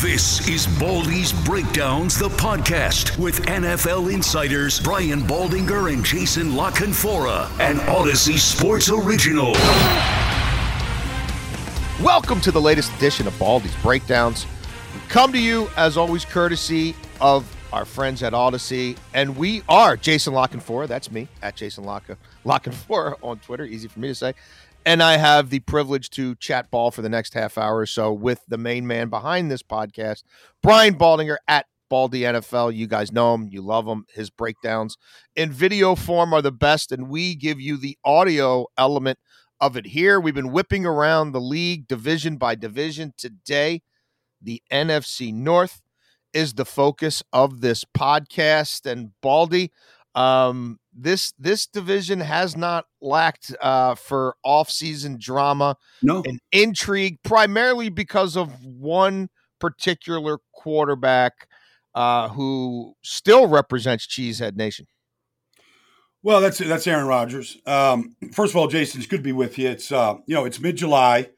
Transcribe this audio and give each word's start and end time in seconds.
This 0.00 0.48
is 0.48 0.66
Baldy's 0.78 1.32
Breakdowns, 1.44 2.18
the 2.18 2.28
podcast 2.30 3.18
with 3.18 3.44
NFL 3.46 4.10
insiders 4.12 4.80
Brian 4.80 5.20
Baldinger 5.20 5.92
and 5.92 6.02
Jason 6.04 6.56
La 6.56 6.70
Canfora, 6.70 7.50
an 7.60 7.76
Audacy 7.80 8.38
Sports 8.38 8.88
original. 8.90 9.52
Welcome 12.02 12.40
to 12.40 12.50
the 12.50 12.60
latest 12.60 12.94
edition 12.96 13.26
of 13.26 13.38
Baldy's 13.38 13.74
Breakdowns. 13.82 14.46
We 14.94 15.00
come 15.08 15.32
to 15.32 15.38
you, 15.38 15.68
as 15.76 15.96
always, 15.98 16.24
courtesy 16.24 16.94
of 17.20 17.44
our 17.72 17.84
friends 17.84 18.22
at 18.22 18.32
Audacy. 18.32 18.96
And 19.12 19.36
we 19.36 19.62
are 19.68 19.96
Jason 19.98 20.32
La 20.32 20.46
Canfora. 20.46 20.86
That's 20.88 21.10
me, 21.10 21.28
at 21.42 21.56
Jason 21.56 21.84
Lock- 21.84 22.16
La 22.44 22.58
Canfora 22.58 23.16
on 23.22 23.38
Twitter. 23.40 23.64
Easy 23.64 23.88
for 23.88 24.00
me 24.00 24.08
to 24.08 24.14
say. 24.14 24.34
And 24.86 25.02
I 25.02 25.18
have 25.18 25.50
the 25.50 25.60
privilege 25.60 26.08
to 26.10 26.34
chat 26.36 26.70
ball 26.70 26.90
for 26.90 27.02
the 27.02 27.08
next 27.10 27.34
half 27.34 27.58
hour 27.58 27.76
or 27.78 27.86
so 27.86 28.12
with 28.12 28.40
the 28.48 28.56
main 28.56 28.86
man 28.86 29.10
behind 29.10 29.50
this 29.50 29.62
podcast, 29.62 30.22
Brian 30.62 30.94
Baldinger 30.94 31.36
at 31.46 31.66
Baldy 31.90 32.22
NFL. 32.22 32.74
You 32.74 32.86
guys 32.86 33.12
know 33.12 33.34
him, 33.34 33.48
you 33.50 33.60
love 33.60 33.86
him. 33.86 34.06
His 34.14 34.30
breakdowns 34.30 34.96
in 35.36 35.52
video 35.52 35.94
form 35.94 36.32
are 36.32 36.40
the 36.40 36.50
best, 36.50 36.92
and 36.92 37.10
we 37.10 37.34
give 37.34 37.60
you 37.60 37.76
the 37.76 37.98
audio 38.04 38.66
element 38.78 39.18
of 39.60 39.76
it 39.76 39.88
here. 39.88 40.18
We've 40.18 40.34
been 40.34 40.52
whipping 40.52 40.86
around 40.86 41.32
the 41.32 41.40
league 41.40 41.86
division 41.86 42.38
by 42.38 42.54
division. 42.54 43.12
Today, 43.18 43.82
the 44.40 44.62
NFC 44.72 45.32
North 45.32 45.82
is 46.32 46.54
the 46.54 46.64
focus 46.64 47.22
of 47.32 47.60
this 47.60 47.84
podcast. 47.84 48.90
And 48.90 49.10
Baldy, 49.20 49.70
um, 50.14 50.79
this 50.92 51.32
this 51.38 51.66
division 51.66 52.20
has 52.20 52.56
not 52.56 52.86
lacked 53.00 53.54
uh, 53.62 53.94
for 53.94 54.34
off-season 54.44 55.18
drama 55.20 55.76
No, 56.02 56.22
and 56.26 56.40
intrigue, 56.52 57.18
primarily 57.22 57.88
because 57.88 58.36
of 58.36 58.64
one 58.64 59.28
particular 59.60 60.38
quarterback 60.54 61.48
uh, 61.94 62.28
who 62.30 62.94
still 63.02 63.46
represents 63.46 64.06
Cheesehead 64.06 64.56
Nation. 64.56 64.86
well, 66.22 66.40
that's 66.40 66.58
that's 66.58 66.86
Aaron 66.86 67.06
Rodgers. 67.06 67.56
Um, 67.66 68.16
first 68.32 68.52
of 68.52 68.56
all, 68.56 68.68
Jason, 68.68 69.00
it's 69.00 69.08
good 69.08 69.18
to 69.18 69.22
be 69.22 69.32
with 69.32 69.58
you. 69.58 69.68
It's 69.68 69.90
uh, 69.92 70.14
you 70.26 70.34
know 70.34 70.44
it's 70.44 70.60
mid 70.60 70.76
July. 70.76 71.28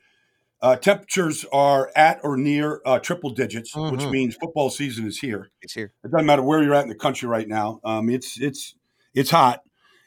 Uh, 0.60 0.76
temperatures 0.76 1.44
are 1.52 1.90
at 1.96 2.20
or 2.22 2.36
near 2.36 2.80
uh, 2.86 2.98
triple 3.00 3.30
digits, 3.30 3.74
which 3.74 4.00
Mhm. 4.02 4.10
means 4.12 4.36
football 4.36 4.70
season 4.70 5.06
is 5.08 5.18
here. 5.18 5.50
It's 5.60 5.74
here. 5.74 5.92
It 6.04 6.12
doesn't 6.12 6.24
matter 6.26 6.42
where 6.42 6.62
you're 6.62 6.74
at 6.74 6.84
in 6.84 6.88
the 6.88 6.94
country 6.94 7.28
right 7.28 7.48
now. 7.48 7.80
Um, 7.82 8.08
it's 8.08 8.40
it's 8.40 8.76
it's 9.14 9.30
hot, 9.30 9.62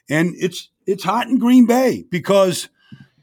and 0.10 0.34
it's 0.38 0.70
it's 0.86 1.04
hot 1.04 1.28
in 1.28 1.40
Green 1.40 1.66
Bay 1.66 2.06
because 2.10 2.70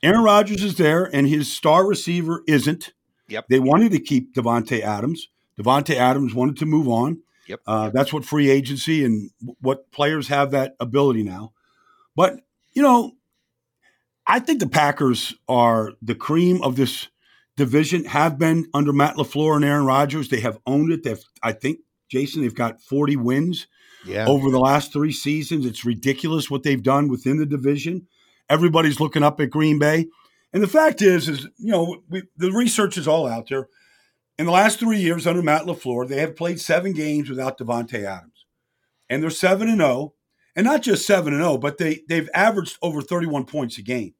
Aaron 0.02 0.22
Rodgers 0.22 0.62
is 0.62 0.76
there 0.76 1.04
and 1.04 1.28
his 1.28 1.52
star 1.52 1.86
receiver 1.86 2.42
isn't. 2.46 2.92
Yep. 3.28 3.46
They 3.48 3.60
wanted 3.60 3.92
to 3.92 4.00
keep 4.00 4.34
Davante 4.34 4.80
Adams. 4.80 5.28
Davante 5.58 5.94
Adams 5.94 6.34
wanted 6.34 6.56
to 6.58 6.66
move 6.66 6.88
on. 6.88 7.22
Yep. 7.46 7.60
Uh, 7.66 7.90
that's 7.90 8.12
what 8.12 8.24
free 8.24 8.50
agency 8.50 9.04
and 9.04 9.30
what 9.60 9.90
players 9.90 10.28
have 10.28 10.50
that 10.50 10.74
ability 10.80 11.22
now. 11.22 11.52
But 12.16 12.40
you 12.72 12.82
know, 12.82 13.12
I 14.26 14.38
think 14.40 14.60
the 14.60 14.68
Packers 14.68 15.34
are 15.48 15.92
the 16.00 16.14
cream 16.14 16.62
of 16.62 16.76
this 16.76 17.08
division. 17.56 18.04
Have 18.04 18.38
been 18.38 18.66
under 18.74 18.92
Matt 18.92 19.16
LaFleur 19.16 19.56
and 19.56 19.64
Aaron 19.64 19.86
Rodgers. 19.86 20.28
They 20.28 20.40
have 20.40 20.58
owned 20.66 20.92
it. 20.92 21.02
They've, 21.02 21.22
I 21.42 21.52
think, 21.52 21.80
Jason, 22.08 22.42
they've 22.42 22.54
got 22.54 22.80
forty 22.80 23.16
wins 23.16 23.66
Yeah. 24.04 24.26
over 24.26 24.50
the 24.50 24.58
last 24.58 24.92
three 24.92 25.12
seasons. 25.12 25.66
It's 25.66 25.84
ridiculous 25.84 26.50
what 26.50 26.62
they've 26.62 26.82
done 26.82 27.08
within 27.08 27.38
the 27.38 27.46
division. 27.46 28.06
Everybody's 28.48 29.00
looking 29.00 29.22
up 29.22 29.40
at 29.40 29.50
Green 29.50 29.78
Bay, 29.78 30.06
and 30.52 30.62
the 30.62 30.68
fact 30.68 31.00
is, 31.02 31.28
is 31.28 31.44
you 31.56 31.70
know 31.70 32.02
we, 32.08 32.22
the 32.36 32.52
research 32.52 32.98
is 32.98 33.08
all 33.08 33.26
out 33.26 33.48
there. 33.48 33.68
In 34.38 34.46
the 34.46 34.52
last 34.52 34.80
three 34.80 34.98
years 34.98 35.26
under 35.26 35.42
Matt 35.42 35.62
LaFleur, 35.62 36.08
they 36.08 36.18
have 36.18 36.36
played 36.36 36.60
seven 36.60 36.92
games 36.92 37.30
without 37.30 37.58
Davante 37.58 38.04
Adams, 38.04 38.46
and 39.08 39.22
they're 39.22 39.30
seven 39.30 39.68
and 39.68 39.78
zero, 39.78 40.14
and 40.56 40.64
not 40.64 40.82
just 40.82 41.06
seven 41.06 41.32
and 41.32 41.42
zero, 41.42 41.58
but 41.58 41.78
they 41.78 42.00
they've 42.08 42.28
averaged 42.34 42.78
over 42.82 43.00
thirty 43.00 43.26
one 43.26 43.44
points 43.44 43.78
a 43.78 43.82
game. 43.82 44.14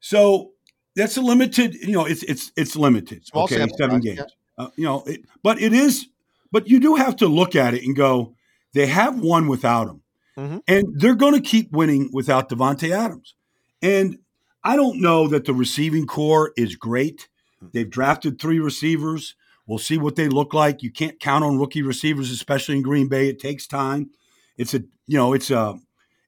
So 0.00 0.52
that's 0.96 1.16
a 1.16 1.20
limited. 1.20 1.74
You 1.74 1.92
know, 1.92 2.06
it's 2.06 2.22
it's 2.24 2.52
it's 2.56 2.76
limited. 2.76 3.26
Small 3.26 3.44
okay, 3.44 3.56
seven 3.56 3.76
size, 3.76 4.00
games. 4.02 4.18
yeah. 4.18 4.64
Uh, 4.64 4.70
you 4.76 4.84
know, 4.84 5.02
it, 5.06 5.20
but 5.42 5.60
it 5.60 5.72
is. 5.72 6.08
But 6.50 6.68
you 6.68 6.80
do 6.80 6.94
have 6.94 7.16
to 7.16 7.28
look 7.28 7.54
at 7.54 7.74
it 7.74 7.84
and 7.84 7.94
go, 7.94 8.34
they 8.74 8.86
have 8.86 9.18
won 9.18 9.48
without 9.48 9.88
him, 9.88 10.02
Mhm. 10.36 10.62
and 10.68 10.84
they're 10.94 11.14
going 11.14 11.34
to 11.34 11.40
keep 11.40 11.72
winning 11.72 12.10
without 12.12 12.48
Davante 12.48 12.90
Adams. 12.90 13.34
And 13.82 14.18
I 14.64 14.76
don't 14.76 15.00
know 15.00 15.28
that 15.28 15.44
the 15.44 15.54
receiving 15.54 16.06
core 16.06 16.52
is 16.56 16.76
great. 16.76 17.28
They've 17.72 17.88
drafted 17.88 18.38
three 18.40 18.60
receivers. 18.60 19.34
We'll 19.66 19.78
see 19.78 19.98
what 19.98 20.16
they 20.16 20.28
look 20.28 20.54
like. 20.54 20.82
You 20.82 20.90
can't 20.90 21.18
count 21.18 21.44
on 21.44 21.58
rookie 21.58 21.82
receivers, 21.82 22.30
especially 22.30 22.76
in 22.76 22.82
Green 22.82 23.08
Bay. 23.08 23.28
It 23.28 23.40
takes 23.40 23.66
time. 23.66 24.10
It's 24.56 24.74
a 24.74 24.80
you 25.06 25.16
know 25.18 25.32
it's 25.32 25.50
a 25.50 25.78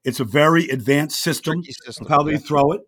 it's 0.04 0.20
a 0.20 0.24
very 0.24 0.68
advanced 0.68 1.20
system 1.20 1.62
system, 1.64 2.06
of 2.06 2.10
how 2.10 2.22
they 2.22 2.32
yeah. 2.32 2.38
throw 2.38 2.72
it. 2.72 2.80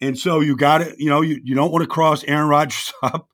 And 0.00 0.18
so 0.18 0.40
you 0.40 0.56
got 0.56 0.78
to, 0.78 0.94
you 0.98 1.10
know, 1.10 1.20
you, 1.20 1.40
you 1.44 1.54
don't 1.54 1.70
want 1.70 1.82
to 1.82 1.88
cross 1.88 2.24
Aaron 2.24 2.48
Rodgers 2.48 2.92
up. 3.02 3.28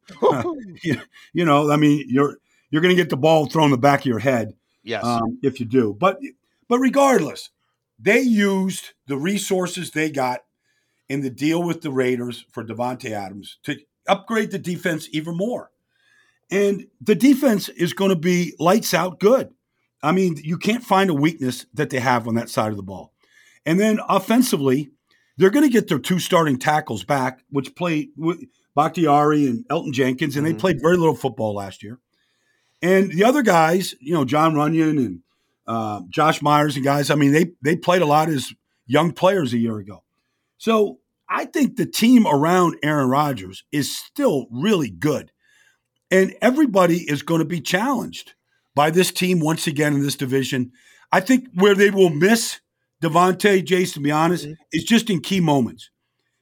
you, 0.82 1.00
you 1.32 1.44
know, 1.44 1.70
I 1.70 1.76
mean, 1.76 2.04
you're 2.08 2.38
you're 2.70 2.82
going 2.82 2.94
to 2.94 3.00
get 3.00 3.10
the 3.10 3.16
ball 3.16 3.46
thrown 3.46 3.66
in 3.66 3.70
the 3.70 3.78
back 3.78 4.00
of 4.00 4.06
your 4.06 4.18
head 4.18 4.54
yes. 4.86 5.04
um, 5.04 5.38
if 5.42 5.60
you 5.60 5.66
do. 5.66 5.94
But 5.98 6.20
but 6.68 6.78
regardless, 6.78 7.50
they 7.98 8.20
used 8.20 8.92
the 9.06 9.16
resources 9.16 9.90
they 9.90 10.10
got 10.10 10.40
in 11.08 11.20
the 11.20 11.30
deal 11.30 11.62
with 11.62 11.82
the 11.82 11.90
Raiders 11.90 12.44
for 12.50 12.64
Davante 12.64 13.10
Adams 13.10 13.58
to 13.64 13.76
upgrade 14.08 14.50
the 14.50 14.58
defense 14.58 15.08
even 15.12 15.36
more. 15.36 15.70
And 16.50 16.86
the 17.00 17.14
defense 17.14 17.68
is 17.68 17.92
going 17.92 18.10
to 18.10 18.16
be 18.16 18.54
lights 18.58 18.94
out 18.94 19.18
good. 19.18 19.50
I 20.02 20.12
mean, 20.12 20.36
you 20.42 20.58
can't 20.58 20.84
find 20.84 21.10
a 21.10 21.14
weakness 21.14 21.66
that 21.74 21.90
they 21.90 21.98
have 21.98 22.28
on 22.28 22.34
that 22.36 22.50
side 22.50 22.70
of 22.70 22.76
the 22.76 22.82
ball. 22.82 23.12
And 23.64 23.80
then 23.80 23.98
offensively, 24.08 24.90
they're 25.36 25.50
going 25.50 25.66
to 25.66 25.72
get 25.72 25.88
their 25.88 25.98
two 25.98 26.18
starting 26.18 26.58
tackles 26.58 27.04
back, 27.04 27.40
which 27.50 27.74
played 27.74 28.10
Bakhtiari 28.74 29.46
and 29.46 29.66
Elgton 29.68 29.92
Jenkins, 29.92 30.36
and 30.36 30.46
they 30.46 30.54
played 30.54 30.80
very 30.80 30.96
little 30.96 31.16
football 31.16 31.54
last 31.54 31.82
year. 31.82 31.98
And 32.86 33.10
the 33.12 33.24
other 33.24 33.42
guys, 33.42 33.94
you 34.00 34.14
know, 34.14 34.24
Jon 34.24 34.54
Runyan 34.54 34.98
and 34.98 35.20
uh, 35.66 36.02
Josh 36.08 36.40
Myers 36.42 36.76
and 36.76 36.84
guys, 36.84 37.10
I 37.10 37.14
mean, 37.16 37.32
they 37.32 37.52
they 37.62 37.76
played 37.76 38.02
a 38.02 38.06
lot 38.06 38.28
as 38.28 38.52
young 38.86 39.12
players 39.12 39.52
a 39.52 39.58
year 39.58 39.78
ago. 39.78 40.04
So 40.58 40.98
I 41.28 41.44
think 41.46 41.76
the 41.76 41.86
team 41.86 42.26
around 42.26 42.76
Aaron 42.82 43.08
Rodgers 43.08 43.64
is 43.72 43.96
still 43.96 44.46
really 44.50 44.90
good. 44.90 45.32
And 46.10 46.34
everybody 46.40 46.98
is 46.98 47.22
going 47.22 47.40
to 47.40 47.44
be 47.44 47.60
challenged 47.60 48.34
by 48.76 48.90
this 48.90 49.10
team 49.10 49.40
once 49.40 49.66
again 49.66 49.94
in 49.94 50.02
this 50.02 50.14
division. 50.14 50.70
I 51.10 51.20
think 51.20 51.48
where 51.54 51.74
they 51.74 51.90
will 51.90 52.10
miss 52.10 52.60
Davante, 53.02 53.64
Jason, 53.64 53.94
to 53.94 54.00
be 54.00 54.12
honest, 54.12 54.46
Mhm. 54.46 54.56
is 54.72 54.84
just 54.84 55.10
in 55.10 55.20
key 55.20 55.40
moments. 55.40 55.90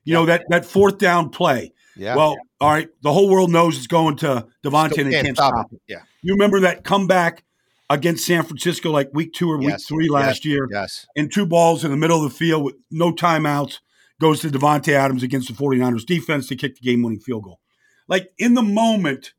You 0.05 0.13
know, 0.13 0.27
that 0.27 0.43
that 0.51 0.67
fourth 0.67 0.99
down 0.99 1.31
play. 1.31 1.73
yeah. 1.97 2.15
Well, 2.17 2.37
all 2.61 2.71
right, 2.71 2.89
the 3.03 3.13
whole 3.13 3.31
world 3.31 3.51
knows 3.51 3.79
it's 3.79 3.87
going 3.87 4.17
to 4.17 4.47
Davante 4.63 4.93
Still 4.93 5.05
and 5.07 5.15
they 5.15 5.23
can't 5.23 5.37
stop 5.37 5.73
it. 5.73 5.81
Yeah. 5.89 6.03
You 6.25 6.33
remember 6.33 6.61
that 6.61 6.85
comeback 6.85 7.45
against 7.91 8.25
San 8.25 8.43
Francisco 8.45 8.91
like 8.91 9.11
week 9.13 9.35
two 9.35 9.51
or 9.51 9.59
week 9.59 9.69
Yes. 9.69 9.85
three 9.85 10.09
last 10.09 10.45
year? 10.47 10.67
Yes. 10.73 11.07
and 11.17 11.31
two 11.31 11.45
balls 11.45 11.85
in 11.85 11.91
the 11.91 11.97
middle 11.99 12.25
of 12.25 12.33
the 12.33 12.37
field 12.37 12.65
with 12.65 12.77
no 12.91 13.13
timeouts 13.13 13.81
goes 14.21 14.41
to 14.41 14.49
Davante 14.49 14.95
Adams 14.95 15.23
against 15.23 15.49
the 15.49 15.55
49ers 15.55 16.07
defense 16.07 16.49
to 16.49 16.57
kick 16.57 16.77
the 16.77 16.81
game 16.81 17.03
winning 17.03 17.21
field 17.21 17.45
goal. 17.45 17.61
Like 18.09 18.33
in 18.39 18.55
the 18.55 18.63
moment, 18.63 19.35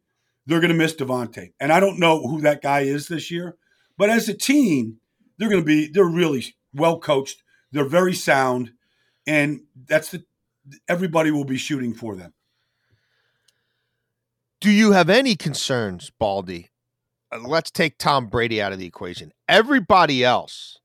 they're 0.45 0.59
going 0.59 0.71
to 0.71 0.77
miss 0.77 0.93
Davante. 0.95 1.53
And 1.59 1.73
I 1.73 1.79
don't 1.79 1.97
know 1.97 2.21
who 2.27 2.41
that 2.41 2.61
guy 2.61 2.81
is 2.81 3.07
this 3.07 3.31
year, 3.31 3.55
but 3.97 4.11
as 4.11 4.29
a 4.29 4.33
team, 4.35 4.97
they're 5.39 5.49
going 5.49 5.61
to 5.61 5.65
be, 5.65 5.87
they're 5.87 6.05
really 6.05 6.55
well 6.73 6.99
coached. 6.99 7.41
They're 7.71 7.83
very 7.89 8.13
sound. 8.13 8.73
And 9.25 9.61
that's 9.87 10.11
the, 10.11 10.23
everybody 10.87 11.31
will 11.31 11.45
be 11.45 11.57
shooting 11.57 11.95
for 11.95 12.15
them. 12.15 12.33
Do 14.61 14.69
you 14.71 14.91
have 14.91 15.09
any 15.09 15.35
concerns, 15.35 16.11
Baldy? 16.17 16.69
Uh, 17.31 17.39
Let's 17.47 17.71
take 17.71 17.97
Tom 17.97 18.27
Brady 18.27 18.61
out 18.61 18.71
of 18.73 18.79
the 18.79 18.85
equation. 18.85 19.31
Everybody 19.47 20.23
else 20.23 20.79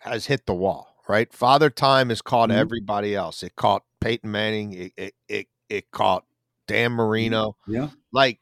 has 0.00 0.26
hit 0.26 0.46
the 0.46 0.54
wall, 0.54 0.94
right? 1.08 1.32
Father 1.32 1.70
Time 1.70 2.08
has 2.08 2.22
caught 2.22 2.50
Mhm. 2.50 2.54
everybody 2.56 3.14
else. 3.14 3.42
It 3.42 3.56
caught 3.56 3.84
Peyton 4.00 4.30
Manning. 4.30 4.72
It 4.74 4.92
it 4.96 5.14
it, 5.28 5.46
it 5.68 5.90
caught 5.90 6.24
Dan 6.66 6.92
Marino. 6.92 7.56
Yeah. 7.66 7.90
Like 8.12 8.40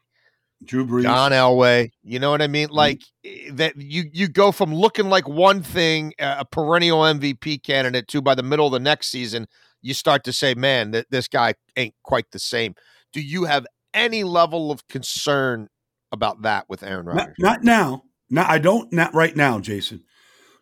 Drew 0.64 0.86
Brees. 0.86 1.02
John 1.02 1.32
Elway. 1.32 1.90
You 2.02 2.18
know 2.18 2.30
what 2.30 2.42
I 2.42 2.46
mean? 2.46 2.68
Like 2.70 3.02
eh, 3.24 3.50
that 3.52 3.76
you 3.76 4.04
you 4.12 4.28
go 4.28 4.52
from 4.52 4.74
looking 4.74 5.08
like 5.08 5.28
one 5.28 5.62
thing, 5.62 6.12
a 6.18 6.44
perennial 6.44 7.00
MVP 7.04 7.58
candidate, 7.62 8.08
to 8.08 8.20
by 8.22 8.34
the 8.34 8.42
middle 8.42 8.66
of 8.66 8.72
the 8.72 8.80
next 8.80 9.08
season, 9.08 9.48
you 9.82 9.94
start 9.94 10.24
to 10.24 10.32
say, 10.32 10.54
"Man, 10.54 10.92
th- 10.92 11.06
this 11.10 11.28
guy 11.28 11.54
ain't 11.76 11.94
quite 12.02 12.30
the 12.32 12.38
same." 12.38 12.74
Do 13.12 13.20
you 13.20 13.44
have 13.44 13.66
any 13.94 14.22
level 14.24 14.70
of 14.70 14.86
concern 14.88 15.68
about 16.12 16.42
that 16.42 16.68
with 16.68 16.82
Aaron 16.82 17.06
Not, 17.06 17.16
Rodgers? 17.16 17.34
not 17.38 17.64
now. 17.64 18.04
Not, 18.28 18.48
I 18.48 18.58
don't, 18.58 18.92
not 18.92 19.12
right 19.14 19.34
now, 19.34 19.58
Jason. 19.60 20.04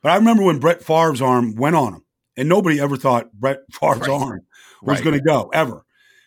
But 0.03 0.13
I 0.13 0.17
remember 0.17 0.43
when 0.43 0.59
Brett 0.59 0.83
Favre's 0.83 1.21
arm 1.21 1.55
went 1.55 1.77
on 1.77 1.95
him, 1.95 2.05
and 2.37 2.49
nobody 2.49 2.81
ever 2.81 2.97
thought 2.97 3.33
Brett 3.33 3.61
Favre's 3.73 4.01
Right. 4.01 4.11
arm 4.11 4.41
was 4.83 4.99
Right. 4.99 5.05
going 5.05 5.17
to 5.19 5.23
go 5.25 5.51
ever. 5.53 5.85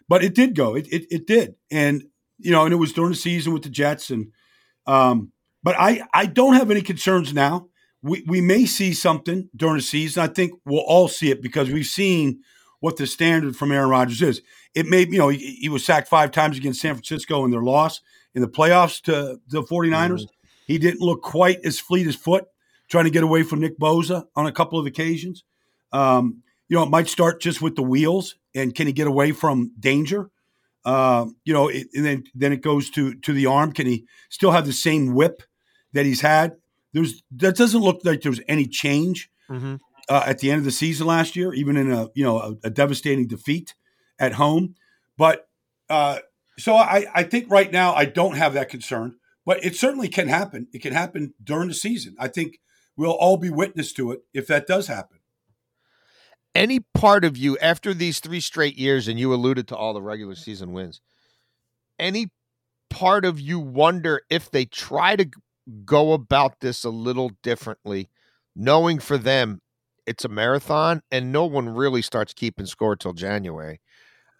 But 0.08 0.24
it 0.24 0.36
did 0.36 0.56
go. 0.56 0.76
It, 0.76 0.88
it, 0.92 1.06
it 1.10 1.26
did. 1.28 1.56
And 1.72 2.04
you 2.38 2.52
know, 2.52 2.66
and 2.66 2.74
it 2.74 2.78
was 2.78 2.92
during 2.94 3.12
the 3.12 3.18
season 3.18 3.54
with 3.54 3.64
the 3.64 3.70
Jets, 3.70 4.10
and 4.10 4.28
um, 4.88 5.32
but 5.64 5.76
I 5.80 6.02
I 6.14 6.26
don't 6.26 6.56
have 6.56 6.72
any 6.72 6.82
concerns 6.82 7.34
now. 7.34 7.68
We 8.02 8.24
we 8.28 8.42
may 8.42 8.66
see 8.66 8.94
something 8.94 9.48
during 9.56 9.76
the 9.78 9.82
season. 9.84 10.24
I 10.24 10.28
think 10.28 10.54
we'll 10.66 10.80
all 10.80 11.08
see 11.08 11.30
it 11.32 11.42
because 11.42 11.70
we've 11.70 11.86
seen 11.86 12.42
what 12.80 12.98
the 12.98 13.06
standard 13.06 13.56
from 13.56 13.72
Aaron 13.72 13.90
Rodgers 13.90 14.22
is. 14.24 14.42
It 14.74 14.88
may, 14.88 15.02
you 15.02 15.20
know, 15.20 15.30
he, 15.30 15.38
he 15.62 15.70
was 15.70 15.86
sacked 15.86 16.08
five 16.08 16.32
times 16.32 16.58
against 16.58 16.82
San 16.82 16.96
Francisco 16.96 17.46
in 17.46 17.52
their 17.52 17.62
loss 17.62 18.02
in 18.36 18.42
the 18.42 18.48
playoffs 18.48 19.02
to 19.04 19.40
the 19.48 19.64
49ers. 19.64 19.92
Mm-hmm. 19.92 20.26
He 20.68 20.78
didn't 20.78 21.02
look 21.02 21.22
quite 21.22 21.60
as 21.66 21.80
fleet 21.80 22.08
as 22.08 22.16
foot 22.16 22.46
trying 22.90 23.06
to 23.06 23.12
get 23.12 23.24
away 23.24 23.44
from 23.44 23.60
Nick 23.60 23.80
Bosa 23.80 24.26
on 24.36 24.46
a 24.46 24.52
couple 24.52 24.78
of 24.78 24.86
occasions. 24.86 25.44
Um, 25.92 26.44
you 26.68 26.78
know, 26.78 26.84
it 26.84 26.90
might 26.90 27.08
start 27.08 27.42
just 27.42 27.62
with 27.62 27.76
the 27.76 27.84
wheels 27.84 28.36
and 28.54 28.76
can 28.76 28.88
he 28.88 28.94
get 28.94 29.08
away 29.08 29.32
from 29.32 29.72
danger? 29.80 30.30
Uh, 30.84 31.28
you 31.46 31.54
know, 31.54 31.68
it, 31.68 31.88
and 31.94 32.06
then 32.06 32.24
then 32.34 32.52
it 32.52 32.62
goes 32.62 32.90
to 32.92 33.14
to 33.16 33.34
the 33.34 33.46
arm. 33.46 33.72
Can 33.72 33.86
he 33.86 34.06
still 34.30 34.52
have 34.52 34.66
the 34.66 34.74
same 34.74 35.14
whip 35.14 35.44
that 35.94 36.06
he's 36.06 36.22
had? 36.22 36.54
There's 36.94 37.22
that 37.38 37.56
doesn't 37.56 37.82
look 37.82 38.02
like 38.04 38.22
there's 38.22 38.42
any 38.48 38.66
change 38.66 39.30
mm-hmm. 39.50 39.76
uh, 40.10 40.24
at 40.26 40.40
the 40.40 40.50
end 40.50 40.60
of 40.60 40.66
the 40.66 40.72
season 40.72 41.06
last 41.08 41.36
year, 41.36 41.54
even 41.54 41.78
in 41.78 41.92
a 41.92 42.08
you 42.16 42.24
know 42.24 42.40
a, 42.40 42.68
a 42.68 42.70
devastating 42.72 43.28
defeat 43.28 43.76
at 44.20 44.34
home. 44.34 44.76
But 45.18 45.48
uh, 45.90 46.20
so 46.58 46.76
I, 46.76 47.06
I 47.14 47.24
think 47.24 47.50
right 47.50 47.72
now 47.72 47.94
I 47.94 48.06
don't 48.06 48.36
have 48.36 48.54
that 48.54 48.70
concern, 48.70 49.16
but 49.46 49.64
it 49.64 49.76
certainly 49.76 50.08
can 50.08 50.28
happen. 50.28 50.68
It 50.74 50.82
can 50.82 50.94
happen 50.94 51.34
during 51.44 51.70
the 51.70 51.74
season. 51.74 52.16
I 52.20 52.28
think 52.28 52.60
we'll 52.96 53.12
all 53.12 53.38
be 53.38 53.50
witness 53.50 53.94
to 53.94 54.12
it 54.12 54.22
if 54.34 54.48
that 54.48 54.68
does 54.68 54.88
happen. 54.88 55.20
Any 56.54 56.82
part 56.94 57.24
of 57.24 57.38
you 57.38 57.58
after 57.60 57.94
these 57.94 58.20
three 58.20 58.42
straight 58.42 58.78
years, 58.78 59.08
and 59.08 59.18
you 59.18 59.34
alluded 59.34 59.70
to 59.70 59.76
all 59.76 59.94
the 59.94 60.02
regular 60.02 60.36
season 60.36 60.74
wins, 60.74 61.00
any 61.98 62.28
part 62.90 63.24
of 63.24 63.40
you 63.40 63.60
wonder 63.60 64.22
if 64.30 64.52
they 64.52 64.66
try 64.66 65.16
to 65.16 65.30
go 65.86 66.12
about 66.12 66.60
this 66.60 66.84
a 66.84 66.90
little 66.90 67.32
differently, 67.42 68.10
knowing 68.56 69.00
for 69.00 69.18
them 69.18 69.62
it's 70.06 70.26
a 70.26 70.30
marathon 70.30 71.02
and 71.10 71.32
no 71.32 71.46
one 71.46 71.70
really 71.70 72.02
starts 72.02 72.34
keeping 72.34 72.66
score 72.66 72.96
till 72.96 73.14
January 73.14 73.80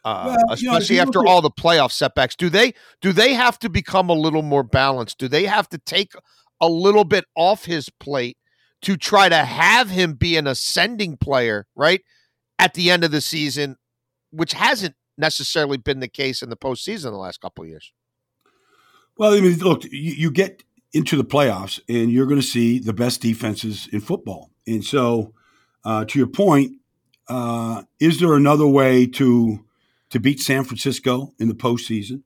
uh, 0.04 0.36
well, 0.36 0.54
especially 0.54 0.96
know, 0.98 1.02
after 1.04 1.26
all 1.26 1.42
the 1.42 1.52
playoff 1.52 1.92
setbacks. 1.92 2.36
Do 2.36 2.50
they 2.50 2.74
do 3.02 3.12
they 3.12 3.34
have 3.34 3.60
to 3.60 3.70
become 3.70 4.10
a 4.10 4.14
little 4.14 4.42
more 4.42 4.64
balanced? 4.64 5.18
Do 5.18 5.28
they 5.28 5.46
have 5.46 5.70
to 5.70 5.78
take 5.78 6.14
a 6.60 6.68
little 6.68 7.04
bit 7.04 7.26
off 7.36 7.66
his 7.66 7.90
plate 7.90 8.38
to 8.82 8.98
try 8.98 9.30
to 9.30 9.38
have 9.38 9.90
him 9.90 10.14
be 10.14 10.38
an 10.38 10.48
ascending 10.48 11.18
player, 11.18 11.68
right? 11.76 12.02
At 12.58 12.74
the 12.74 12.90
end 12.90 13.04
of 13.04 13.12
the 13.12 13.22
season, 13.22 13.78
which 14.32 14.54
hasn't 14.54 14.96
necessarily 15.18 15.78
been 15.78 16.00
the 16.00 16.08
case 16.08 16.42
in 16.42 16.50
the 16.50 16.58
postseason 16.58 17.04
the 17.04 17.12
last 17.12 17.42
couple 17.42 17.64
of 17.64 17.70
years. 17.70 17.92
Well, 19.18 19.34
I 19.34 19.42
mean, 19.42 19.58
look, 19.60 19.84
you, 19.86 20.14
you 20.14 20.32
get 20.32 20.64
into 20.94 21.16
the 21.16 21.24
playoffs 21.24 21.80
and 21.88 22.12
you're 22.12 22.26
going 22.26 22.42
to 22.42 22.46
see 22.46 22.80
the 22.80 22.94
best 22.94 23.22
defenses 23.22 23.88
in 23.92 24.02
football. 24.02 24.52
And 24.66 24.84
so, 24.84 25.34
uh, 25.84 26.06
to 26.06 26.20
your 26.20 26.28
point, 26.28 26.78
uh, 27.28 27.84
is 28.00 28.20
there 28.20 28.34
another 28.34 28.68
way 28.68 29.06
to 29.08 29.66
to 30.12 30.20
beat 30.20 30.40
San 30.40 30.64
Francisco 30.64 31.34
in 31.40 31.48
the 31.48 31.54
postseason 31.56 32.22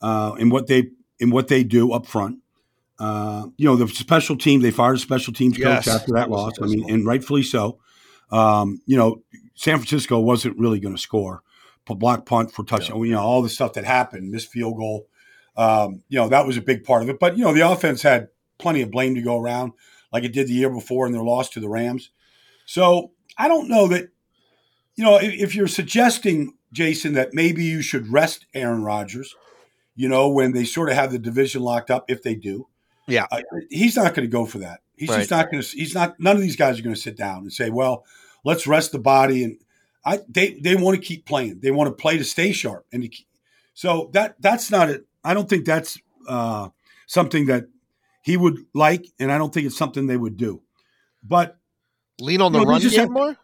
uh, 0.00 0.34
and 0.38 0.52
what 0.52 0.66
they 0.66 0.90
in 1.18 1.30
what 1.30 1.48
they 1.48 1.64
do 1.64 1.92
up 1.92 2.06
front. 2.06 2.38
Uh, 2.98 3.46
you 3.56 3.66
know, 3.66 3.74
the 3.74 3.88
special 3.88 4.36
team 4.36 4.60
they 4.60 4.70
fired 4.70 4.96
a 4.96 4.98
special 4.98 5.32
teams 5.32 5.58
coach 5.58 5.88
after 5.88 6.12
that 6.12 6.30
loss. 6.30 6.52
I 6.62 6.66
mean, 6.66 6.88
and 6.88 7.04
rightfully 7.04 7.42
so. 7.42 7.78
Um, 8.30 8.80
you 8.86 8.96
know, 8.96 9.22
San 9.54 9.76
Francisco 9.78 10.18
wasn't 10.18 10.58
really 10.58 10.80
going 10.80 10.94
to 10.94 11.00
score. 11.00 11.42
But 11.84 11.94
block 11.94 12.26
punt 12.26 12.52
for 12.52 12.64
touchdown. 12.64 12.98
Yeah. 12.98 13.04
You 13.04 13.12
know, 13.12 13.22
all 13.22 13.42
the 13.42 13.48
stuff 13.48 13.72
that 13.72 13.84
happened, 13.84 14.32
this 14.32 14.44
field 14.44 14.76
goal. 14.76 15.08
Um, 15.56 16.02
you 16.08 16.18
know, 16.18 16.28
that 16.28 16.46
was 16.46 16.56
a 16.56 16.62
big 16.62 16.84
part 16.84 17.02
of 17.02 17.08
it. 17.08 17.18
But 17.18 17.36
you 17.36 17.44
know, 17.44 17.52
the 17.52 17.68
offense 17.68 18.02
had 18.02 18.28
plenty 18.58 18.82
of 18.82 18.92
blame 18.92 19.16
to 19.16 19.22
go 19.22 19.40
around, 19.40 19.72
like 20.12 20.22
it 20.22 20.32
did 20.32 20.46
the 20.46 20.52
year 20.52 20.70
before 20.70 21.06
in 21.06 21.12
their 21.12 21.24
loss 21.24 21.50
to 21.50 21.60
the 21.60 21.68
Rams. 21.68 22.10
So 22.66 23.10
I 23.36 23.48
don't 23.48 23.68
know 23.68 23.88
that. 23.88 24.10
You 24.94 25.04
know, 25.04 25.16
if, 25.16 25.32
if 25.32 25.54
you're 25.54 25.68
suggesting 25.68 26.52
Jason, 26.72 27.12
that 27.12 27.34
maybe 27.34 27.64
you 27.64 27.82
should 27.82 28.08
rest 28.08 28.46
Aaron 28.54 28.82
Rodgers, 28.82 29.34
you 29.94 30.08
know, 30.08 30.28
when 30.28 30.52
they 30.52 30.64
sort 30.64 30.88
of 30.88 30.94
have 30.94 31.12
the 31.12 31.18
division 31.18 31.62
locked 31.62 31.90
up, 31.90 32.04
if 32.08 32.22
they 32.22 32.34
do. 32.34 32.66
Yeah. 33.06 33.26
Uh, 33.30 33.42
he's 33.68 33.96
not 33.96 34.14
going 34.14 34.26
to 34.26 34.32
go 34.32 34.46
for 34.46 34.58
that. 34.58 34.80
He's 34.96 35.10
right. 35.10 35.18
just 35.18 35.30
not 35.30 35.50
going 35.50 35.62
to, 35.62 35.68
he's 35.68 35.94
not, 35.94 36.18
none 36.18 36.36
of 36.36 36.42
these 36.42 36.56
guys 36.56 36.78
are 36.78 36.82
going 36.82 36.94
to 36.94 37.00
sit 37.00 37.16
down 37.16 37.38
and 37.38 37.52
say, 37.52 37.70
well, 37.70 38.04
let's 38.44 38.66
rest 38.66 38.92
the 38.92 38.98
body. 38.98 39.44
And 39.44 39.58
I, 40.04 40.20
they, 40.28 40.54
they 40.54 40.76
want 40.76 40.96
to 40.96 41.02
keep 41.02 41.26
playing. 41.26 41.60
They 41.60 41.70
want 41.70 41.88
to 41.88 42.00
play 42.00 42.16
to 42.16 42.24
stay 42.24 42.52
sharp. 42.52 42.86
And 42.92 43.02
to, 43.02 43.22
so 43.74 44.10
that, 44.12 44.36
that's 44.40 44.70
not 44.70 44.88
it. 44.88 45.06
I 45.24 45.34
don't 45.34 45.48
think 45.48 45.64
that's 45.64 45.98
uh, 46.28 46.68
something 47.06 47.46
that 47.46 47.66
he 48.22 48.36
would 48.36 48.58
like. 48.72 49.06
And 49.18 49.32
I 49.32 49.38
don't 49.38 49.52
think 49.52 49.66
it's 49.66 49.76
something 49.76 50.06
they 50.06 50.16
would 50.16 50.36
do. 50.36 50.62
But 51.22 51.58
lean 52.20 52.40
on 52.40 52.52
the 52.52 52.60
you 52.60 52.64
know, 52.64 52.70
run 52.70 52.80
have, 52.82 53.10
more? 53.10 53.36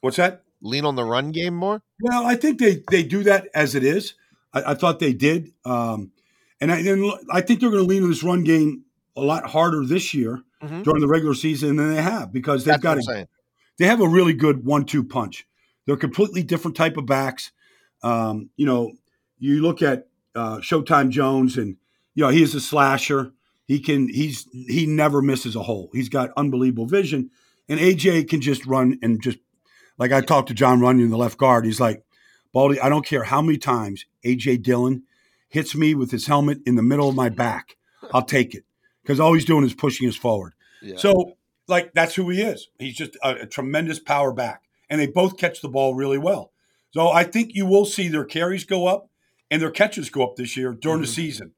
What's 0.00 0.16
that? 0.16 0.42
Lean 0.62 0.84
on 0.84 0.94
the 0.94 1.04
run 1.04 1.32
game 1.32 1.54
more? 1.54 1.82
Well, 2.00 2.24
I 2.24 2.36
think 2.36 2.58
they 2.58 2.82
they 2.90 3.02
do 3.02 3.22
that 3.24 3.48
as 3.54 3.74
it 3.74 3.84
is. 3.84 4.14
I, 4.52 4.72
I 4.72 4.74
thought 4.74 4.98
they 4.98 5.12
did, 5.12 5.52
um, 5.64 6.12
and 6.60 6.72
I 6.72 6.78
and 6.80 7.12
I 7.30 7.40
think 7.40 7.60
they're 7.60 7.70
going 7.70 7.82
to 7.82 7.88
lean 7.88 8.02
on 8.02 8.10
this 8.10 8.22
run 8.22 8.44
game 8.44 8.84
a 9.16 9.20
lot 9.20 9.50
harder 9.50 9.84
this 9.84 10.14
year 10.14 10.42
mm-hmm. 10.62 10.82
during 10.82 11.00
the 11.00 11.08
regular 11.08 11.34
season 11.34 11.76
than 11.76 11.94
they 11.94 12.02
have 12.02 12.32
because 12.32 12.64
they've 12.64 12.80
That's 12.80 13.06
got 13.06 13.16
a, 13.16 13.28
they 13.78 13.86
have 13.86 14.00
a 14.00 14.08
really 14.08 14.34
good 14.34 14.64
one-two 14.64 15.04
punch. 15.04 15.46
They're 15.86 15.96
completely 15.96 16.42
different 16.42 16.76
type 16.76 16.96
of 16.96 17.06
backs. 17.06 17.50
Um, 18.02 18.50
you 18.56 18.66
know, 18.66 18.92
you 19.38 19.62
look 19.62 19.82
at 19.82 20.08
uh, 20.34 20.58
Showtime 20.58 21.10
Jones, 21.10 21.56
and 21.56 21.76
you 22.14 22.24
know 22.24 22.30
he's 22.30 22.54
a 22.54 22.60
slasher. 22.60 23.32
He 23.66 23.80
can 23.80 24.08
he's 24.08 24.46
he 24.52 24.86
never 24.86 25.22
misses 25.22 25.56
a 25.56 25.62
hole. 25.62 25.90
He's 25.92 26.08
got 26.08 26.30
unbelievable 26.36 26.86
vision, 26.86 27.30
and 27.68 27.80
AJ 27.80 28.28
can 28.28 28.40
just 28.40 28.66
run 28.66 28.98
and 29.02 29.22
just 29.22 29.38
like 30.00 30.12
I 30.12 30.22
talked 30.22 30.48
to 30.48 30.54
Jon 30.54 30.80
Runyan, 30.80 31.10
the 31.10 31.18
left 31.18 31.38
guard. 31.38 31.66
He's 31.66 31.78
like, 31.78 32.02
Baldy, 32.52 32.80
I 32.80 32.88
don't 32.88 33.06
care 33.06 33.24
how 33.24 33.42
many 33.42 33.58
times 33.58 34.06
AJ 34.24 34.62
Dillon 34.62 35.04
hits 35.48 35.76
me 35.76 35.94
with 35.94 36.10
his 36.10 36.26
helmet 36.26 36.60
in 36.66 36.74
the 36.74 36.82
middle 36.82 37.08
of 37.08 37.14
my 37.14 37.28
back. 37.28 37.76
I'll 38.12 38.24
take 38.24 38.54
it 38.54 38.64
because 39.02 39.20
all 39.20 39.34
he's 39.34 39.44
doing 39.44 39.62
is 39.62 39.74
pushing 39.74 40.08
us 40.08 40.16
forward. 40.16 40.54
Yeah. 40.82 40.96
So, 40.96 41.34
like, 41.68 41.92
that's 41.92 42.14
who 42.14 42.30
he 42.30 42.40
is. 42.40 42.68
He's 42.78 42.96
just 42.96 43.16
a, 43.22 43.42
a, 43.42 43.46
tremendous 43.46 44.00
power 44.00 44.32
back, 44.32 44.62
and 44.88 44.98
they 44.98 45.06
both 45.06 45.36
catch 45.36 45.60
the 45.60 45.68
ball 45.68 45.94
really 45.94 46.18
well. 46.18 46.50
So, 46.92 47.10
I 47.10 47.22
think 47.24 47.54
you 47.54 47.66
will 47.66 47.84
see 47.84 48.08
their 48.08 48.24
carries 48.24 48.64
go 48.64 48.86
up 48.86 49.10
and 49.50 49.60
their 49.60 49.70
catches 49.70 50.08
go 50.08 50.24
up 50.24 50.36
this 50.36 50.56
year 50.56 50.72
during 50.72 50.96
mm-hmm. 50.96 51.02
the 51.02 51.08
season. 51.08 51.52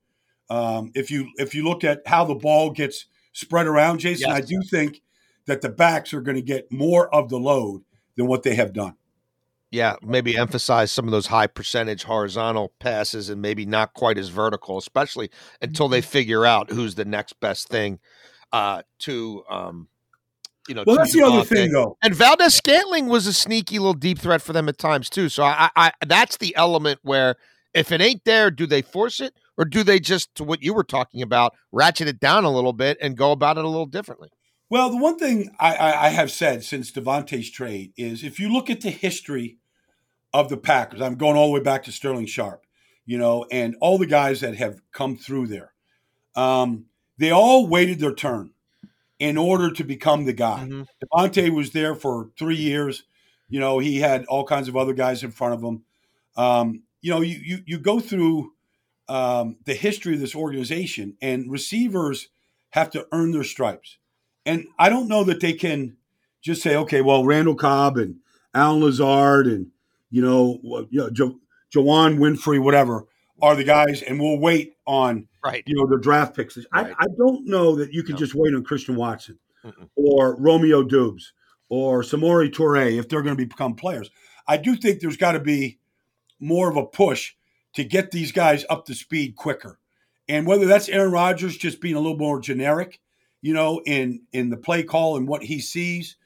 Um, 0.50 0.90
if 0.94 1.10
you 1.10 1.28
if 1.36 1.54
you 1.54 1.64
look 1.64 1.84
at 1.84 2.02
how 2.06 2.24
the 2.24 2.34
ball 2.34 2.70
gets 2.70 3.06
spread 3.32 3.66
around, 3.66 4.00
Jason, 4.00 4.28
yes. 4.28 4.36
I 4.36 4.40
do 4.40 4.60
think 4.68 5.00
that 5.46 5.62
the 5.62 5.70
backs 5.70 6.12
are 6.12 6.20
going 6.20 6.36
to 6.36 6.42
get 6.42 6.72
more 6.72 7.12
of 7.14 7.28
the 7.28 7.38
load 7.38 7.84
than 8.16 8.26
what 8.26 8.42
they 8.42 8.54
have 8.54 8.72
done. 8.72 8.94
Yeah, 9.70 9.96
maybe 10.02 10.36
emphasize 10.36 10.92
some 10.92 11.06
of 11.06 11.12
those 11.12 11.26
high 11.26 11.46
percentage 11.46 12.02
horizontal 12.02 12.72
passes 12.78 13.30
and 13.30 13.40
maybe 13.40 13.64
not 13.64 13.94
quite 13.94 14.18
as 14.18 14.28
vertical, 14.28 14.76
especially 14.76 15.30
until 15.62 15.88
they 15.88 16.00
mm-hmm. 16.00 16.10
figure 16.10 16.44
out 16.44 16.70
who's 16.70 16.94
the 16.94 17.06
next 17.06 17.40
best 17.40 17.68
thing 17.68 17.98
uh, 18.52 18.82
to 18.98 19.42
um, 19.48 19.88
you 20.68 20.74
know. 20.74 20.84
Well, 20.86 20.96
that's 20.96 21.12
the 21.12 21.22
other 21.22 21.44
thing, 21.44 21.72
though. 21.72 21.96
And 22.02 22.14
Valdes-Scantling 22.14 23.06
was 23.06 23.26
a 23.26 23.32
sneaky 23.32 23.78
little 23.78 23.94
deep 23.94 24.18
threat 24.18 24.42
for 24.42 24.52
them 24.52 24.68
at 24.68 24.78
times 24.78 25.08
too. 25.08 25.28
So 25.28 25.42
I, 25.42 25.70
I, 25.74 25.92
that's 26.06 26.36
the 26.36 26.54
element 26.56 27.00
where 27.02 27.36
if 27.74 27.90
it 27.92 28.00
ain't 28.00 28.24
there, 28.24 28.50
do 28.50 28.66
they 28.66 28.82
force 28.82 29.20
it 29.20 29.34
or 29.56 29.64
do 29.64 29.82
they 29.82 29.98
just, 29.98 30.34
to 30.36 30.44
what 30.44 30.62
you 30.62 30.74
were 30.74 30.84
talking 30.84 31.22
about, 31.22 31.54
ratchet 31.72 32.08
it 32.08 32.20
down 32.20 32.44
a 32.44 32.50
little 32.50 32.72
bit 32.72 32.98
and 33.00 33.16
go 33.16 33.32
about 33.32 33.58
it 33.58 33.64
a 33.64 33.68
little 33.68 33.86
differently? 33.86 34.30
Well, 34.72 34.88
the 34.88 34.96
one 34.96 35.18
thing 35.18 35.54
I, 35.60 35.74
I, 35.74 36.06
I 36.06 36.08
have 36.08 36.30
said 36.30 36.64
since 36.64 36.90
Davante's 36.90 37.50
trade 37.50 37.92
is 37.98 38.24
if 38.24 38.40
you 38.40 38.50
look 38.50 38.70
at 38.70 38.80
the 38.80 38.88
history 38.88 39.58
of 40.32 40.48
the 40.48 40.56
Packers, 40.56 41.02
I'm 41.02 41.16
going 41.16 41.36
all 41.36 41.48
the 41.48 41.52
way 41.52 41.60
back 41.60 41.82
to 41.82 41.92
Sterling 41.92 42.24
Sharpe, 42.24 42.64
you 43.04 43.18
know, 43.18 43.44
and 43.52 43.76
all 43.82 43.98
the 43.98 44.06
guys 44.06 44.40
that 44.40 44.56
have 44.56 44.80
come 44.90 45.18
through 45.18 45.48
there, 45.48 45.74
um, 46.36 46.86
they 47.18 47.30
all 47.30 47.66
waited 47.66 47.98
their 47.98 48.14
turn 48.14 48.52
in 49.18 49.36
order 49.36 49.70
to 49.72 49.84
become 49.84 50.24
the 50.24 50.32
guy. 50.32 50.64
mm 50.66 50.68
hmm 50.68 50.82
Davante 51.04 51.50
was 51.50 51.72
there 51.72 51.94
for 51.94 52.30
three 52.38 52.56
years. 52.56 53.02
You 53.50 53.60
know, 53.60 53.78
he 53.78 54.00
had 54.00 54.24
all 54.24 54.46
kinds 54.46 54.68
of 54.68 54.76
other 54.78 54.94
guys 54.94 55.22
in 55.22 55.32
front 55.32 55.52
of 55.52 55.62
him. 55.62 55.82
Um, 56.34 56.84
you 57.02 57.10
know, 57.10 57.20
you, 57.20 57.38
you, 57.44 57.58
you 57.66 57.78
go 57.78 58.00
through 58.00 58.54
um, 59.06 59.58
the 59.66 59.74
history 59.74 60.14
of 60.14 60.20
this 60.20 60.34
organization, 60.34 61.18
and 61.20 61.52
receivers 61.52 62.28
have 62.70 62.88
to 62.92 63.06
earn 63.12 63.32
their 63.32 63.44
stripes. 63.44 63.98
And 64.44 64.66
I 64.78 64.88
don't 64.88 65.08
know 65.08 65.24
that 65.24 65.40
they 65.40 65.52
can 65.52 65.96
just 66.40 66.62
say, 66.62 66.76
okay, 66.76 67.00
well, 67.00 67.24
Randall 67.24 67.54
Cobb 67.54 67.96
and 67.96 68.16
Allen 68.54 68.82
Lazard 68.82 69.46
and, 69.46 69.68
you 70.10 70.22
know, 70.22 70.58
uh, 70.64 70.84
you 70.90 71.00
know 71.00 71.10
jo- 71.10 71.38
Juwann 71.74 72.18
Winfree, 72.18 72.62
whatever, 72.62 73.06
are 73.40 73.56
the 73.56 73.64
guys, 73.64 74.02
and 74.02 74.20
we'll 74.20 74.38
wait 74.38 74.74
on, 74.86 75.28
right. 75.44 75.62
you 75.66 75.74
know, 75.74 75.86
the 75.86 76.00
draft 76.00 76.36
picks. 76.36 76.56
Right. 76.56 76.66
I, 76.72 77.04
I, 77.04 77.06
don't 77.16 77.46
know 77.46 77.76
that 77.76 77.92
you 77.92 78.02
can 78.02 78.14
no. 78.14 78.18
just 78.18 78.34
wait 78.34 78.54
on 78.54 78.62
Christian 78.64 78.96
Watson 78.96 79.38
Mm-mm. 79.64 79.88
or 79.96 80.36
Romeo 80.36 80.82
Doubs 80.82 81.32
or 81.68 82.02
Samori 82.02 82.52
Toure 82.52 82.98
if 82.98 83.08
they're 83.08 83.22
going 83.22 83.36
to 83.36 83.46
become 83.46 83.74
players. 83.74 84.10
I 84.46 84.58
do 84.58 84.76
think 84.76 85.00
there's 85.00 85.16
got 85.16 85.32
to 85.32 85.40
be 85.40 85.78
more 86.38 86.68
of 86.68 86.76
a 86.76 86.84
push 86.84 87.34
to 87.74 87.84
get 87.84 88.10
these 88.10 88.32
guys 88.32 88.64
up 88.68 88.84
to 88.86 88.94
speed 88.94 89.36
quicker. 89.36 89.78
And 90.28 90.46
whether 90.46 90.66
that's 90.66 90.88
Aaron 90.88 91.12
Rodgers 91.12 91.56
just 91.56 91.80
being 91.80 91.94
a 91.94 92.00
little 92.00 92.18
more 92.18 92.40
generic, 92.40 93.00
you 93.42 93.52
know, 93.52 93.82
in 93.84 94.22
in 94.32 94.48
the 94.50 94.56
play 94.56 94.82
call 94.82 95.16
and 95.16 95.28
what 95.28 95.42
he 95.42 95.60
sees, 95.60 96.16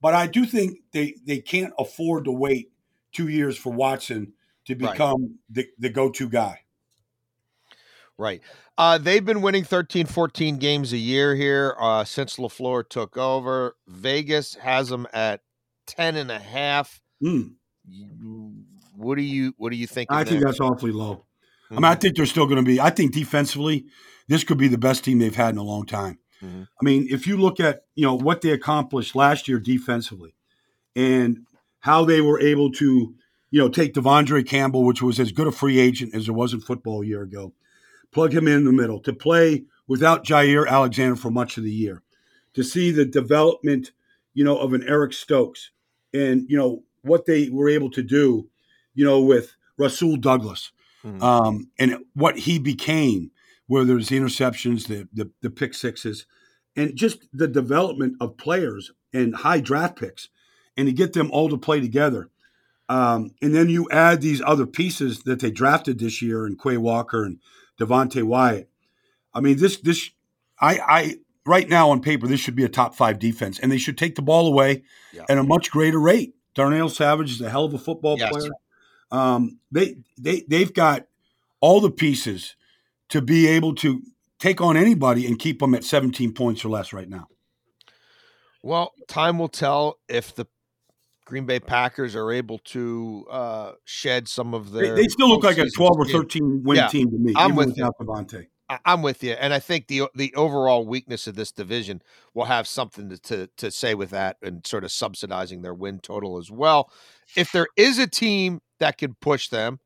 but 0.00 0.14
I 0.14 0.26
do 0.26 0.44
think 0.44 0.78
they 0.92 1.14
they 1.24 1.38
can't 1.38 1.72
afford 1.78 2.24
to 2.24 2.32
wait 2.32 2.72
two 3.12 3.28
years 3.28 3.56
for 3.56 3.72
Watson 3.72 4.32
to 4.64 4.74
Right. 4.74 4.92
become 4.92 5.38
the, 5.50 5.66
the 5.78 5.90
go 5.90 6.10
to 6.10 6.28
guy. 6.28 6.60
Right. 8.18 8.40
Uh, 8.78 8.98
they've 8.98 9.24
been 9.24 9.42
winning 9.42 9.64
13, 9.64 10.06
14 10.06 10.56
games 10.58 10.92
a 10.92 10.96
year 10.98 11.34
here 11.34 11.76
uh, 11.78 12.04
since 12.04 12.36
LaFleur 12.36 12.88
took 12.88 13.16
over. 13.16 13.76
Vegas 13.88 14.54
has 14.54 14.88
them 14.88 15.06
at 15.12 15.40
10 15.86 16.16
and 16.16 16.30
a 16.30 16.38
half. 16.38 17.00
Mm, 17.22 17.54
What 18.96 19.16
do 19.16 19.22
you 19.22 19.54
what 19.56 19.70
do 19.70 19.76
you 19.76 19.86
think? 19.86 20.10
I 20.12 20.24
think 20.24 20.42
that's 20.44 20.60
awfully 20.60 20.92
low. 20.92 21.26
I 21.70 21.74
mean, 21.76 21.84
I 21.84 21.94
think 21.94 22.16
they're 22.16 22.26
still 22.26 22.46
going 22.46 22.58
to 22.58 22.62
be. 22.62 22.80
I 22.80 22.90
think 22.90 23.12
defensively, 23.12 23.86
this 24.28 24.44
could 24.44 24.58
be 24.58 24.68
the 24.68 24.78
best 24.78 25.04
team 25.04 25.18
they've 25.18 25.34
had 25.34 25.50
in 25.54 25.58
a 25.58 25.62
long 25.62 25.86
time. 25.86 26.18
Mhm. 26.42 26.66
I 26.80 26.84
mean, 26.84 27.06
if 27.10 27.26
you 27.26 27.36
look 27.36 27.60
at 27.60 27.84
you 27.94 28.04
know 28.04 28.14
what 28.14 28.40
they 28.40 28.50
accomplished 28.50 29.14
last 29.14 29.48
year 29.48 29.58
defensively, 29.58 30.34
and 30.96 31.46
how 31.80 32.04
they 32.04 32.20
were 32.20 32.40
able 32.40 32.70
to 32.72 33.14
you 33.50 33.58
know 33.60 33.68
take 33.68 33.94
De'Vondre 33.94 34.46
Campbell, 34.46 34.84
which 34.84 35.02
was 35.02 35.20
as 35.20 35.32
good 35.32 35.46
a 35.46 35.52
free 35.52 35.78
agent 35.78 36.14
as 36.14 36.26
there 36.26 36.34
was 36.34 36.52
in 36.52 36.60
football 36.60 37.02
a 37.02 37.06
year 37.06 37.22
ago, 37.22 37.52
plug 38.10 38.32
him 38.34 38.48
in 38.48 38.64
the 38.64 38.72
middle 38.72 39.00
to 39.00 39.12
play 39.12 39.64
without 39.86 40.24
Jaire 40.24 40.66
Alexander 40.66 41.16
for 41.16 41.30
much 41.30 41.56
of 41.58 41.64
the 41.64 41.70
year, 41.72 42.02
to 42.54 42.62
see 42.62 42.90
the 42.90 43.04
development 43.04 43.92
you 44.34 44.44
know 44.44 44.56
of 44.58 44.72
an 44.72 44.82
Eric 44.86 45.12
Stokes, 45.12 45.70
and 46.12 46.46
you 46.48 46.56
know 46.56 46.82
what 47.02 47.26
they 47.26 47.48
were 47.50 47.68
able 47.68 47.90
to 47.90 48.02
do, 48.02 48.48
you 48.94 49.04
know 49.04 49.20
with 49.20 49.54
Rasul 49.78 50.16
Douglas 50.16 50.70
Mhm. 51.04 51.20
um, 51.22 51.70
and 51.78 51.96
what 52.14 52.38
he 52.38 52.58
became, 52.60 53.30
where 53.72 53.86
there's 53.86 54.10
the 54.10 54.18
interceptions, 54.18 54.86
the, 54.86 55.08
the 55.14 55.30
the 55.40 55.48
pick 55.48 55.72
sixes, 55.72 56.26
and 56.76 56.94
just 56.94 57.26
the 57.32 57.48
development 57.48 58.14
of 58.20 58.36
players 58.36 58.90
and 59.14 59.34
high 59.34 59.60
draft 59.60 59.96
picks, 59.98 60.28
and 60.76 60.86
to 60.88 60.92
get 60.92 61.14
them 61.14 61.30
all 61.30 61.48
to 61.48 61.56
play 61.56 61.80
together. 61.80 62.28
Um, 62.90 63.30
and 63.40 63.54
then 63.54 63.70
you 63.70 63.88
add 63.90 64.20
these 64.20 64.42
other 64.44 64.66
pieces 64.66 65.22
that 65.22 65.40
they 65.40 65.50
drafted 65.50 65.98
this 65.98 66.20
year, 66.20 66.44
and 66.44 66.60
Quay 66.62 66.76
Walker 66.76 67.24
and 67.24 67.38
Devonte 67.80 68.22
Wyatt. 68.22 68.68
I 69.32 69.40
mean, 69.40 69.56
this 69.56 69.78
this 69.78 70.10
I 70.60 70.78
I 70.86 71.16
right 71.46 71.66
now 71.66 71.88
on 71.88 72.02
paper 72.02 72.26
this 72.26 72.40
should 72.40 72.54
be 72.56 72.64
a 72.64 72.68
top 72.68 72.94
five 72.94 73.18
defense, 73.18 73.58
and 73.58 73.72
they 73.72 73.78
should 73.78 73.96
take 73.96 74.16
the 74.16 74.22
ball 74.22 74.46
away 74.46 74.82
Yeah. 75.14 75.24
at 75.30 75.38
a 75.38 75.42
much 75.42 75.70
greater 75.70 75.98
rate. 75.98 76.34
Darnell 76.54 76.90
Savage 76.90 77.30
is 77.30 77.40
a 77.40 77.48
hell 77.48 77.64
of 77.64 77.72
a 77.72 77.78
football 77.78 78.18
Yes. 78.18 78.32
player. 78.32 78.50
Um, 79.10 79.60
they 79.70 79.96
they 80.18 80.44
they've 80.46 80.74
got 80.74 81.06
all 81.62 81.80
the 81.80 81.90
pieces 81.90 82.54
to 83.12 83.20
be 83.20 83.46
able 83.46 83.74
to 83.74 84.00
take 84.38 84.62
on 84.62 84.74
anybody 84.74 85.26
and 85.26 85.38
keep 85.38 85.60
them 85.60 85.74
at 85.74 85.84
17 85.84 86.32
points 86.32 86.64
or 86.64 86.70
less 86.70 86.94
right 86.94 87.08
now. 87.10 87.28
Well, 88.62 88.92
time 89.06 89.38
will 89.38 89.48
tell 89.48 89.98
if 90.08 90.34
the 90.34 90.46
Green 91.26 91.44
Bay 91.44 91.60
Packers 91.60 92.16
are 92.16 92.32
able 92.32 92.58
to 92.58 93.26
uh, 93.30 93.72
shed 93.84 94.28
some 94.28 94.54
of 94.54 94.72
They, 94.72 94.86
their. 94.86 94.96
they 94.96 95.08
still 95.08 95.28
look 95.28 95.44
like 95.44 95.58
a 95.58 95.68
12 95.68 95.98
or 95.98 96.04
steam. 96.06 96.22
13 96.22 96.62
win 96.64 96.76
Yeah, 96.78 96.88
team 96.88 97.10
to 97.10 97.18
me, 97.18 97.34
I'm 97.36 97.54
with 97.54 97.76
you. 97.76 97.84
Devontae. 98.00 98.46
I'm 98.86 99.02
with 99.02 99.22
you, 99.22 99.32
and 99.32 99.52
I 99.52 99.58
think 99.58 99.88
the 99.88 100.08
the 100.14 100.34
overall 100.34 100.86
weakness 100.86 101.26
of 101.26 101.34
this 101.34 101.52
division 101.52 102.00
will 102.32 102.46
have 102.46 102.66
something 102.66 103.10
to, 103.10 103.18
to 103.18 103.46
to 103.58 103.70
say 103.70 103.94
with 103.94 104.08
that, 104.10 104.38
and 104.40 104.66
sort 104.66 104.84
of 104.84 104.90
subsidizing 104.90 105.60
their 105.60 105.74
win 105.74 105.98
total 106.00 106.38
as 106.38 106.50
well. 106.50 106.90
If 107.36 107.52
there 107.52 107.66
is 107.76 107.98
a 107.98 108.06
team 108.06 108.62
that 108.78 108.96
can 108.96 109.14
push 109.20 109.48
them, 109.48 109.80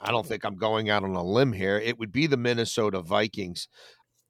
I 0.00 0.10
don't 0.10 0.26
think 0.26 0.44
I'm 0.44 0.56
going 0.56 0.90
out 0.90 1.04
on 1.04 1.14
a 1.14 1.22
limb 1.24 1.52
here. 1.52 1.78
It 1.78 1.98
would 1.98 2.12
be 2.12 2.26
the 2.26 2.36
Minnesota 2.36 3.00
Vikings. 3.00 3.68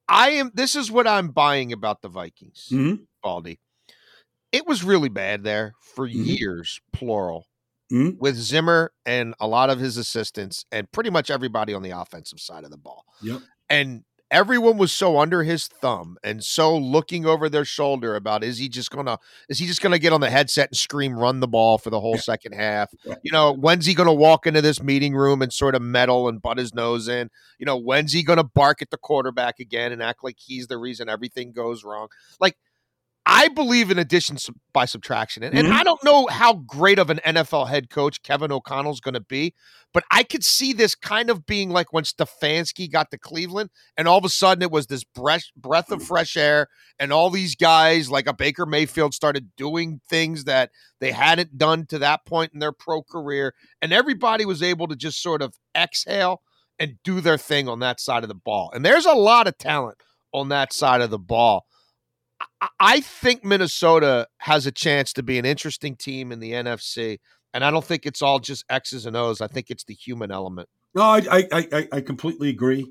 I 0.09 0.31
am. 0.31 0.51
This 0.55 0.75
is 0.75 0.91
what 0.91 1.07
I'm 1.07 1.29
buying 1.29 1.73
about 1.73 2.01
the 2.03 2.09
Vikings, 2.09 2.69
Mhm. 2.71 3.07
Baldy. 3.23 3.61
It 4.53 4.67
was 4.67 4.83
really 4.83 5.11
bad 5.11 5.45
there 5.45 5.75
for 5.95 6.09
Mhm. 6.09 6.39
years, 6.39 6.81
plural, 6.93 7.47
Mhm. 7.93 8.17
with 8.19 8.37
Zimmer 8.37 8.93
and 9.05 9.35
a 9.41 9.47
lot 9.47 9.69
of 9.69 9.79
his 9.79 9.99
assistants, 9.99 10.65
and 10.73 10.91
pretty 10.93 11.11
much 11.11 11.31
everybody 11.31 11.75
on 11.75 11.83
the 11.83 11.91
offensive 11.91 12.41
side 12.41 12.65
of 12.65 12.71
the 12.71 12.79
ball 12.79 13.05
Yep. 13.23 13.43
and 13.69 14.05
everyone 14.31 14.77
was 14.77 14.93
so 14.93 15.19
under 15.19 15.43
his 15.43 15.67
thumb 15.67 16.19
and 16.23 16.45
so 16.45 16.77
looking 16.77 17.25
over 17.25 17.49
their 17.49 17.65
shoulder 17.65 18.15
about 18.15 18.45
is 18.45 18.59
he 18.59 18.69
just 18.69 18.91
gonna 18.91 19.19
is 19.49 19.59
he 19.59 19.67
just 19.67 19.81
gonna 19.81 19.99
get 19.99 20.13
on 20.13 20.21
the 20.21 20.29
headset 20.29 20.69
and 20.69 20.77
scream 20.77 21.15
run 21.19 21.41
the 21.41 21.49
ball 21.49 21.79
for 21.79 21.89
the 21.91 21.99
whole 22.01 22.15
Yeah. 22.17 22.21
second 22.21 22.53
half 22.53 22.91
Yeah. 23.05 23.15
you 23.23 23.33
know 23.33 23.53
when's 23.55 23.87
he 23.87 23.95
gonna 23.95 24.13
walk 24.13 24.47
into 24.47 24.61
this 24.61 24.83
meeting 24.83 25.15
room 25.15 25.41
and 25.41 25.53
sort 25.53 25.75
of 25.75 25.81
meddle 25.83 26.29
and 26.29 26.43
butt 26.43 26.59
his 26.59 26.75
nose 26.75 27.09
in 27.09 27.31
you 27.59 27.65
know 27.65 27.77
when's 27.79 28.13
he 28.13 28.23
gonna 28.23 28.45
bark 28.45 28.83
at 28.83 28.91
the 28.91 28.99
quarterback 28.99 29.61
again 29.61 29.93
and 29.93 30.03
act 30.03 30.23
like 30.23 30.37
he's 30.39 30.67
the 30.67 30.77
reason 30.77 31.09
everything 31.09 31.53
goes 31.53 31.83
wrong 31.83 32.09
like 32.39 32.57
I 33.31 33.49
believe 33.49 33.91
in 33.91 33.99
addition 33.99 34.39
by 34.73 34.87
subtraction. 34.87 35.43
And, 35.43 35.57
and 35.57 35.69
Mhm. 35.69 35.73
I 35.73 35.85
don't 35.85 36.03
know 36.03 36.27
how 36.29 36.55
great 36.55 36.99
of 36.99 37.11
an 37.11 37.21
NFL 37.25 37.67
head 37.67 37.91
coach 37.91 38.23
Kevin 38.23 38.51
O'Connell's 38.51 39.01
going 39.01 39.15
to 39.15 39.21
be, 39.21 39.55
but 39.93 40.03
I 40.11 40.23
could 40.23 40.43
see 40.43 40.73
this 40.73 40.95
kind 40.95 41.29
of 41.29 41.45
being 41.45 41.69
like 41.69 41.93
when 41.93 42.05
Stefanski 42.05 42.91
got 42.91 43.11
to 43.11 43.19
Cleveland, 43.19 43.69
and 43.99 44.09
all 44.09 44.17
of 44.17 44.25
a 44.25 44.31
sudden 44.31 44.63
it 44.63 44.71
was 44.71 44.87
this 44.87 45.05
breath, 45.05 45.45
breath 45.55 45.91
of 45.91 46.03
fresh 46.03 46.39
air, 46.39 46.69
and 46.99 47.13
all 47.13 47.29
these 47.29 47.55
guys, 47.55 48.11
like 48.11 48.27
a 48.27 48.33
Baker 48.33 48.65
Mayfield, 48.65 49.13
started 49.13 49.55
doing 49.57 50.01
things 50.09 50.45
that 50.45 50.71
they 50.99 51.13
hadn't 51.13 51.59
done 51.59 51.85
to 51.87 51.99
that 51.99 52.25
point 52.25 52.53
in 52.55 52.61
their 52.61 52.73
pro 52.73 53.03
career. 53.03 53.55
And 53.83 53.93
everybody 53.93 54.47
was 54.47 54.63
able 54.63 54.89
to 54.89 54.97
just 54.97 55.23
sort 55.23 55.43
of 55.43 55.55
exhale 55.77 56.41
and 56.79 56.95
do 57.05 57.21
their 57.21 57.37
thing 57.39 57.69
on 57.69 57.81
that 57.81 58.01
side 58.01 58.23
of 58.25 58.29
the 58.29 58.35
ball. 58.35 58.71
And 58.73 58.87
there's 58.87 59.05
a 59.07 59.13
lot 59.13 59.47
of 59.47 59.59
talent 59.59 59.99
on 60.33 60.49
that 60.49 60.73
side 60.73 61.03
of 61.03 61.11
the 61.11 61.19
ball. 61.19 61.67
I- 62.81 63.01
think 63.01 63.45
Minnesota 63.45 64.29
has 64.39 64.67
a 64.67 64.73
chance 64.73 65.13
to 65.15 65.23
be 65.23 65.39
an 65.39 65.45
interesting 65.45 65.97
team 65.97 66.33
in 66.33 66.41
the 66.41 66.53
NFC, 66.53 67.19
and 67.53 67.65
I 67.65 67.71
don't 67.71 67.85
think 67.85 68.07
it's 68.07 68.23
all 68.23 68.39
just 68.39 68.65
X's 68.69 69.07
and 69.07 69.17
O's. 69.17 69.41
I 69.41 69.47
think 69.47 69.71
it's 69.71 69.85
the 69.85 69.95
human 69.95 70.31
element. 70.31 70.69
No, 70.95 71.03
I, 71.03 71.23
I, 71.31 71.49
I, 71.73 71.89
I 71.93 72.01
completely 72.01 72.49
agree. 72.49 72.91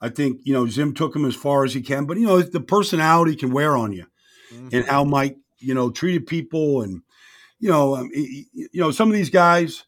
I 0.00 0.08
think, 0.08 0.40
you 0.44 0.52
know, 0.52 0.66
Zim 0.66 0.94
took 0.94 1.16
him 1.16 1.24
as 1.24 1.34
far 1.34 1.64
as 1.64 1.72
he 1.74 1.80
can, 1.80 2.06
but, 2.06 2.18
you 2.18 2.26
know, 2.26 2.42
the 2.42 2.60
personality 2.60 3.36
can 3.36 3.50
wear 3.50 3.76
on 3.76 3.92
you. 3.92 4.06
and 4.72 4.84
how 4.86 5.04
Mike, 5.04 5.36
you 5.58 5.74
know, 5.74 5.90
treated 5.90 6.26
people, 6.26 6.82
and 6.82 7.02
you 7.58 7.68
know, 7.70 7.96
um, 7.96 8.10
you 8.12 8.68
know, 8.74 8.90
some 8.90 9.08
of 9.08 9.14
these 9.14 9.30
guys, 9.30 9.84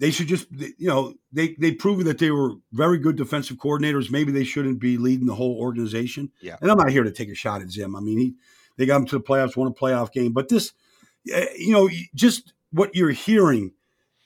they 0.00 0.10
should 0.10 0.26
just, 0.28 0.46
you 0.50 0.88
know, 0.88 1.14
they 1.30 1.54
they 1.58 1.72
proved 1.72 2.04
that 2.06 2.18
they 2.18 2.30
were 2.30 2.54
very 2.72 2.98
good 2.98 3.16
defensive 3.16 3.58
coordinators. 3.58 4.10
Maybe 4.10 4.32
they 4.32 4.44
shouldn't 4.44 4.80
be 4.80 4.96
leading 4.96 5.26
the 5.26 5.34
whole 5.34 5.56
organization. 5.60 6.32
Yeah. 6.40 6.56
and 6.60 6.70
I'm 6.70 6.78
not 6.78 6.90
here 6.90 7.04
to 7.04 7.12
take 7.12 7.28
a 7.28 7.34
shot 7.34 7.60
at 7.60 7.70
Zim. 7.70 7.94
I 7.94 8.00
mean, 8.00 8.18
he 8.18 8.34
they 8.78 8.86
got 8.86 8.96
him 8.96 9.06
to 9.06 9.18
the 9.18 9.24
playoffs, 9.24 9.56
won 9.56 9.68
a 9.68 9.72
playoff 9.74 10.10
game, 10.10 10.32
but 10.32 10.48
this, 10.48 10.72
eh, 11.30 11.46
you 11.58 11.72
know, 11.72 11.88
just 12.14 12.54
what 12.72 12.94
you're 12.96 13.10
hearing 13.10 13.72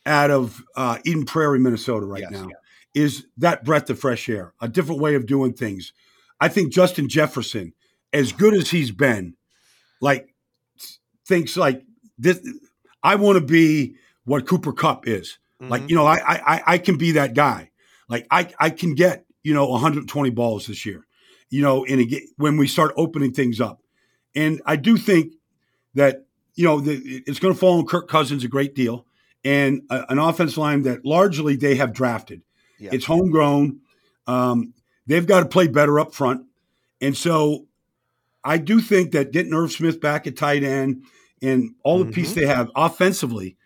out 0.06 0.30
of 0.30 0.62
uh, 0.76 0.98
Eden 1.04 1.24
Prairie, 1.24 1.58
Minnesota, 1.58 2.06
right 2.06 2.20
Yes. 2.22 2.30
now, 2.30 2.48
is 2.94 3.26
that 3.38 3.64
breath 3.64 3.90
of 3.90 3.98
fresh 3.98 4.28
air, 4.28 4.54
a 4.60 4.68
different 4.68 5.00
way 5.00 5.16
of 5.16 5.26
doing 5.26 5.52
things. 5.54 5.92
I 6.40 6.48
think 6.48 6.72
Justin 6.72 7.08
Jefferson, 7.08 7.72
as 8.12 8.30
good 8.32 8.54
as 8.54 8.70
he's 8.70 8.92
been, 8.92 9.34
like 10.00 10.34
thinks 11.26 11.56
like 11.56 11.82
this. 12.16 12.40
I 13.02 13.16
want 13.16 13.38
to 13.38 13.44
be 13.44 13.96
what 14.24 14.46
Cooper 14.46 14.72
Kupp 14.72 15.08
is. 15.08 15.38
Like 15.60 15.88
you 15.88 15.96
know, 15.96 16.06
I 16.06 16.16
I 16.16 16.62
I- 16.66 16.78
can 16.78 16.96
be 16.96 17.12
that 17.12 17.34
guy. 17.34 17.70
Like 18.08 18.26
I 18.30 18.52
I 18.58 18.70
can 18.70 18.94
get 18.94 19.24
you 19.42 19.54
know 19.54 19.66
120 19.68 20.30
balls 20.30 20.66
this 20.66 20.84
year. 20.84 21.06
You 21.50 21.62
know, 21.62 21.84
and 21.84 22.00
again, 22.00 22.22
when 22.36 22.56
we 22.56 22.66
start 22.66 22.92
opening 22.96 23.32
things 23.32 23.60
up, 23.60 23.80
and 24.34 24.60
I 24.66 24.76
do 24.76 24.96
think 24.96 25.34
that 25.94 26.26
you 26.54 26.64
know 26.64 26.80
the, 26.80 27.22
it's 27.26 27.38
going 27.38 27.54
to 27.54 27.58
fall 27.58 27.78
on 27.78 27.86
Kirk 27.86 28.08
Cousins 28.08 28.44
a 28.44 28.48
great 28.48 28.74
deal, 28.74 29.06
and 29.44 29.82
a, 29.90 30.04
an 30.10 30.18
offense 30.18 30.56
line 30.56 30.82
that 30.82 31.04
largely 31.04 31.56
they 31.56 31.76
have 31.76 31.92
drafted. 31.92 32.42
Yeah. 32.78 32.90
It's 32.92 33.04
homegrown. 33.04 33.80
Um, 34.26 34.74
they've 35.06 35.26
got 35.26 35.40
to 35.40 35.46
play 35.46 35.68
better 35.68 36.00
up 36.00 36.14
front, 36.14 36.46
and 37.00 37.16
so 37.16 37.66
I 38.42 38.58
do 38.58 38.80
think 38.80 39.12
that 39.12 39.32
getting 39.32 39.54
Irv 39.54 39.72
Smith 39.72 40.00
back 40.00 40.26
at 40.26 40.36
tight 40.36 40.64
end 40.64 41.04
and 41.40 41.74
all 41.82 42.02
the 42.04 42.10
piece 42.12 42.34
they 42.34 42.46
have 42.46 42.70
offensively, 42.74 43.56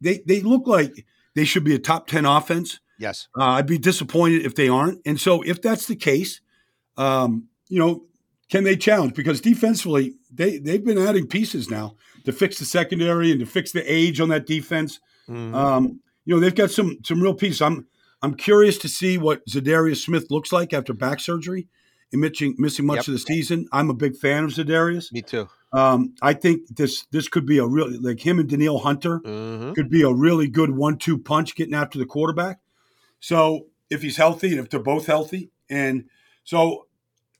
they 0.00 0.22
they 0.26 0.40
look 0.40 0.66
like 0.66 1.06
they 1.38 1.44
should 1.44 1.64
be 1.64 1.74
a 1.74 1.78
top 1.78 2.06
ten 2.08 2.24
offense. 2.26 2.80
yes. 2.98 3.28
Uh, 3.38 3.44
I'd 3.44 3.66
be 3.66 3.78
disappointed 3.78 4.44
if 4.44 4.54
they 4.54 4.68
aren't. 4.68 5.00
And 5.06 5.20
so, 5.20 5.42
if 5.42 5.62
that's 5.62 5.86
the 5.86 5.96
case, 5.96 6.40
um, 6.96 7.48
you 7.68 7.78
know, 7.78 8.04
can 8.50 8.64
they 8.64 8.76
challenge? 8.76 9.14
Because 9.14 9.40
defensively, 9.40 10.14
they 10.32 10.58
they've 10.58 10.84
been 10.84 10.98
adding 10.98 11.26
pieces 11.26 11.70
now 11.70 11.94
to 12.24 12.32
fix 12.32 12.58
the 12.58 12.64
secondary 12.64 13.30
and 13.30 13.40
to 13.40 13.46
fix 13.46 13.72
the 13.72 13.84
age 13.90 14.20
on 14.20 14.28
that 14.30 14.46
defense. 14.46 15.00
Mhm. 15.28 15.54
Um, 15.54 16.00
you 16.24 16.34
know, 16.34 16.40
they've 16.40 16.54
got 16.54 16.70
some 16.70 16.98
some 17.04 17.20
real 17.22 17.34
pieces. 17.34 17.62
I'm 17.62 17.86
I'm 18.22 18.34
curious 18.34 18.78
to 18.78 18.88
see 18.88 19.16
what 19.18 19.46
Za'Darius 19.46 20.02
Smith 20.02 20.26
looks 20.30 20.50
like 20.52 20.72
after 20.72 20.92
back 20.92 21.20
surgery 21.20 21.68
and 22.12 22.20
missing 22.20 22.54
missing 22.58 22.86
much 22.86 22.96
Yep. 22.98 23.08
of 23.08 23.12
the 23.14 23.18
season. 23.20 23.68
I'm 23.72 23.90
a 23.90 23.94
big 23.94 24.16
fan 24.16 24.44
of 24.44 24.50
Za'Darius. 24.50 25.12
Me 25.12 25.22
too. 25.22 25.48
Um, 25.72 26.14
I 26.22 26.32
think 26.32 26.76
this 26.76 27.04
this 27.10 27.28
could 27.28 27.44
be 27.44 27.58
a 27.58 27.66
real 27.66 27.90
like 28.00 28.20
him 28.26 28.38
and 28.38 28.48
Danielle 28.48 28.78
Hunter 28.78 29.20
Mhm. 29.20 29.74
could 29.74 29.90
be 29.90 30.02
a 30.02 30.12
really 30.12 30.48
good 30.48 30.70
one-two 30.70 31.18
punch 31.18 31.54
getting 31.54 31.74
after 31.74 31.98
the 31.98 32.06
quarterback. 32.06 32.60
So 33.20 33.66
if 33.90 34.02
he's 34.02 34.16
healthy 34.16 34.50
and 34.52 34.60
if 34.60 34.70
they're 34.70 34.80
both 34.80 35.06
healthy, 35.06 35.50
and 35.68 36.04
so 36.44 36.86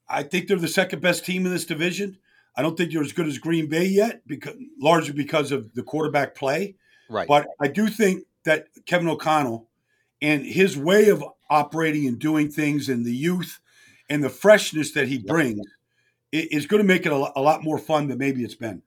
I 0.08 0.22
think 0.22 0.48
they're 0.48 0.58
the 0.58 0.68
second 0.68 1.00
best 1.00 1.24
team 1.24 1.46
in 1.46 1.52
this 1.52 1.64
division. 1.66 2.18
I 2.56 2.62
don't 2.62 2.76
think 2.76 2.92
you're 2.92 3.04
as 3.04 3.12
good 3.12 3.28
as 3.28 3.38
Green 3.38 3.68
Bay 3.68 3.84
yet, 3.86 4.22
because 4.26 4.56
largely 4.80 5.12
because 5.12 5.52
of 5.52 5.72
the 5.74 5.82
quarterback 5.82 6.34
play. 6.34 6.74
Right. 7.08 7.28
But 7.28 7.46
I 7.60 7.68
do 7.68 7.86
think 7.88 8.24
that 8.44 8.66
Kevin 8.84 9.08
O'Connell 9.08 9.68
and 10.20 10.44
his 10.44 10.76
way 10.76 11.08
of 11.08 11.22
operating 11.48 12.06
and 12.08 12.18
doing 12.18 12.50
things 12.50 12.88
and 12.88 13.04
the 13.06 13.14
youth 13.14 13.60
and 14.10 14.24
the 14.24 14.28
freshness 14.30 14.92
that 14.92 15.08
he 15.08 15.18
brings 15.18 15.60
is 16.32 16.66
going 16.66 16.82
to 16.82 16.86
make 16.86 17.06
it 17.06 17.12
a 17.12 17.16
lot 17.16 17.62
more 17.62 17.78
fun 17.78 18.08
than 18.08 18.18
maybe 18.18 18.44
it's 18.44 18.54
been. 18.54 18.82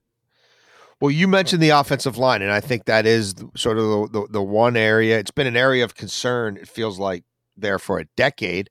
Well, 0.99 1.11
you 1.11 1.27
mentioned 1.27 1.63
the 1.63 1.69
offensive 1.69 2.19
line, 2.19 2.43
and 2.43 2.51
I 2.51 2.59
think 2.59 2.85
that 2.85 3.07
is 3.07 3.33
sort 3.55 3.79
of 3.79 3.85
the, 3.85 4.19
the, 4.19 4.27
the 4.33 4.41
one 4.41 4.77
area. 4.77 5.17
It's 5.17 5.31
been 5.31 5.47
an 5.47 5.57
area 5.57 5.83
of 5.83 5.95
concern. 5.95 6.57
It 6.57 6.67
feels 6.67 6.99
like 6.99 7.23
there 7.57 7.79
for 7.79 7.97
a 7.99 8.05
decade. 8.15 8.69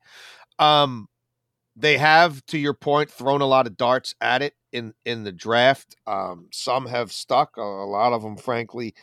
Um, 0.60 1.08
they 1.74 1.98
have, 1.98 2.44
to 2.46 2.58
your 2.58 2.74
point, 2.74 3.10
thrown 3.10 3.40
a 3.40 3.46
lot 3.46 3.66
of 3.66 3.76
darts 3.76 4.14
at 4.20 4.42
it 4.42 4.54
in 4.72 4.94
in 5.04 5.24
the 5.24 5.32
draft. 5.32 5.96
Um, 6.06 6.48
some 6.52 6.86
have 6.86 7.10
stuck. 7.10 7.56
A, 7.56 7.62
a 7.62 7.86
lot 7.86 8.12
of 8.12 8.22
them, 8.22 8.36
frankly, 8.36 8.94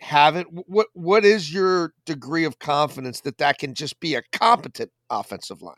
haven't. 0.00 0.48
What 0.68 0.88
what 0.92 1.24
is 1.24 1.52
your 1.52 1.94
degree 2.04 2.44
of 2.44 2.58
confidence 2.58 3.20
that 3.22 3.38
that 3.38 3.58
can 3.58 3.74
just 3.74 3.98
be 4.00 4.14
a 4.14 4.22
competent 4.32 4.90
offensive 5.08 5.62
line? 5.62 5.74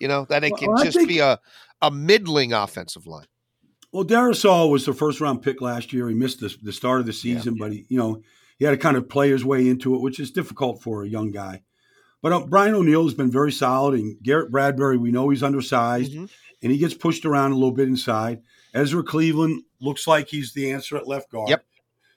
You 0.00 0.08
know 0.08 0.26
that 0.28 0.44
it 0.44 0.56
can 0.56 0.72
well, 0.72 0.84
just 0.84 0.98
think, 0.98 1.08
be 1.08 1.20
a 1.20 1.38
a 1.86 1.90
middling 1.90 2.52
offensive 2.52 3.06
line. 3.06 3.26
Well, 3.92 4.04
Darrisaw 4.04 4.70
was 4.70 4.86
the 4.86 4.92
first 4.92 5.20
round 5.20 5.42
pick 5.42 5.60
last 5.60 5.92
year. 5.92 6.08
He 6.08 6.14
missed 6.14 6.40
the, 6.40 6.54
the 6.62 6.72
start 6.72 7.00
of 7.00 7.06
the 7.06 7.12
season, 7.12 7.54
yeah. 7.54 7.64
but 7.64 7.72
he, 7.72 7.86
you 7.88 7.98
know, 7.98 8.22
he 8.58 8.64
had 8.64 8.72
to 8.72 8.76
kind 8.76 8.96
of 8.96 9.08
play 9.08 9.30
his 9.30 9.44
way 9.44 9.68
into 9.68 9.94
it, 9.94 10.00
which 10.00 10.18
is 10.18 10.30
difficult 10.30 10.82
for 10.82 11.02
a 11.02 11.08
young 11.08 11.30
guy. 11.30 11.62
But 12.22 12.32
uh, 12.32 12.46
Brian 12.46 12.74
O'Neill 12.74 13.04
has 13.04 13.14
been 13.14 13.30
very 13.30 13.52
solid, 13.52 14.00
and 14.00 14.16
Garrett 14.22 14.50
Bradbury, 14.50 14.96
we 14.96 15.12
know 15.12 15.28
he's 15.28 15.42
undersized, 15.42 16.12
mm-hmm. 16.12 16.24
and 16.62 16.72
he 16.72 16.78
gets 16.78 16.94
pushed 16.94 17.26
around 17.26 17.52
a 17.52 17.54
little 17.54 17.70
bit 17.70 17.86
inside. 17.86 18.40
Ezra 18.72 19.02
Cleveland 19.02 19.62
looks 19.80 20.06
like 20.06 20.28
he's 20.28 20.54
the 20.54 20.72
answer 20.72 20.96
at 20.96 21.06
left 21.06 21.30
guard. 21.30 21.50
Yep. 21.50 21.64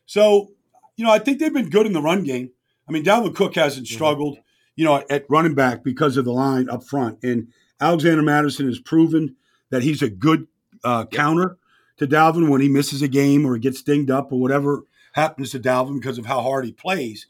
So, 0.05 0.51
you 0.95 1.03
know, 1.05 1.11
I 1.11 1.19
think 1.19 1.39
they've 1.39 1.53
been 1.53 1.69
good 1.69 1.85
in 1.85 1.93
the 1.93 2.01
run 2.01 2.23
game. 2.23 2.51
I 2.87 2.91
mean, 2.91 3.03
Dalvin 3.03 3.35
Cook 3.35 3.55
hasn't 3.55 3.85
mm-hmm. 3.85 3.95
struggled, 3.95 4.39
you 4.75 4.85
know, 4.85 5.03
at 5.09 5.25
running 5.29 5.55
back 5.55 5.83
because 5.83 6.17
of 6.17 6.25
the 6.25 6.31
line 6.31 6.69
up 6.69 6.85
front, 6.85 7.19
and 7.21 7.49
Alexander 7.79 8.23
Mattison 8.23 8.67
has 8.67 8.79
proven 8.79 9.35
that 9.69 9.83
he's 9.83 10.01
a 10.01 10.09
good 10.09 10.47
uh, 10.83 11.05
counter 11.05 11.57
to 11.97 12.07
Dalvin 12.07 12.49
when 12.49 12.61
he 12.61 12.69
misses 12.69 13.01
a 13.01 13.07
game 13.07 13.45
or 13.45 13.57
gets 13.57 13.81
dinged 13.81 14.11
up 14.11 14.31
or 14.31 14.39
whatever 14.39 14.83
happens 15.13 15.51
to 15.51 15.59
Dalvin 15.59 15.99
because 15.99 16.17
of 16.17 16.25
how 16.25 16.41
hard 16.41 16.65
he 16.65 16.71
plays. 16.71 17.27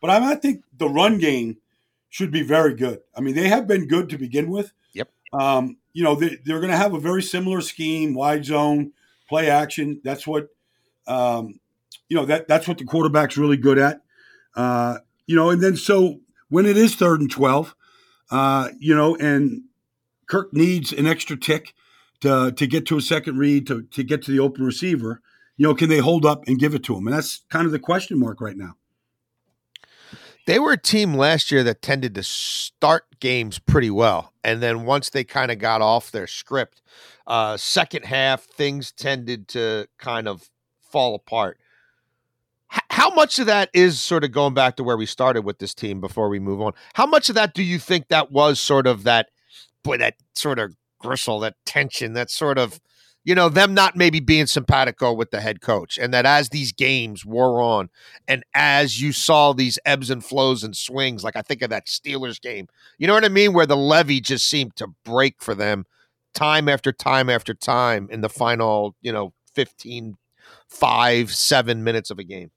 But 0.00 0.10
I, 0.10 0.20
mean, 0.20 0.28
I 0.28 0.34
think 0.34 0.64
the 0.76 0.88
run 0.88 1.18
game 1.18 1.58
should 2.08 2.30
be 2.30 2.42
very 2.42 2.74
good. 2.74 3.00
I 3.16 3.20
mean, 3.20 3.34
they 3.34 3.48
have 3.48 3.66
been 3.66 3.86
good 3.86 4.08
to 4.10 4.18
begin 4.18 4.50
with. 4.50 4.72
Yep. 4.92 5.08
Um, 5.32 5.76
you 5.92 6.02
know, 6.02 6.14
they, 6.14 6.36
are 6.52 6.60
going 6.60 6.70
to 6.70 6.76
have 6.76 6.94
a 6.94 7.00
very 7.00 7.22
similar 7.22 7.60
scheme, 7.60 8.14
wide 8.14 8.44
zone, 8.44 8.92
play 9.28 9.50
action. 9.50 10.00
That's 10.04 10.26
what, 10.26 10.48
um, 11.06 11.60
you 12.08 12.16
know, 12.16 12.24
that 12.24 12.48
that's 12.48 12.66
what 12.66 12.78
the 12.78 12.84
quarterback's 12.84 13.36
really 13.36 13.56
good 13.56 13.78
at. 13.78 14.00
Uh, 14.56 14.98
you 15.26 15.36
know, 15.36 15.50
and 15.50 15.62
then 15.62 15.76
so 15.76 16.20
when 16.48 16.66
it 16.66 16.76
is 16.76 16.94
third 16.94 17.20
and 17.20 17.30
12, 17.30 17.74
uh, 18.30 18.70
you 18.78 18.94
know, 18.94 19.16
and 19.16 19.62
Kirk 20.26 20.52
needs 20.52 20.92
an 20.92 21.06
extra 21.06 21.36
tick 21.36 21.74
to 22.20 22.52
to 22.52 22.66
get 22.66 22.86
to 22.86 22.96
a 22.96 23.02
second 23.02 23.38
read 23.38 23.66
to 23.66 23.82
to 23.82 24.02
get 24.02 24.22
to 24.22 24.30
the 24.30 24.40
open 24.40 24.64
receiver. 24.64 25.20
You 25.56 25.66
know, 25.66 25.74
can 25.74 25.88
they 25.88 25.98
hold 25.98 26.24
up 26.24 26.44
and 26.46 26.58
give 26.58 26.74
it 26.74 26.84
to 26.84 26.96
him? 26.96 27.06
And 27.06 27.16
that's 27.16 27.44
kind 27.50 27.66
of 27.66 27.72
the 27.72 27.78
question 27.78 28.18
mark 28.18 28.40
right 28.40 28.56
now. 28.56 28.74
They 30.46 30.58
were 30.58 30.72
a 30.72 30.78
team 30.78 31.14
last 31.14 31.50
year 31.50 31.62
that 31.64 31.82
tended 31.82 32.14
to 32.14 32.22
start 32.22 33.04
games 33.20 33.58
pretty 33.58 33.90
well, 33.90 34.32
and 34.42 34.62
then 34.62 34.84
once 34.84 35.10
they 35.10 35.24
kind 35.24 35.50
of 35.50 35.58
got 35.58 35.82
off 35.82 36.10
their 36.10 36.26
script, 36.26 36.80
uh, 37.26 37.56
second 37.58 38.06
half 38.06 38.44
things 38.44 38.90
tended 38.92 39.48
to 39.48 39.88
kind 39.98 40.26
of 40.26 40.48
fall 40.80 41.14
apart. 41.14 41.58
How 42.90 43.10
much 43.10 43.38
of 43.38 43.46
that 43.46 43.70
is 43.72 44.00
sort 44.00 44.24
of 44.24 44.32
going 44.32 44.54
back 44.54 44.76
to 44.76 44.84
where 44.84 44.96
we 44.96 45.06
started 45.06 45.42
with 45.42 45.58
this 45.58 45.74
team 45.74 46.00
before 46.00 46.28
we 46.28 46.38
move 46.38 46.60
on? 46.60 46.72
How 46.94 47.06
much 47.06 47.28
of 47.28 47.34
that 47.34 47.54
do 47.54 47.62
you 47.62 47.78
think 47.78 48.08
that 48.08 48.32
was 48.32 48.58
sort 48.58 48.86
of 48.86 49.04
that 49.04 49.28
boy, 49.82 49.98
that 49.98 50.14
sort 50.34 50.58
of 50.58 50.74
gristle, 50.98 51.40
that 51.40 51.56
tension, 51.64 52.12
that 52.14 52.30
sort 52.30 52.58
of, 52.58 52.80
you 53.24 53.34
know, 53.34 53.48
them 53.48 53.74
not 53.74 53.96
maybe 53.96 54.20
being 54.20 54.46
simpatico 54.46 55.12
with 55.12 55.30
the 55.30 55.40
head 55.40 55.60
coach. 55.60 55.98
And 55.98 56.12
that 56.14 56.26
as 56.26 56.48
these 56.48 56.72
games 56.72 57.24
wore 57.24 57.60
on 57.60 57.90
and 58.26 58.44
as 58.54 59.00
you 59.00 59.12
saw 59.12 59.52
these 59.52 59.78
ebbs 59.84 60.10
and 60.10 60.24
flows 60.24 60.64
and 60.64 60.76
swings, 60.76 61.24
like 61.24 61.36
I 61.36 61.42
think 61.42 61.62
of 61.62 61.70
that 61.70 61.86
Steelers 61.86 62.40
game, 62.40 62.68
you 62.98 63.06
know 63.06 63.14
what 63.14 63.24
I 63.24 63.28
mean? 63.28 63.52
Where 63.52 63.66
the 63.66 63.76
levee 63.76 64.20
just 64.20 64.48
seemed 64.48 64.76
to 64.76 64.88
break 65.04 65.36
for 65.42 65.54
them 65.54 65.84
time 66.34 66.68
after 66.68 66.92
time 66.92 67.28
after 67.28 67.54
time 67.54 68.08
in 68.10 68.20
the 68.20 68.28
final, 68.28 68.94
you 69.02 69.12
know, 69.12 69.32
15, 69.54 70.16
five, 70.68 71.32
seven 71.32 71.84
minutes 71.84 72.10
of 72.10 72.18
a 72.18 72.24
game. 72.24 72.50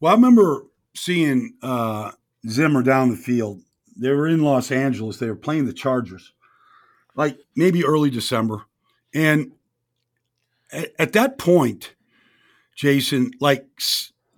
Well, 0.00 0.12
I 0.12 0.14
remember 0.16 0.66
seeing 0.94 1.54
uh, 1.62 2.12
Zimmer 2.48 2.82
down 2.82 3.10
the 3.10 3.16
field 3.16 3.60
they 4.00 4.10
were 4.10 4.26
in 4.26 4.42
Los 4.42 4.72
Angeles. 4.72 5.18
They 5.18 5.28
were 5.28 5.36
playing 5.36 5.66
the 5.66 5.72
Chargers, 5.72 6.32
like 7.20 7.38
maybe 7.54 7.84
early 7.84 8.08
December. 8.08 8.62
And 9.12 9.52
at, 10.72 10.92
at 10.98 11.12
that 11.12 11.36
point, 11.36 11.94
Jason, 12.74 13.32
like 13.40 13.68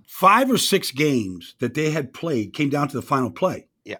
five 0.08 0.50
or 0.50 0.58
six 0.58 0.90
games 0.90 1.54
that 1.60 1.74
they 1.74 1.92
had 1.92 2.12
played 2.12 2.52
came 2.52 2.70
down 2.70 2.88
to 2.88 2.96
the 2.96 3.00
final 3.00 3.30
play. 3.30 3.68
Yeah. 3.84 3.98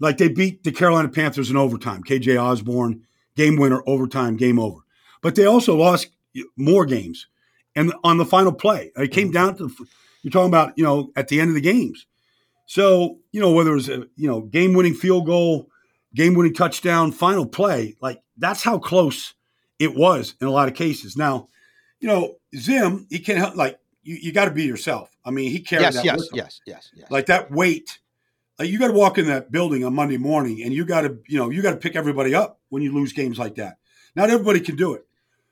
Like 0.00 0.18
they 0.18 0.26
beat 0.26 0.64
the 0.64 0.72
Carolina 0.72 1.08
Panthers 1.08 1.50
in 1.50 1.56
overtime, 1.56 2.02
KJ 2.02 2.42
Osborn, 2.42 3.06
game 3.36 3.54
winner, 3.54 3.80
overtime, 3.86 4.36
game 4.36 4.58
over. 4.58 4.80
But 5.22 5.36
they 5.36 5.46
also 5.46 5.76
lost 5.76 6.08
more 6.56 6.84
games. 6.84 7.28
And 7.76 7.94
on 8.02 8.18
the 8.18 8.24
final 8.24 8.52
play, 8.52 8.90
it 8.96 9.12
came 9.12 9.28
mm-hmm. 9.28 9.34
down 9.34 9.56
to, 9.58 9.70
you're 10.22 10.32
talking 10.32 10.48
about, 10.48 10.76
you 10.76 10.82
know, 10.82 11.12
at 11.14 11.28
the 11.28 11.40
end 11.40 11.50
of 11.50 11.54
the 11.54 11.60
games. 11.60 12.06
So, 12.66 13.20
you 13.30 13.40
know, 13.40 13.52
whether 13.52 13.70
it 13.70 13.74
was 13.74 13.88
a, 13.88 14.08
you 14.16 14.28
know, 14.28 14.40
game 14.40 14.72
winning 14.72 14.94
field 14.94 15.26
goal, 15.26 15.68
game 16.16 16.34
winning 16.34 16.54
touchdown, 16.54 17.12
final 17.12 17.46
play, 17.46 17.94
like 18.00 18.20
that's 18.36 18.64
how 18.64 18.78
close 18.78 19.34
it 19.78 19.94
was 19.94 20.34
in 20.40 20.48
a 20.48 20.50
lot 20.50 20.66
of 20.66 20.74
cases. 20.74 21.16
Now, 21.16 21.48
you 22.00 22.08
know, 22.08 22.36
Zim, 22.56 23.06
he 23.10 23.20
can't 23.20 23.38
help, 23.38 23.54
like, 23.54 23.78
you, 24.02 24.16
you 24.16 24.32
got 24.32 24.46
to 24.46 24.50
be 24.50 24.64
yourself. 24.64 25.16
I 25.24 25.30
mean, 25.30 25.50
he 25.50 25.60
carried 25.60 25.82
yes, 25.82 25.94
that. 25.94 26.04
Yes, 26.04 26.28
yes, 26.32 26.60
yes, 26.66 26.90
yes. 26.96 27.10
Like 27.10 27.26
that 27.26 27.52
weight. 27.52 28.00
Like 28.58 28.68
you 28.70 28.78
got 28.78 28.88
to 28.88 28.94
walk 28.94 29.18
in 29.18 29.26
that 29.26 29.52
building 29.52 29.84
on 29.84 29.94
Monday 29.94 30.16
morning 30.16 30.62
and 30.62 30.72
you 30.72 30.84
got 30.84 31.02
to, 31.02 31.18
you 31.28 31.38
know, 31.38 31.50
you 31.50 31.62
got 31.62 31.72
to 31.72 31.76
pick 31.76 31.94
everybody 31.94 32.34
up 32.34 32.58
when 32.70 32.82
you 32.82 32.92
lose 32.92 33.12
games 33.12 33.38
like 33.38 33.56
that. 33.56 33.76
Not 34.14 34.30
everybody 34.30 34.60
can 34.60 34.76
do 34.76 34.94
it. 34.94 35.06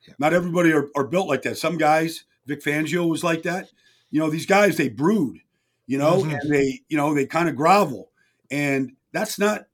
Yeah. 0.07 0.15
Not 0.17 0.33
everybody 0.33 0.73
are, 0.73 0.89
are 0.95 1.05
built 1.05 1.27
like 1.27 1.43
that. 1.43 1.57
Some 1.57 1.77
guys, 1.77 2.23
Vic 2.47 2.63
Fangio 2.63 3.07
was 3.07 3.23
like 3.23 3.43
that. 3.43 3.69
You 4.09 4.19
know, 4.19 4.29
these 4.29 4.45
guys, 4.45 4.77
they 4.77 4.89
brood 4.89 5.39
you 5.87 5.97
know, 5.97 6.21
mm-hmm. 6.21 6.31
and 6.31 6.51
they, 6.51 6.81
you 6.89 6.97
know, 6.97 7.13
they 7.13 7.25
kind 7.25 7.49
of 7.49 7.55
grovel. 7.55 8.11
And 8.49 8.93
that's 9.11 9.39
not 9.39 9.65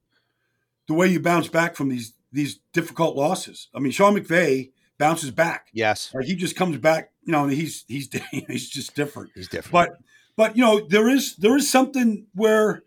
the 0.88 0.94
way 0.94 1.08
you 1.08 1.20
bounce 1.20 1.48
back 1.48 1.76
from 1.76 1.90
these 1.90 2.14
these 2.32 2.60
difficult 2.74 3.16
losses. 3.16 3.68
I 3.76 3.80
mean, 3.80 3.92
Sean 3.92 4.16
McVay 4.16 4.72
bounces 4.98 5.32
back. 5.32 5.68
Yes. 5.74 6.14
Like 6.14 6.26
he 6.26 6.36
just 6.36 6.56
comes 6.56 6.78
back, 6.78 7.12
you 7.24 7.32
know, 7.32 7.48
he's 7.48 7.86
he's 7.88 8.10
he's 8.32 8.70
just 8.70 8.96
different. 8.96 9.32
He's 9.36 9.48
different. 9.48 9.72
But 9.72 9.98
but 10.36 10.56
you 10.56 10.64
know, 10.64 10.86
there 10.88 11.10
is 11.10 11.36
there 11.38 11.58
is 11.58 11.70
something 11.70 12.28
where 12.34 12.84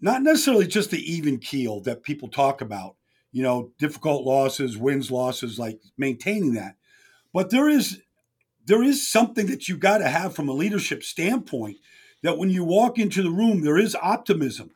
not 0.00 0.22
necessarily 0.22 0.66
just 0.66 0.90
the 0.90 1.12
even 1.12 1.38
keel 1.38 1.80
that 1.82 2.02
people 2.02 2.28
talk 2.28 2.60
about, 2.60 2.96
you 3.32 3.42
know, 3.42 3.70
difficult 3.78 4.24
losses, 4.24 4.76
wins, 4.76 5.10
losses, 5.10 5.58
like 5.58 5.80
maintaining 5.96 6.54
that. 6.54 6.76
But 7.32 7.50
there 7.50 7.68
is 7.68 8.00
there 8.66 8.82
is 8.82 9.08
something 9.08 9.46
that 9.46 9.68
you 9.68 9.76
got 9.76 9.98
to 9.98 10.08
have 10.08 10.34
from 10.34 10.48
a 10.48 10.52
leadership 10.52 11.02
standpoint 11.02 11.78
that 12.22 12.38
when 12.38 12.50
you 12.50 12.64
walk 12.64 12.98
into 12.98 13.22
the 13.22 13.30
room, 13.30 13.62
there 13.62 13.78
is 13.78 13.96
optimism. 14.00 14.70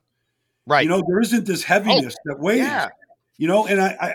Right. 0.67 0.85
You 0.85 0.91
know, 0.91 1.03
there 1.07 1.21
isn't 1.21 1.47
this 1.47 1.63
heaviness 1.63 2.15
oh, 2.19 2.23
that 2.27 2.41
weighs. 2.41 2.59
Yeah. 2.59 2.89
You 3.37 3.49
know, 3.49 3.67
and 3.67 3.81
I, 3.81 3.97
I 4.01 4.15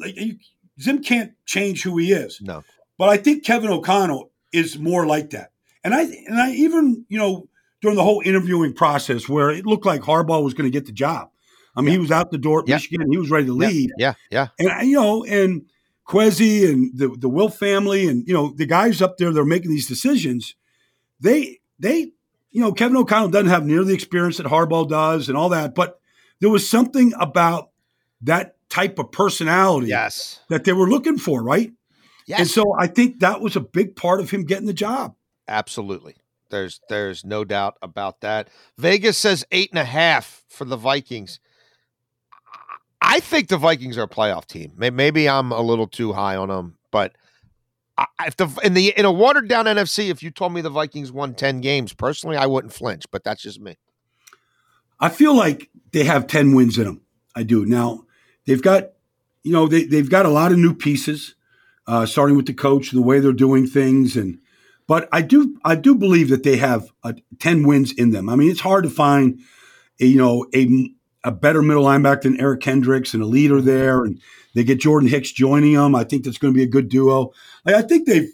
like 0.00 0.16
you, 0.16 0.38
Zim 0.80 1.02
can't 1.02 1.32
change 1.46 1.82
who 1.82 1.96
he 1.98 2.12
is. 2.12 2.40
No. 2.40 2.64
But 2.98 3.08
I 3.08 3.16
think 3.16 3.44
Kevin 3.44 3.70
O'Connell 3.70 4.30
is 4.52 4.78
more 4.78 5.06
like 5.06 5.30
that. 5.30 5.50
And 5.82 5.94
I 5.94 6.02
and 6.02 6.40
I 6.40 6.52
even, 6.52 7.04
you 7.08 7.18
know, 7.18 7.48
during 7.82 7.96
the 7.96 8.02
whole 8.02 8.22
interviewing 8.24 8.72
process 8.72 9.28
where 9.28 9.50
it 9.50 9.66
looked 9.66 9.84
like 9.84 10.00
Harbaugh 10.00 10.42
was 10.42 10.54
going 10.54 10.70
to 10.70 10.72
get 10.72 10.86
the 10.86 10.92
job. 10.92 11.30
I 11.76 11.80
mean, 11.80 11.88
yeah. 11.88 11.92
he 11.92 11.98
was 11.98 12.10
out 12.10 12.30
the 12.30 12.38
door 12.38 12.60
at 12.60 12.68
yeah. 12.68 12.76
Michigan. 12.76 13.10
He 13.10 13.18
was 13.18 13.30
ready 13.30 13.46
to 13.46 13.52
leave. 13.52 13.90
Yeah, 13.98 14.14
yeah. 14.30 14.48
yeah. 14.58 14.78
And 14.78 14.88
you 14.88 14.96
know, 14.96 15.24
and 15.24 15.66
Kwesi 16.08 16.68
and 16.68 16.96
the 16.96 17.08
the 17.08 17.28
Wilf 17.28 17.58
family 17.58 18.08
and 18.08 18.26
you 18.26 18.34
know 18.34 18.52
the 18.56 18.66
guys 18.66 19.02
up 19.02 19.18
there 19.18 19.32
that 19.32 19.40
are 19.40 19.44
making 19.44 19.70
these 19.70 19.88
decisions, 19.88 20.54
they 21.20 21.58
they 21.78 22.12
you 22.54 22.60
know, 22.60 22.72
Kevin 22.72 22.96
O'Connell 22.96 23.30
doesn't 23.30 23.48
have 23.48 23.66
near 23.66 23.82
the 23.82 23.92
experience 23.92 24.36
that 24.36 24.46
Harbaugh 24.46 24.88
does 24.88 25.28
and 25.28 25.36
all 25.36 25.48
that, 25.48 25.74
but 25.74 25.98
there 26.40 26.48
was 26.48 26.66
something 26.66 27.12
about 27.18 27.70
that 28.22 28.56
type 28.70 28.96
of 29.00 29.10
personality 29.10 29.88
yes. 29.88 30.40
that 30.48 30.62
they 30.62 30.72
were 30.72 30.88
looking 30.88 31.18
for, 31.18 31.42
right? 31.42 31.72
Yes. 32.28 32.38
And 32.38 32.48
so 32.48 32.64
I 32.78 32.86
think 32.86 33.20
that 33.20 33.40
was 33.40 33.56
a 33.56 33.60
big 33.60 33.96
part 33.96 34.20
of 34.20 34.30
him 34.30 34.44
getting 34.44 34.66
the 34.66 34.72
job. 34.72 35.16
Absolutely. 35.48 36.14
There's 36.50 36.80
there's 36.88 37.24
no 37.24 37.44
doubt 37.44 37.76
about 37.82 38.20
that. 38.20 38.48
Vegas 38.78 39.18
says 39.18 39.44
eight 39.50 39.70
and 39.70 39.78
a 39.80 39.84
half 39.84 40.44
for 40.48 40.64
the 40.64 40.76
Vikings. 40.76 41.40
I 43.00 43.18
think 43.18 43.48
the 43.48 43.58
Vikings 43.58 43.98
are 43.98 44.04
a 44.04 44.08
playoff 44.08 44.46
team. 44.46 44.72
Maybe 44.76 45.28
I'm 45.28 45.50
a 45.50 45.60
little 45.60 45.88
too 45.88 46.12
high 46.12 46.36
on 46.36 46.48
them, 46.48 46.78
but 46.92 47.16
if 48.26 48.36
the 48.36 48.48
in 48.62 48.74
the 48.74 48.92
in 48.96 49.04
a 49.04 49.12
watered 49.12 49.48
down 49.48 49.66
NFC, 49.66 50.10
if 50.10 50.22
you 50.22 50.30
told 50.30 50.52
me 50.52 50.60
the 50.60 50.70
Vikings 50.70 51.12
won 51.12 51.34
ten 51.34 51.60
games, 51.60 51.92
personally, 51.92 52.36
I 52.36 52.46
wouldn't 52.46 52.72
flinch. 52.72 53.04
But 53.10 53.24
that's 53.24 53.42
just 53.42 53.60
me. 53.60 53.76
I 55.00 55.08
feel 55.08 55.34
like 55.34 55.70
they 55.92 56.04
have 56.04 56.26
ten 56.26 56.54
wins 56.54 56.78
in 56.78 56.84
them. 56.84 57.02
I 57.36 57.42
do. 57.42 57.64
Now 57.64 58.04
they've 58.46 58.62
got, 58.62 58.90
you 59.42 59.52
know, 59.52 59.66
they 59.66 59.84
they've 59.84 60.10
got 60.10 60.26
a 60.26 60.30
lot 60.30 60.52
of 60.52 60.58
new 60.58 60.74
pieces, 60.74 61.34
uh, 61.86 62.06
starting 62.06 62.36
with 62.36 62.46
the 62.46 62.54
coach, 62.54 62.90
the 62.90 63.02
way 63.02 63.20
they're 63.20 63.32
doing 63.32 63.66
things, 63.66 64.16
and 64.16 64.38
but 64.86 65.08
I 65.12 65.22
do 65.22 65.58
I 65.64 65.76
do 65.76 65.94
believe 65.94 66.28
that 66.30 66.42
they 66.42 66.56
have 66.56 66.90
a, 67.02 67.14
ten 67.38 67.66
wins 67.66 67.92
in 67.92 68.10
them. 68.10 68.28
I 68.28 68.36
mean, 68.36 68.50
it's 68.50 68.60
hard 68.60 68.84
to 68.84 68.90
find, 68.90 69.40
a, 70.00 70.06
you 70.06 70.18
know, 70.18 70.46
a 70.54 70.90
a 71.24 71.30
better 71.30 71.62
middle 71.62 71.84
linebacker 71.84 72.22
than 72.22 72.40
Eric 72.40 72.60
Kendricks 72.60 73.14
and 73.14 73.22
a 73.22 73.26
leader 73.26 73.60
there, 73.60 74.04
and 74.04 74.20
they 74.54 74.62
get 74.62 74.80
Jordan 74.80 75.08
Hicks 75.08 75.32
joining 75.32 75.72
them. 75.72 75.94
I 75.94 76.04
think 76.04 76.24
that's 76.24 76.38
going 76.38 76.52
to 76.52 76.56
be 76.58 76.62
a 76.62 76.68
good 76.68 76.88
duo. 76.88 77.32
Like, 77.64 77.74
I 77.74 77.82
think 77.82 78.06
they've 78.06 78.30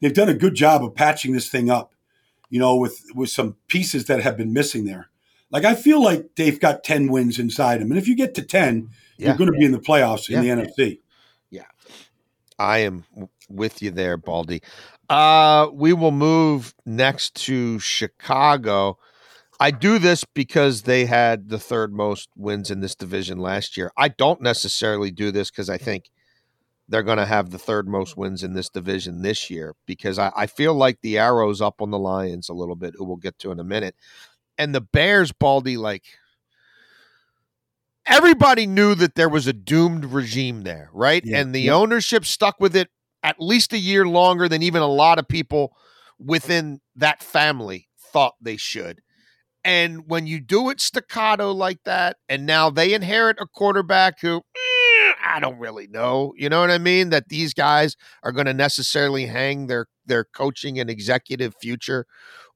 they've 0.00 0.14
done 0.14 0.28
a 0.28 0.34
good 0.34 0.54
job 0.54 0.82
of 0.82 0.94
patching 0.94 1.32
this 1.32 1.48
thing 1.48 1.70
up, 1.70 1.92
you 2.50 2.58
know, 2.58 2.76
with 2.76 3.04
with 3.14 3.30
some 3.30 3.56
pieces 3.68 4.06
that 4.06 4.22
have 4.22 4.36
been 4.36 4.52
missing 4.52 4.84
there. 4.84 5.08
Like 5.50 5.64
I 5.64 5.74
feel 5.74 6.02
like 6.02 6.34
they've 6.36 6.58
got 6.58 6.82
ten 6.82 7.10
wins 7.12 7.38
inside 7.38 7.80
them, 7.80 7.90
and 7.90 7.98
if 7.98 8.08
you 8.08 8.16
get 8.16 8.34
to 8.36 8.42
ten, 8.42 8.88
yeah. 9.18 9.28
you're 9.28 9.36
going 9.36 9.52
to 9.52 9.58
be 9.58 9.64
in 9.64 9.72
the 9.72 9.78
playoffs 9.78 10.28
yeah. 10.28 10.40
in 10.40 10.44
the 10.44 10.64
NFC. 10.64 11.00
Yeah, 11.50 11.66
I 12.58 12.78
am 12.78 13.04
with 13.50 13.82
you 13.82 13.90
there, 13.90 14.16
Baldy. 14.16 14.62
Uh, 15.10 15.68
we 15.72 15.92
will 15.92 16.10
move 16.10 16.74
next 16.86 17.34
to 17.44 17.78
Chicago. 17.78 18.98
I 19.62 19.70
do 19.70 20.00
this 20.00 20.24
because 20.24 20.82
they 20.82 21.04
had 21.04 21.48
the 21.48 21.58
third 21.58 21.92
most 21.92 22.28
wins 22.34 22.68
in 22.68 22.80
this 22.80 22.96
division 22.96 23.38
last 23.38 23.76
year. 23.76 23.92
I 23.96 24.08
don't 24.08 24.40
necessarily 24.40 25.12
do 25.12 25.30
this 25.30 25.52
because 25.52 25.70
I 25.70 25.78
think 25.78 26.10
they're 26.88 27.04
going 27.04 27.18
to 27.18 27.26
have 27.26 27.50
the 27.50 27.60
third 27.60 27.86
most 27.86 28.16
wins 28.16 28.42
in 28.42 28.54
this 28.54 28.68
division 28.68 29.22
this 29.22 29.50
year 29.50 29.76
because 29.86 30.18
I, 30.18 30.32
I, 30.34 30.46
feel 30.48 30.74
like 30.74 31.00
the 31.00 31.16
arrow's 31.16 31.60
up 31.60 31.80
on 31.80 31.92
the 31.92 31.98
Lions 31.98 32.48
a 32.48 32.54
little 32.54 32.74
bit, 32.74 32.94
who 32.96 33.04
we'll 33.04 33.18
get 33.18 33.38
to 33.38 33.52
in 33.52 33.60
a 33.60 33.64
minute. 33.64 33.94
And 34.58 34.74
the 34.74 34.80
Bears, 34.80 35.30
Baldy, 35.30 35.76
like 35.76 36.02
everybody 38.04 38.66
knew 38.66 38.96
that 38.96 39.14
there 39.14 39.28
was 39.28 39.46
a 39.46 39.52
doomed 39.52 40.06
regime 40.06 40.62
there, 40.62 40.90
right? 40.92 41.22
Yeah. 41.24 41.38
And 41.38 41.54
the 41.54 41.60
yeah. 41.60 41.74
ownership 41.74 42.24
stuck 42.24 42.58
with 42.58 42.74
it 42.74 42.88
at 43.22 43.36
least 43.38 43.72
a 43.72 43.78
year 43.78 44.08
longer 44.08 44.48
than 44.48 44.60
even 44.60 44.82
a 44.82 44.88
lot 44.88 45.20
of 45.20 45.28
people 45.28 45.76
within 46.18 46.80
that 46.96 47.22
family 47.22 47.88
thought 47.96 48.34
they 48.40 48.56
should. 48.56 49.02
And 49.64 50.08
when 50.08 50.26
you 50.26 50.40
do 50.40 50.70
it 50.70 50.80
staccato 50.80 51.52
like 51.52 51.78
that, 51.84 52.16
and 52.28 52.46
now 52.46 52.68
they 52.70 52.94
inherit 52.94 53.36
a 53.40 53.46
quarterback 53.46 54.20
who 54.20 54.38
eh, 54.38 55.12
I 55.24 55.38
don't 55.40 55.58
really 55.58 55.86
know, 55.86 56.34
you 56.36 56.48
know 56.48 56.60
what 56.60 56.70
I 56.70 56.78
mean? 56.78 57.10
That 57.10 57.28
these 57.28 57.54
guys 57.54 57.96
are 58.24 58.32
going 58.32 58.46
to 58.46 58.54
necessarily 58.54 59.26
hang 59.26 59.68
their 59.68 59.86
their 60.04 60.24
coaching 60.24 60.80
and 60.80 60.90
executive 60.90 61.54
future 61.60 62.06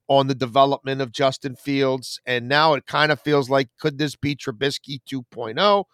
on 0.08 0.26
the 0.26 0.34
development 0.34 1.00
of 1.00 1.12
Justin 1.12 1.56
Fields. 1.56 2.20
And 2.26 2.48
now 2.48 2.74
it 2.74 2.86
kind 2.86 3.12
of 3.12 3.20
feels 3.20 3.48
like 3.50 3.68
could 3.80 3.98
this 3.98 4.16
be 4.16 4.34
Trubisky 4.34 4.98
2.0? 5.10 5.84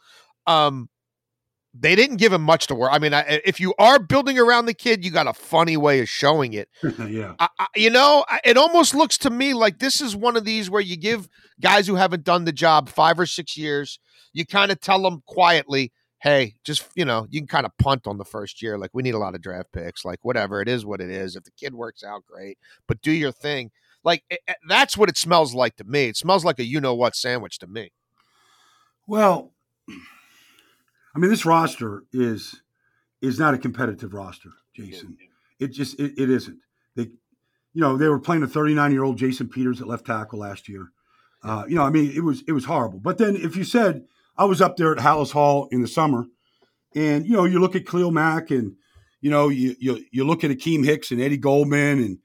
Um, 0.46 0.88
they 1.74 1.96
didn't 1.96 2.16
give 2.16 2.32
him 2.32 2.42
much 2.42 2.66
to 2.66 2.74
work. 2.74 2.90
I 2.92 2.98
mean, 2.98 3.14
I, 3.14 3.22
eh, 3.22 3.40
if 3.44 3.58
you 3.58 3.74
are 3.78 3.98
building 3.98 4.38
around 4.38 4.66
the 4.66 4.74
kid, 4.74 5.04
you 5.04 5.10
got 5.10 5.26
a 5.26 5.32
funny 5.32 5.76
way 5.76 6.00
of 6.00 6.08
showing 6.08 6.52
it. 6.52 6.68
yeah. 7.08 7.34
I, 7.38 7.48
I, 7.58 7.66
you 7.74 7.90
know, 7.90 8.24
it 8.44 8.56
almost 8.56 8.94
looks 8.94 9.16
to 9.18 9.30
me 9.30 9.54
like 9.54 9.78
this 9.78 10.00
is 10.00 10.14
one 10.14 10.36
of 10.36 10.44
these 10.44 10.68
where 10.68 10.82
you 10.82 10.96
give 10.96 11.28
guys 11.60 11.86
who 11.86 11.94
haven't 11.94 12.24
done 12.24 12.44
the 12.44 12.52
job 12.52 12.88
five 12.88 13.18
or 13.18 13.26
six 13.26 13.56
years, 13.56 13.98
you 14.32 14.44
kind 14.44 14.70
of 14.70 14.80
tell 14.80 15.02
them 15.02 15.22
quietly, 15.26 15.92
hey, 16.20 16.54
just, 16.62 16.86
you 16.94 17.04
know, 17.04 17.26
you 17.30 17.40
can 17.40 17.48
kind 17.48 17.66
of 17.66 17.76
punt 17.78 18.06
on 18.06 18.18
the 18.18 18.24
first 18.24 18.62
year. 18.62 18.76
Like, 18.76 18.90
we 18.92 19.02
need 19.02 19.14
a 19.14 19.18
lot 19.18 19.34
of 19.34 19.40
draft 19.40 19.72
picks. 19.72 20.04
Like, 20.04 20.24
whatever. 20.24 20.60
It 20.60 20.68
is 20.68 20.84
what 20.84 21.00
it 21.00 21.10
is. 21.10 21.36
If 21.36 21.44
the 21.44 21.50
kid 21.52 21.74
works 21.74 22.04
out, 22.04 22.24
great. 22.26 22.58
But 22.86 23.00
do 23.00 23.10
your 23.10 23.32
thing. 23.32 23.70
Like, 24.04 24.24
it, 24.30 24.40
that's 24.68 24.96
what 24.96 25.08
it 25.08 25.16
smells 25.16 25.54
like 25.54 25.76
to 25.76 25.84
me. 25.84 26.06
It 26.06 26.16
smells 26.16 26.44
like 26.44 26.58
a 26.58 26.64
you 26.64 26.80
know 26.80 26.94
what 26.94 27.16
sandwich 27.16 27.58
to 27.60 27.66
me. 27.66 27.92
Well, 29.06 29.52
I 31.14 31.18
mean, 31.18 31.30
this 31.30 31.46
roster 31.46 32.04
is 32.12 32.62
is 33.20 33.38
not 33.38 33.54
a 33.54 33.58
competitive 33.58 34.14
roster, 34.14 34.50
Jason. 34.74 35.16
It 35.58 35.68
just 35.68 35.98
it, 36.00 36.12
it 36.18 36.30
isn't. 36.30 36.58
They, 36.96 37.04
you 37.72 37.80
know, 37.80 37.96
they 37.96 38.08
were 38.08 38.18
playing 38.18 38.42
a 38.42 38.48
39 38.48 38.92
year 38.92 39.04
old 39.04 39.18
Jason 39.18 39.48
Peters 39.48 39.80
at 39.80 39.86
left 39.86 40.06
tackle 40.06 40.40
last 40.40 40.68
year. 40.68 40.88
Uh, 41.44 41.64
you 41.68 41.74
know, 41.74 41.82
I 41.82 41.90
mean, 41.90 42.12
it 42.12 42.24
was 42.24 42.42
it 42.46 42.52
was 42.52 42.64
horrible. 42.64 43.00
But 43.00 43.18
then 43.18 43.36
if 43.36 43.56
you 43.56 43.64
said 43.64 44.04
I 44.36 44.44
was 44.44 44.60
up 44.60 44.76
there 44.76 44.92
at 44.92 44.98
Halas 44.98 45.32
Hall 45.32 45.68
in 45.70 45.82
the 45.82 45.88
summer, 45.88 46.26
and 46.94 47.26
you 47.26 47.32
know, 47.32 47.44
you 47.44 47.58
look 47.58 47.76
at 47.76 47.86
Khalil 47.86 48.10
Mack 48.10 48.50
and 48.50 48.74
you 49.20 49.30
know, 49.30 49.48
you 49.48 49.74
you 49.78 50.04
you 50.10 50.24
look 50.24 50.44
at 50.44 50.50
Akiem 50.50 50.84
Hicks 50.84 51.10
and 51.10 51.20
Eddie 51.20 51.36
Goldman 51.36 51.98
and 52.02 52.18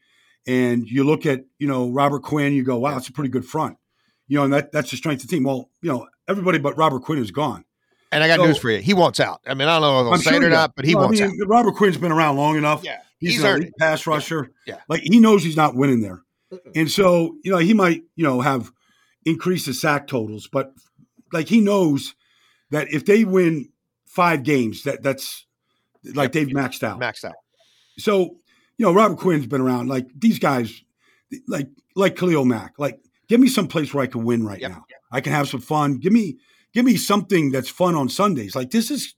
and 0.48 0.90
you 0.90 1.04
look 1.04 1.26
at 1.26 1.46
you 1.60 1.68
know 1.68 1.90
Robert 1.90 2.24
Quinn, 2.24 2.54
you 2.54 2.64
go, 2.64 2.78
wow, 2.80 2.98
it's 2.98 3.10
a 3.10 3.14
pretty 3.14 3.30
good 3.30 3.46
front. 3.46 3.78
You 4.28 4.38
know, 4.38 4.44
and 4.46 4.54
that 4.54 4.72
that's 4.72 4.92
the 4.92 4.98
strength 4.98 5.24
of 5.24 5.30
the 5.30 5.36
team. 5.36 5.44
Well, 5.44 5.70
you 5.82 5.92
know, 5.92 6.08
everybody 6.28 6.58
but 6.58 6.78
Robert 6.78 7.02
Quinn 7.02 7.20
is 7.20 7.32
gone. 7.32 7.66
And 8.12 8.24
I 8.24 8.28
got 8.28 8.38
so, 8.38 8.46
news 8.46 8.58
for 8.58 8.70
you. 8.70 8.80
He 8.80 8.94
wants 8.94 9.20
out. 9.20 9.42
I 9.46 9.54
mean, 9.54 9.68
I 9.68 9.80
don't 9.80 9.82
know 9.82 10.08
if 10.08 10.14
I'm 10.14 10.20
say 10.20 10.32
sure 10.32 10.44
it 10.44 10.46
or 10.46 10.50
not, 10.50 10.76
but 10.76 10.86
he 10.86 10.96
wants 10.96 11.20
I 11.22 11.28
mean, 11.28 11.42
out. 11.42 11.48
Robert 11.48 11.76
Quinn's 11.76 11.98
been 11.98 12.12
around 12.12 12.38
long 12.38 12.58
enough. 12.58 12.84
Yeah. 12.84 13.00
He's, 13.20 13.34
he's 13.34 13.44
an 13.44 13.72
pass 13.80 14.08
rusher. 14.08 14.52
Yeah. 14.66 14.76
yeah. 14.76 14.82
Like 14.88 15.02
he 15.04 15.20
knows 15.20 15.44
he's 15.44 15.58
not 15.58 15.76
winning 15.76 16.02
there. 16.02 16.22
And 16.76 16.90
so, 16.90 17.36
you 17.44 17.52
know, 17.52 17.58
he 17.58 17.74
might, 17.74 18.04
you 18.16 18.24
know, 18.24 18.42
have 18.42 18.72
increased 19.26 19.66
his 19.66 19.82
sack 19.82 20.08
totals, 20.08 20.48
but 20.50 20.72
like 21.34 21.50
he 21.50 21.60
knows 21.60 22.16
that 22.72 22.88
if 22.94 23.06
they 23.06 23.26
win 23.26 23.70
five 24.06 24.44
games, 24.44 24.84
that 24.84 25.04
that's 25.04 25.46
like 26.14 26.32
they've 26.32 26.48
maxed 26.48 26.84
out. 26.84 27.00
Maxed 27.00 27.26
out. 27.26 27.36
So, 27.98 28.38
you 28.78 28.86
know, 28.86 28.94
Robert 28.94 29.18
Quinn's 29.18 29.48
been 29.48 29.62
around. 29.62 29.90
Like 29.90 30.08
these 30.16 30.40
guys, 30.40 30.82
like 31.48 31.68
like 31.96 32.16
Khalil 32.16 32.46
Mack, 32.46 32.76
like 32.78 33.00
give 33.28 33.42
me 33.42 33.48
some 33.48 33.68
place 33.68 33.94
where 33.94 34.04
I 34.04 34.08
can 34.08 34.24
win 34.24 34.46
right 34.46 34.62
yep. 34.62 34.72
now. 34.72 34.86
I 35.12 35.20
can 35.20 35.34
have 35.34 35.50
some 35.50 35.62
fun. 35.62 35.98
Give 35.98 36.14
me 36.14 36.38
give 36.74 36.86
me 36.86 36.98
something 36.98 37.52
that's 37.52 37.70
fun 37.70 37.96
on 37.96 38.10
Sundays. 38.10 38.56
Like 38.56 38.72
this 38.72 38.92
is 38.92 39.16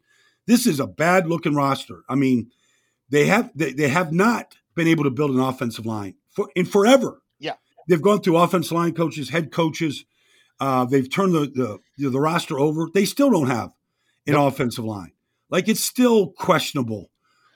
this 0.48 0.66
is 0.66 0.80
a 0.80 0.88
bad 0.88 1.28
looking 1.28 1.56
roster. 1.56 2.04
I 2.10 2.16
mean, 2.16 2.52
they 3.10 3.26
have 3.26 3.52
they, 3.56 3.74
they 3.74 3.90
have 3.90 4.12
not 4.12 4.56
been 4.76 4.88
able 4.88 5.04
to 5.04 5.12
build 5.12 5.32
an 5.32 5.40
offensive 5.40 5.86
line 5.86 6.16
for 6.30 6.50
in 6.56 6.66
forever. 6.66 7.22
Yeah, 7.40 7.56
they've 7.88 8.02
gone 8.02 8.22
through 8.22 8.38
offensive 8.38 8.72
line 8.72 8.94
coaches, 8.94 9.30
head 9.30 9.52
coaches. 9.52 10.06
Uh, 10.60 10.84
they've 10.86 11.10
turned 11.10 11.34
the, 11.34 11.42
the 11.42 11.80
you 11.96 12.06
know, 12.06 12.10
the 12.10 12.20
roster 12.20 12.60
over. 12.60 12.88
They 12.94 13.06
still 13.06 13.32
don't 13.32 13.48
have 13.48 13.72
an 14.28 14.34
yep. 14.34 14.42
offensive 14.42 14.86
line. 14.86 15.12
Like 15.50 15.68
it's 15.68 15.84
still 15.84 16.28
questionable 16.32 17.10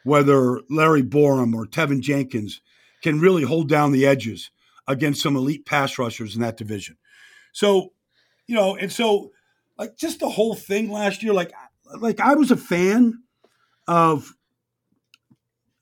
whether 0.04 0.62
Larry 0.70 1.04
Borom 1.04 1.54
or 1.54 1.66
Teven 1.66 2.02
Jenkins 2.02 2.62
can 3.02 3.20
really 3.20 3.44
hold 3.44 3.70
down 3.70 3.92
the 3.92 4.06
edges 4.06 4.52
against 4.88 5.22
some 5.22 5.36
elite 5.36 5.66
pass 5.66 5.98
rushers 5.98 6.36
in 6.36 6.42
that 6.42 6.58
division. 6.58 6.98
So, 7.54 7.94
you 8.48 8.56
know, 8.56 8.76
and 8.76 8.92
so 8.92 9.32
like 9.78 9.98
just 9.98 10.20
the 10.20 10.30
whole 10.30 10.56
thing 10.56 10.92
last 10.92 11.24
year. 11.24 11.34
Like, 11.34 11.52
like 12.00 12.20
I 12.20 12.36
was 12.36 12.52
a 12.52 12.58
fan 12.58 13.24
of 13.88 14.34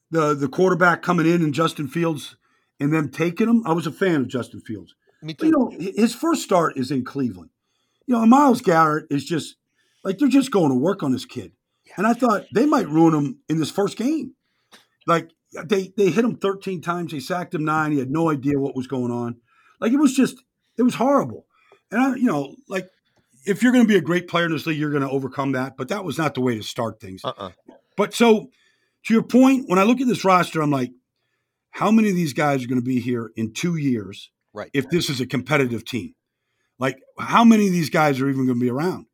the 0.10 0.34
the 0.34 0.48
quarterback 0.48 1.02
coming 1.02 1.26
in 1.26 1.42
and 1.42 1.54
Justin 1.54 1.88
Fields 1.88 2.36
and 2.80 2.94
them 2.94 3.10
taking 3.10 3.50
him. 3.50 3.64
I 3.66 3.74
was 3.74 3.88
a 3.88 3.92
fan 3.92 4.22
of 4.22 4.28
Justin 4.28 4.62
Fields. 4.62 4.96
Me 5.22 5.34
too. 5.34 5.48
You 5.48 5.52
know, 5.52 5.72
his 5.80 6.16
first 6.16 6.44
start 6.44 6.78
is 6.78 6.92
in 6.92 7.06
Cleveland. 7.06 7.52
You 8.08 8.16
know, 8.16 8.26
Myles 8.26 8.62
Garrett 8.62 9.06
is 9.10 9.24
just 9.24 9.56
like 10.04 10.18
they're 10.18 10.28
just 10.28 10.52
going 10.52 10.70
to 10.70 10.76
work 10.76 11.04
on 11.04 11.12
this 11.12 11.26
kid. 11.26 11.52
And 11.98 12.08
I 12.08 12.14
thought 12.14 12.46
they 12.54 12.66
might 12.66 12.88
ruin 12.88 13.14
him 13.14 13.40
in 13.50 13.60
this 13.60 13.72
first 13.72 13.98
game. 13.98 14.36
Like 15.06 15.32
they 15.66 15.94
they 15.98 16.10
hit 16.10 16.26
him 16.26 16.38
13 16.38 16.82
times, 16.82 17.12
they 17.12 17.20
sacked 17.20 17.54
him 17.54 17.66
nine. 17.66 17.92
He 17.92 18.00
had 18.00 18.10
no 18.10 18.30
idea 18.30 18.60
what 18.60 18.76
was 18.76 18.88
going 18.88 19.12
on. 19.12 19.38
Like 19.80 19.92
it 19.92 20.00
was 20.00 20.16
just 20.16 20.44
it 20.78 20.84
was 20.84 20.96
horrible. 20.96 21.46
And 21.92 22.02
I, 22.02 22.16
you 22.16 22.28
know, 22.28 22.56
like 22.70 22.90
if 23.46 23.64
you're 23.64 23.72
going 23.72 23.84
to 23.84 23.88
be 23.88 23.98
a 23.98 24.02
great 24.02 24.28
player 24.28 24.46
in 24.46 24.52
this 24.52 24.66
league, 24.66 24.78
you're 24.78 24.92
going 24.92 25.04
to 25.04 25.10
overcome 25.10 25.54
that. 25.54 25.78
But 25.78 25.90
that 25.90 26.04
was 26.04 26.18
not 26.18 26.34
the 26.34 26.42
way 26.42 26.56
to 26.58 26.64
start 26.64 27.00
things. 27.00 27.22
Uh-uh. 27.24 27.52
But 27.98 28.14
so, 28.14 28.50
to 29.06 29.14
your 29.14 29.24
point, 29.24 29.66
when 29.68 29.80
I 29.80 29.84
look 29.84 30.02
at 30.02 30.08
this 30.08 30.24
roster, 30.24 30.62
I'm 30.62 30.72
like, 30.72 30.92
how 31.72 31.92
many 31.92 32.10
of 32.10 32.16
these 32.16 32.34
guys 32.34 32.64
are 32.64 32.68
going 32.68 32.82
to 32.82 32.86
be 32.86 33.00
here 33.00 33.32
in 33.36 33.54
two 33.54 33.76
years? 33.76 34.30
Right. 34.54 34.70
If 34.74 34.90
this 34.90 35.10
is 35.10 35.22
a 35.22 35.26
competitive 35.26 35.86
team, 35.86 36.14
like 36.78 37.00
how 37.18 37.44
many 37.44 37.68
of 37.68 37.74
these 37.74 37.90
guys 37.90 38.20
are 38.20 38.30
even 38.30 38.46
going 38.46 38.60
to 38.60 38.64
be 38.64 38.70
around? 38.70 39.06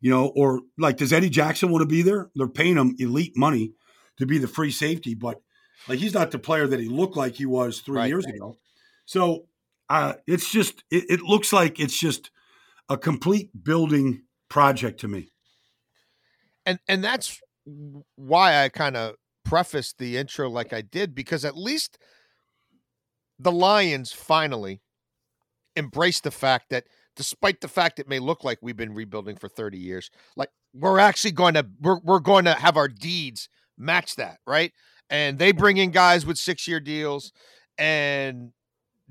You 0.00 0.10
know, 0.10 0.32
or 0.34 0.62
like, 0.78 0.96
does 0.96 1.12
Eddie 1.12 1.30
Jackson 1.30 1.70
want 1.70 1.82
to 1.82 1.86
be 1.86 2.02
there? 2.02 2.30
They're 2.34 2.48
paying 2.48 2.76
him 2.76 2.96
elite 2.98 3.36
money 3.36 3.74
to 4.16 4.26
be 4.26 4.38
the 4.38 4.48
free 4.48 4.70
safety, 4.70 5.14
but 5.14 5.40
like 5.88 5.98
he's 5.98 6.14
not 6.14 6.30
the 6.30 6.38
player 6.38 6.66
that 6.66 6.80
he 6.80 6.88
looked 6.88 7.16
like 7.16 7.34
he 7.34 7.46
was 7.46 7.80
three 7.80 7.96
right. 7.96 8.08
years 8.08 8.26
ago. 8.26 8.58
So 9.04 9.44
uh, 9.88 10.14
it's 10.26 10.50
just, 10.50 10.82
it, 10.90 11.04
it 11.08 11.20
looks 11.20 11.52
like 11.52 11.78
it's 11.78 11.98
just 11.98 12.30
a 12.90 12.98
complete 12.98 13.50
building 13.62 14.22
project 14.50 15.00
to 15.00 15.08
me. 15.08 15.30
And 16.66 16.78
and 16.88 17.02
that's 17.02 17.40
why 18.16 18.62
I 18.62 18.68
kind 18.68 18.96
of 18.96 19.14
prefaced 19.44 19.98
the 19.98 20.18
intro 20.18 20.50
like 20.50 20.72
I 20.72 20.82
did 20.82 21.14
because 21.14 21.44
at 21.44 21.56
least 21.56 21.98
the 23.38 23.52
Lions 23.52 24.12
finally 24.12 24.82
embrace 25.76 26.20
the 26.20 26.30
fact 26.30 26.66
that 26.70 26.84
despite 27.16 27.60
the 27.60 27.68
fact 27.68 27.98
it 27.98 28.08
may 28.08 28.18
look 28.18 28.44
like 28.44 28.58
we've 28.60 28.76
been 28.76 28.94
rebuilding 28.94 29.36
for 29.36 29.48
30 29.48 29.78
years, 29.78 30.10
like 30.36 30.50
we're 30.74 30.98
actually 30.98 31.32
going 31.32 31.54
to 31.54 31.66
we're, 31.80 32.00
we're 32.00 32.18
going 32.18 32.44
to 32.44 32.54
have 32.54 32.76
our 32.76 32.88
deeds 32.88 33.48
match 33.78 34.16
that, 34.16 34.38
right? 34.46 34.72
And 35.08 35.38
they 35.38 35.52
bring 35.52 35.76
in 35.76 35.90
guys 35.90 36.26
with 36.26 36.36
6-year 36.36 36.80
deals 36.80 37.32
and 37.78 38.52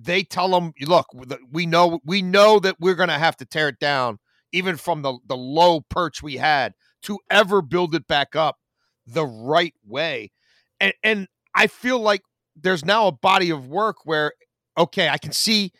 they 0.01 0.23
tell 0.23 0.49
them, 0.49 0.73
look, 0.81 1.07
we 1.51 1.65
know 1.65 1.99
we 2.05 2.21
know 2.21 2.59
that 2.59 2.77
we're 2.79 2.95
going 2.95 3.09
to 3.09 3.19
have 3.19 3.35
to 3.37 3.45
tear 3.45 3.67
it 3.67 3.79
down 3.79 4.19
even 4.51 4.77
from 4.77 5.01
the 5.01 5.17
the 5.27 5.37
low 5.37 5.81
perch 5.81 6.23
we 6.23 6.37
had 6.37 6.73
to 7.03 7.19
ever 7.29 7.61
build 7.61 7.95
it 7.95 8.07
back 8.07 8.35
up 8.35 8.57
the 9.05 9.25
right 9.25 9.73
way. 9.85 10.31
And 10.79 10.93
and 11.03 11.27
I 11.55 11.67
feel 11.67 11.99
like 11.99 12.21
there's 12.55 12.85
now 12.85 13.07
a 13.07 13.11
body 13.11 13.49
of 13.49 13.67
work 13.67 14.05
where 14.05 14.33
okay, 14.77 15.09
I 15.09 15.17
can 15.17 15.33
see 15.33 15.73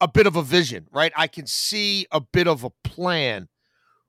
a 0.00 0.08
bit 0.08 0.26
of 0.26 0.36
a 0.36 0.42
vision, 0.42 0.86
right? 0.92 1.12
I 1.16 1.26
can 1.26 1.46
see 1.46 2.06
a 2.12 2.20
bit 2.20 2.46
of 2.46 2.64
a 2.64 2.70
plan. 2.84 3.48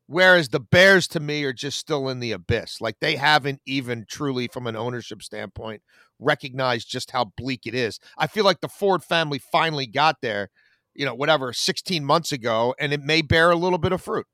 Whereas 0.07 0.49
the 0.49 0.59
Bears 0.59 1.07
to 1.09 1.19
me 1.19 1.43
are 1.45 1.53
just 1.53 1.79
still 1.79 2.09
in 2.09 2.19
the 2.19 2.31
abyss. 2.31 2.79
Like 2.79 2.97
they 3.01 3.15
haven't 3.15 3.59
even 3.65 4.05
truly, 4.07 4.47
from 4.47 4.67
an 4.67 4.75
ownership 4.75 5.23
standpoint, 5.23 5.81
recognized 6.19 6.89
just 6.89 7.11
how 7.11 7.31
bleak 7.37 7.61
it 7.65 7.75
is. 7.75 7.99
I 8.17 8.27
feel 8.27 8.45
like 8.45 8.61
the 8.61 8.67
Ford 8.67 9.03
family 9.03 9.39
finally 9.39 9.87
got 9.87 10.17
there, 10.21 10.49
you 10.93 11.05
know, 11.05 11.15
whatever, 11.15 11.53
16 11.53 12.03
months 12.03 12.31
ago, 12.31 12.75
and 12.79 12.93
it 12.93 13.01
may 13.01 13.21
bear 13.21 13.51
a 13.51 13.55
little 13.55 13.79
bit 13.79 13.91
of 13.91 14.01
fruit. 14.01 14.25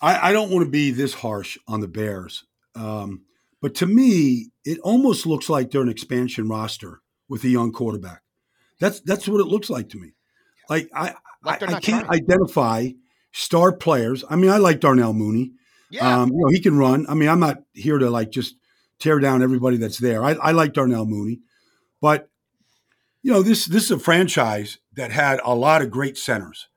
I, 0.00 0.30
I 0.30 0.32
don't 0.32 0.50
want 0.50 0.64
to 0.64 0.70
be 0.70 0.90
this 0.90 1.14
harsh 1.14 1.56
on 1.66 1.80
the 1.80 1.88
Bears. 1.88 2.44
Um, 2.74 3.22
but 3.62 3.74
to 3.76 3.86
me, 3.86 4.50
it 4.64 4.78
almost 4.80 5.26
looks 5.26 5.48
like 5.48 5.70
they're 5.70 5.82
an 5.82 5.88
expansion 5.88 6.48
roster 6.48 7.00
with 7.28 7.44
a 7.44 7.48
young 7.48 7.72
quarterback. 7.72 8.22
That's 8.78 9.00
that's 9.00 9.26
what 9.26 9.40
it 9.40 9.46
looks 9.46 9.70
like 9.70 9.88
to 9.90 9.98
me. 9.98 10.12
Like 10.68 10.90
I 10.94 11.14
like 11.42 11.62
I, 11.62 11.76
I, 11.76 11.80
can't 11.80 12.04
trying. 12.04 12.22
identify 12.22 12.88
star 13.32 13.72
players. 13.72 14.24
I 14.28 14.36
mean, 14.36 14.50
I 14.50 14.58
like 14.58 14.80
Darnell 14.80 15.14
Mooney. 15.14 15.52
Yeah. 15.90 16.20
Um, 16.20 16.30
you 16.30 16.36
know, 16.36 16.52
he 16.52 16.60
can 16.60 16.76
run. 16.76 17.06
I 17.08 17.14
mean, 17.14 17.28
I'm 17.28 17.40
not 17.40 17.58
here 17.72 17.96
to 17.98 18.10
like 18.10 18.30
just 18.30 18.56
tear 18.98 19.18
down 19.18 19.42
everybody 19.42 19.76
that's 19.76 19.98
there. 19.98 20.24
I, 20.24 20.32
I 20.32 20.52
like 20.52 20.72
Darnell 20.72 21.06
Mooney, 21.06 21.40
but 22.00 22.28
you 23.22 23.32
know, 23.32 23.42
this 23.42 23.66
this 23.66 23.84
is 23.84 23.90
a 23.90 23.98
franchise 23.98 24.78
that 24.94 25.10
had 25.10 25.40
a 25.44 25.54
lot 25.54 25.82
of 25.82 25.90
great 25.90 26.16
centers. 26.16 26.68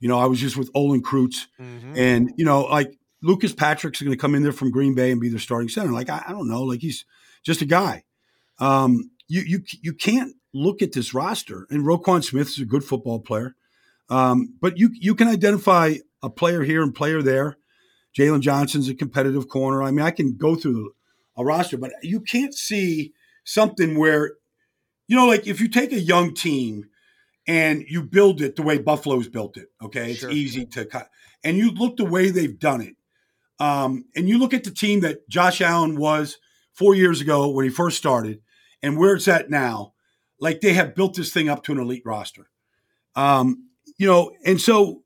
You 0.00 0.08
know, 0.08 0.18
I 0.18 0.26
was 0.26 0.40
just 0.40 0.56
with 0.56 0.70
Olin 0.74 1.02
Kreutz, 1.02 1.46
mm-hmm. 1.60 1.94
and 1.96 2.32
you 2.36 2.44
know, 2.44 2.62
like 2.62 2.96
Lucas 3.22 3.52
Patrick's 3.52 4.00
going 4.00 4.12
to 4.12 4.20
come 4.20 4.34
in 4.34 4.42
there 4.42 4.52
from 4.52 4.70
Green 4.70 4.94
Bay 4.94 5.10
and 5.10 5.20
be 5.20 5.28
their 5.28 5.38
starting 5.38 5.68
center. 5.68 5.92
Like 5.92 6.08
I, 6.08 6.24
I 6.26 6.32
don't 6.32 6.48
know, 6.48 6.62
like 6.62 6.80
he's 6.80 7.04
just 7.42 7.60
a 7.60 7.66
guy. 7.66 8.04
Um, 8.58 9.10
you 9.26 9.42
you 9.42 9.62
you 9.82 9.92
can't 9.92 10.34
look 10.54 10.80
at 10.80 10.92
this 10.92 11.12
roster, 11.12 11.66
and 11.70 11.84
Roquan 11.84 12.24
Smith 12.24 12.48
is 12.48 12.58
a 12.58 12.64
good 12.64 12.84
football 12.84 13.20
player, 13.20 13.54
um, 14.08 14.54
but 14.60 14.78
you 14.78 14.90
you 14.94 15.14
can 15.14 15.28
identify 15.28 15.96
a 16.22 16.30
player 16.30 16.62
here 16.62 16.82
and 16.82 16.94
player 16.94 17.22
there. 17.22 17.58
Jaylon 18.18 18.40
Johnson's 18.40 18.88
a 18.88 18.94
competitive 18.94 19.48
corner. 19.48 19.82
I 19.82 19.90
mean, 19.90 20.06
I 20.06 20.10
can 20.10 20.36
go 20.36 20.56
through 20.56 20.92
a 21.38 21.44
roster, 21.44 21.78
but 21.78 21.92
you 22.02 22.20
can't 22.20 22.54
see 22.54 23.14
something 23.44 23.98
where, 23.98 24.34
you 25.06 25.16
know, 25.16 25.26
like 25.26 25.46
if 25.46 25.60
you 25.60 25.68
take 25.68 25.92
a 25.92 26.00
young 26.00 26.34
team 26.34 26.86
and 27.46 27.84
you 27.88 28.02
build 28.02 28.42
it 28.42 28.56
the 28.56 28.62
way 28.62 28.76
Buffalo's 28.76 29.28
built 29.28 29.56
it, 29.56 29.68
okay, 29.82 30.10
it's 30.10 30.20
sure. 30.20 30.30
easy 30.30 30.66
to 30.66 30.84
cut, 30.84 31.08
and 31.42 31.56
you 31.56 31.70
look 31.70 31.96
the 31.96 32.04
way 32.04 32.30
they've 32.30 32.58
done 32.58 32.82
it, 32.82 32.96
um, 33.58 34.04
and 34.14 34.28
you 34.28 34.38
look 34.38 34.52
at 34.52 34.64
the 34.64 34.70
team 34.70 35.00
that 35.00 35.28
Josh 35.28 35.60
Allen 35.60 35.96
was 35.96 36.38
four 36.74 36.94
years 36.94 37.20
ago 37.20 37.48
when 37.48 37.64
he 37.64 37.70
first 37.70 37.96
started, 37.96 38.42
and 38.82 38.98
where 38.98 39.14
it's 39.14 39.28
at 39.28 39.48
now, 39.48 39.94
like 40.40 40.60
they 40.60 40.74
have 40.74 40.94
built 40.94 41.14
this 41.14 41.32
thing 41.32 41.48
up 41.48 41.62
to 41.64 41.72
an 41.72 41.78
elite 41.78 42.02
roster. 42.04 42.50
Um, 43.14 43.70
you 43.96 44.06
know, 44.06 44.32
and 44.44 44.60
so 44.60 45.02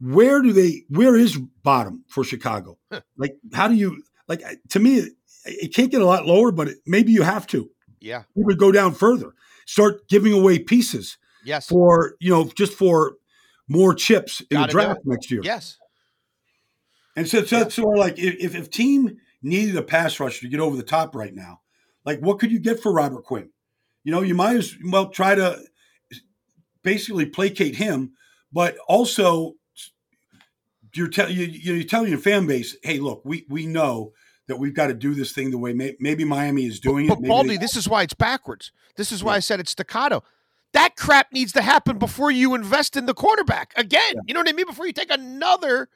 where 0.00 0.42
do 0.42 0.52
they 0.52 0.84
where 0.88 1.16
is 1.16 1.38
bottom 1.62 2.04
for 2.08 2.24
Chicago? 2.24 2.78
Huh. 2.90 3.00
Like 3.16 3.36
how 3.52 3.68
do 3.68 3.74
you 3.74 4.02
like 4.28 4.42
to 4.70 4.78
me 4.78 5.10
it, 5.44 5.74
can't 5.74 5.90
get 5.90 6.02
a 6.02 6.06
lot 6.06 6.26
lower, 6.26 6.52
but 6.52 6.68
it, 6.68 6.78
maybe 6.86 7.12
you 7.12 7.22
have 7.22 7.46
to. 7.48 7.70
Yeah. 8.00 8.24
You 8.34 8.44
would 8.44 8.58
go 8.58 8.72
down 8.72 8.94
further. 8.94 9.32
Start 9.66 10.08
giving 10.08 10.32
away 10.32 10.58
pieces. 10.58 11.18
Yes. 11.44 11.66
For, 11.66 12.16
you 12.20 12.30
know, 12.30 12.50
just 12.56 12.72
for 12.72 13.16
more 13.68 13.94
chips 13.94 14.40
in 14.50 14.56
Gotta 14.56 14.66
the 14.66 14.72
draft 14.72 15.00
next 15.04 15.30
year. 15.30 15.40
Yes. 15.42 15.78
And 17.16 17.28
so, 17.28 17.44
so, 17.44 17.58
yeah. 17.58 17.68
so 17.68 17.82
like 17.84 18.18
if, 18.18 18.54
if 18.54 18.70
team 18.70 19.18
needed 19.42 19.76
a 19.76 19.82
pass 19.82 20.18
rusher 20.18 20.40
to 20.40 20.48
get 20.48 20.60
over 20.60 20.76
the 20.76 20.82
top 20.82 21.14
right 21.14 21.34
now, 21.34 21.60
like 22.04 22.20
what 22.20 22.38
could 22.38 22.50
you 22.50 22.58
get 22.58 22.80
for 22.80 22.92
Robert 22.92 23.24
Quinn? 23.24 23.50
You 24.02 24.12
know, 24.12 24.20
you 24.20 24.34
might 24.34 24.56
as 24.56 24.74
well 24.84 25.08
try 25.08 25.34
to 25.34 25.62
basically 26.82 27.26
placate 27.26 27.76
him, 27.76 28.12
but 28.52 28.76
also 28.86 29.54
you're 30.94 31.08
telling 31.08 31.34
you 31.36 31.44
you're 31.46 31.84
telling 31.84 32.10
your 32.10 32.18
fan 32.18 32.46
base, 32.46 32.76
hey, 32.82 32.98
look, 32.98 33.22
we 33.24 33.46
we 33.48 33.66
know 33.66 34.12
that 34.48 34.58
we've 34.58 34.74
got 34.74 34.88
to 34.88 34.94
do 34.94 35.14
this 35.14 35.32
thing 35.32 35.50
the 35.50 35.58
way 35.58 35.72
may- 35.72 35.96
maybe 36.00 36.24
Miami 36.24 36.66
is 36.66 36.80
doing 36.80 37.06
but, 37.08 37.18
it. 37.18 37.22
But 37.22 37.28
Baldy, 37.28 37.48
they- 37.50 37.56
this 37.56 37.76
is 37.76 37.88
why 37.88 38.02
it's 38.02 38.14
backwards. 38.14 38.72
This 38.96 39.10
is 39.10 39.24
why 39.24 39.32
yeah. 39.32 39.36
I 39.36 39.40
said 39.40 39.60
it's 39.60 39.70
staccato. 39.72 40.22
That 40.72 40.96
crap 40.96 41.32
needs 41.32 41.52
to 41.52 41.62
happen 41.62 41.98
before 41.98 42.30
you 42.30 42.54
invest 42.54 42.96
in 42.96 43.06
the 43.06 43.14
quarterback 43.14 43.72
again. 43.76 44.14
Yeah. 44.14 44.20
You 44.26 44.34
know 44.34 44.40
what 44.40 44.48
I 44.48 44.52
mean? 44.52 44.66
Before 44.66 44.86
you 44.86 44.92
take 44.92 45.12
another 45.12 45.88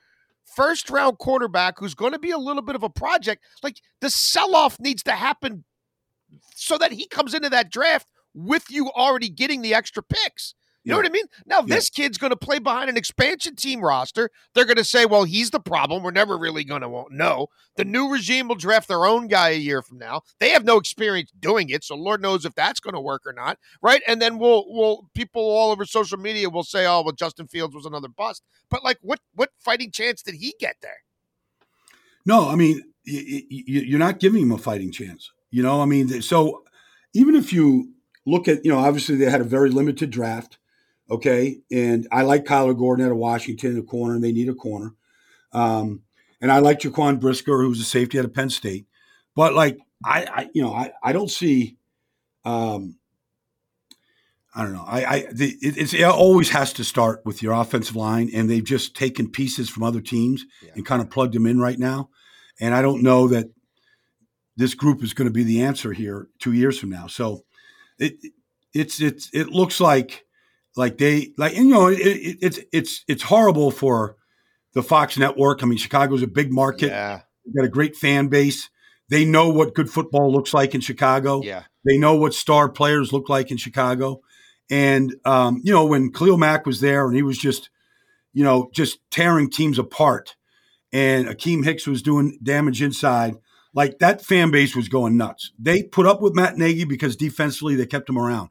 first 0.44 0.88
round 0.88 1.18
quarterback 1.18 1.78
who's 1.78 1.94
going 1.94 2.12
to 2.12 2.18
be 2.18 2.30
a 2.30 2.38
little 2.38 2.62
bit 2.62 2.76
of 2.76 2.82
a 2.82 2.88
project. 2.88 3.44
Like 3.62 3.80
the 4.00 4.10
sell 4.10 4.54
off 4.54 4.78
needs 4.80 5.02
to 5.04 5.12
happen 5.12 5.64
so 6.54 6.78
that 6.78 6.92
he 6.92 7.06
comes 7.06 7.34
into 7.34 7.48
that 7.50 7.70
draft 7.70 8.08
with 8.34 8.64
you 8.70 8.90
already 8.92 9.28
getting 9.28 9.62
the 9.62 9.74
extra 9.74 10.02
picks. 10.02 10.54
You 10.88 10.94
yeah. 10.94 11.02
know 11.02 11.02
what 11.02 11.10
I 11.10 11.12
mean? 11.12 11.26
Now, 11.44 11.58
yeah. 11.58 11.74
this 11.74 11.90
kid's 11.90 12.16
going 12.16 12.30
to 12.30 12.36
play 12.36 12.58
behind 12.58 12.88
an 12.88 12.96
expansion 12.96 13.56
team 13.56 13.82
roster. 13.82 14.30
They're 14.54 14.64
going 14.64 14.78
to 14.78 14.84
say, 14.84 15.04
well, 15.04 15.24
he's 15.24 15.50
the 15.50 15.60
problem. 15.60 16.02
We're 16.02 16.12
never 16.12 16.38
really 16.38 16.64
going 16.64 16.80
to 16.80 17.04
know. 17.10 17.48
The 17.76 17.84
new 17.84 18.10
regime 18.10 18.48
will 18.48 18.54
draft 18.54 18.88
their 18.88 19.04
own 19.04 19.28
guy 19.28 19.50
a 19.50 19.58
year 19.58 19.82
from 19.82 19.98
now. 19.98 20.22
They 20.40 20.48
have 20.48 20.64
no 20.64 20.78
experience 20.78 21.30
doing 21.38 21.68
it, 21.68 21.84
so 21.84 21.94
Lord 21.94 22.22
knows 22.22 22.46
if 22.46 22.54
that's 22.54 22.80
going 22.80 22.94
to 22.94 23.02
work 23.02 23.26
or 23.26 23.34
not, 23.34 23.58
right? 23.82 24.00
And 24.08 24.22
then 24.22 24.38
we'll, 24.38 24.64
we'll 24.66 25.10
people 25.14 25.42
all 25.42 25.70
over 25.72 25.84
social 25.84 26.16
media 26.16 26.48
will 26.48 26.64
say, 26.64 26.86
oh, 26.86 27.02
well, 27.02 27.12
Justin 27.12 27.48
Fields 27.48 27.74
was 27.74 27.84
another 27.84 28.08
bust. 28.08 28.42
But 28.70 28.82
like, 28.82 28.96
what 29.02 29.20
what 29.34 29.50
fighting 29.58 29.90
chance 29.90 30.22
did 30.22 30.36
he 30.36 30.54
get 30.58 30.76
there? 30.80 31.02
No, 32.24 32.48
I 32.48 32.54
mean, 32.54 32.82
you're 33.04 33.98
not 33.98 34.20
giving 34.20 34.42
him 34.42 34.52
a 34.52 34.58
fighting 34.58 34.90
chance. 34.90 35.30
You 35.50 35.62
know, 35.62 35.82
I 35.82 35.84
mean, 35.84 36.22
so 36.22 36.62
even 37.12 37.34
if 37.34 37.52
you 37.52 37.92
look 38.26 38.48
at, 38.48 38.64
you 38.64 38.70
know, 38.70 38.78
obviously 38.78 39.16
they 39.16 39.30
had 39.30 39.42
a 39.42 39.44
very 39.44 39.68
limited 39.68 40.10
draft. 40.10 40.58
Okay. 41.10 41.60
And 41.70 42.06
I 42.12 42.22
like 42.22 42.44
Kyler 42.44 42.76
Gordon 42.76 43.06
out 43.06 43.12
of 43.12 43.18
Washington 43.18 43.72
in 43.72 43.78
a 43.78 43.82
corner, 43.82 44.14
and 44.14 44.24
they 44.24 44.32
need 44.32 44.48
a 44.48 44.54
corner. 44.54 44.94
Um, 45.52 46.02
and 46.40 46.52
I 46.52 46.58
like 46.58 46.80
Jaquan 46.80 47.20
Brisker, 47.20 47.62
who's 47.62 47.80
a 47.80 47.84
safety 47.84 48.18
out 48.18 48.24
of 48.24 48.34
Penn 48.34 48.50
State. 48.50 48.86
But 49.34 49.54
like, 49.54 49.78
I, 50.04 50.24
I 50.24 50.50
you 50.52 50.62
know, 50.62 50.72
I, 50.72 50.92
I 51.02 51.12
don't 51.12 51.30
see, 51.30 51.76
um, 52.44 52.96
I 54.54 54.62
don't 54.62 54.72
know. 54.72 54.84
I, 54.86 55.04
I 55.04 55.26
the, 55.32 55.56
it, 55.60 55.94
it, 55.94 56.02
always 56.04 56.50
has 56.50 56.72
to 56.74 56.84
start 56.84 57.22
with 57.24 57.42
your 57.42 57.52
offensive 57.54 57.96
line, 57.96 58.30
and 58.34 58.48
they've 58.48 58.64
just 58.64 58.94
taken 58.94 59.30
pieces 59.30 59.68
from 59.68 59.82
other 59.82 60.00
teams 60.00 60.44
yeah. 60.62 60.72
and 60.74 60.86
kind 60.86 61.00
of 61.00 61.10
plugged 61.10 61.34
them 61.34 61.46
in 61.46 61.60
right 61.60 61.78
now. 61.78 62.10
And 62.60 62.74
I 62.74 62.82
don't 62.82 63.02
know 63.02 63.28
that 63.28 63.46
this 64.56 64.74
group 64.74 65.02
is 65.02 65.14
going 65.14 65.28
to 65.28 65.32
be 65.32 65.44
the 65.44 65.62
answer 65.62 65.92
here 65.92 66.28
two 66.40 66.52
years 66.52 66.78
from 66.78 66.90
now. 66.90 67.06
So 67.06 67.44
it 67.98 68.16
it's 68.74 69.00
it's 69.00 69.30
it 69.32 69.48
looks 69.48 69.80
like 69.80 70.26
like 70.78 70.96
they 70.96 71.32
like 71.36 71.56
you 71.56 71.64
know 71.64 71.88
it, 71.88 71.98
it, 71.98 72.38
it's 72.40 72.60
it's 72.72 73.04
it's 73.08 73.22
horrible 73.24 73.70
for 73.70 74.16
the 74.74 74.82
Fox 74.82 75.18
network. 75.18 75.62
I 75.62 75.66
mean, 75.66 75.76
Chicago's 75.76 76.22
a 76.22 76.28
big 76.28 76.52
market. 76.52 76.88
Yeah. 76.88 77.22
They've 77.44 77.56
got 77.56 77.64
a 77.64 77.70
great 77.70 77.96
fan 77.96 78.28
base. 78.28 78.70
They 79.08 79.24
know 79.24 79.48
what 79.48 79.74
good 79.74 79.90
football 79.90 80.30
looks 80.30 80.54
like 80.54 80.74
in 80.74 80.80
Chicago. 80.80 81.42
Yeah. 81.42 81.64
They 81.84 81.98
know 81.98 82.14
what 82.14 82.32
star 82.32 82.68
players 82.68 83.12
look 83.12 83.28
like 83.28 83.50
in 83.50 83.56
Chicago. 83.56 84.20
And 84.70 85.16
um, 85.24 85.60
you 85.64 85.72
know, 85.72 85.84
when 85.84 86.12
Khalil 86.12 86.36
Mack 86.36 86.64
was 86.64 86.80
there 86.80 87.06
and 87.06 87.16
he 87.16 87.22
was 87.22 87.38
just, 87.38 87.70
you 88.32 88.44
know, 88.44 88.70
just 88.72 88.98
tearing 89.10 89.50
teams 89.50 89.78
apart, 89.78 90.36
and 90.92 91.26
Akiem 91.26 91.64
Hicks 91.64 91.86
was 91.86 92.02
doing 92.02 92.38
damage 92.42 92.82
inside, 92.82 93.34
like 93.74 93.98
that 93.98 94.24
fan 94.24 94.52
base 94.52 94.76
was 94.76 94.88
going 94.88 95.16
nuts. 95.16 95.52
They 95.58 95.82
put 95.82 96.06
up 96.06 96.22
with 96.22 96.36
Matt 96.36 96.56
Nagy 96.56 96.84
because 96.84 97.16
defensively 97.16 97.74
they 97.74 97.86
kept 97.86 98.08
him 98.08 98.18
around. 98.18 98.50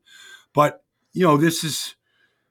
But 0.54 0.84
you 1.14 1.24
know, 1.24 1.38
this 1.38 1.64
is 1.64 1.96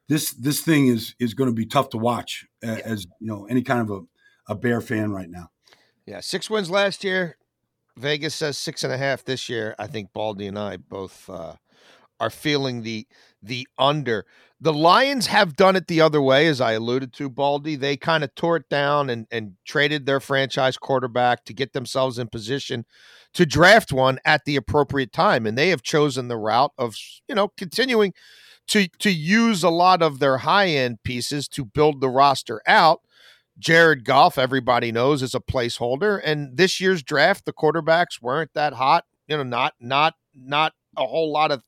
this 0.09 0.33
this 0.33 0.61
thing 0.61 0.89
is 0.89 1.15
is 1.19 1.35
going 1.35 1.51
to 1.51 1.55
be 1.55 1.67
tough 1.67 1.91
to 1.91 1.99
watch 1.99 2.47
as, 2.63 2.79
as 2.81 3.07
you 3.21 3.27
know 3.27 3.47
any 3.47 3.63
kind 3.63 3.81
of 3.81 3.91
a, 3.91 4.53
a 4.53 4.55
bear 4.55 4.81
fan 4.81 5.13
right 5.13 5.31
now. 5.31 5.51
Yeah, 6.07 6.21
six 6.21 6.49
wins 6.49 6.71
last 6.71 7.05
year. 7.05 7.37
Vegas 7.97 8.35
says 8.35 8.59
six 8.59 8.85
and 8.85 8.93
a 8.93 8.99
half 8.99 9.25
this 9.25 9.49
year. 9.49 9.75
I 9.79 9.87
think 9.87 10.13
Baldy 10.13 10.47
and 10.47 10.59
I 10.59 10.77
both 10.77 11.29
uh, 11.31 11.55
are 12.21 12.31
feeling 12.31 12.83
the 12.83 13.07
the 13.43 13.67
under. 13.79 14.27
The 14.59 14.73
Lions 14.73 15.27
have 15.27 15.55
done 15.57 15.77
it 15.77 15.87
the 15.87 16.01
other 16.01 16.23
way, 16.23 16.47
as 16.47 16.63
I 16.63 16.73
alluded 16.73 17.13
to, 17.15 17.29
Baldy. 17.29 17.77
They 17.77 17.97
kind 17.97 18.25
of 18.25 18.35
tore 18.35 18.57
it 18.57 18.69
down 18.71 19.11
and, 19.11 19.27
and 19.31 19.53
traded 19.67 20.07
their 20.07 20.21
franchise 20.21 20.79
quarterback 20.79 21.45
to 21.45 21.53
get 21.53 21.75
themselves 21.75 22.19
in 22.19 22.29
position 22.29 22.87
to 23.35 23.45
draft 23.45 23.93
one 23.93 24.19
at 24.25 24.47
the 24.47 24.57
appropriate 24.57 25.13
time. 25.13 25.47
And 25.47 25.59
they 25.59 25.69
have 25.69 25.83
chosen 25.83 26.29
the 26.29 26.39
route 26.39 26.73
of, 26.79 26.97
you 27.29 27.35
know, 27.35 27.49
continuing 27.49 28.15
to 28.69 28.89
to 28.99 29.11
use 29.11 29.63
a 29.63 29.71
lot 29.71 30.03
of 30.03 30.19
their 30.19 30.39
high 30.39 30.69
end 30.69 31.03
pieces 31.03 31.49
to 31.49 31.65
build 31.65 32.01
the 32.01 32.09
roster 32.09 32.61
out. 32.67 33.01
Jared 33.59 34.05
Goff, 34.05 34.37
everybody 34.37 34.93
knows, 34.93 35.23
is 35.23 35.35
a 35.35 35.41
placeholder. 35.41 36.21
And 36.23 36.57
this 36.57 36.81
year's 36.81 37.03
draft, 37.03 37.47
the 37.47 37.53
quarterbacks 37.53 38.21
weren't 38.21 38.53
that 38.55 38.75
hot. 38.75 39.05
You 39.29 39.39
know, 39.39 39.43
not 39.43 39.75
not 39.81 40.15
not 40.35 40.75
a 40.97 41.07
whole 41.07 41.33
lot 41.33 41.51
of 41.53 41.63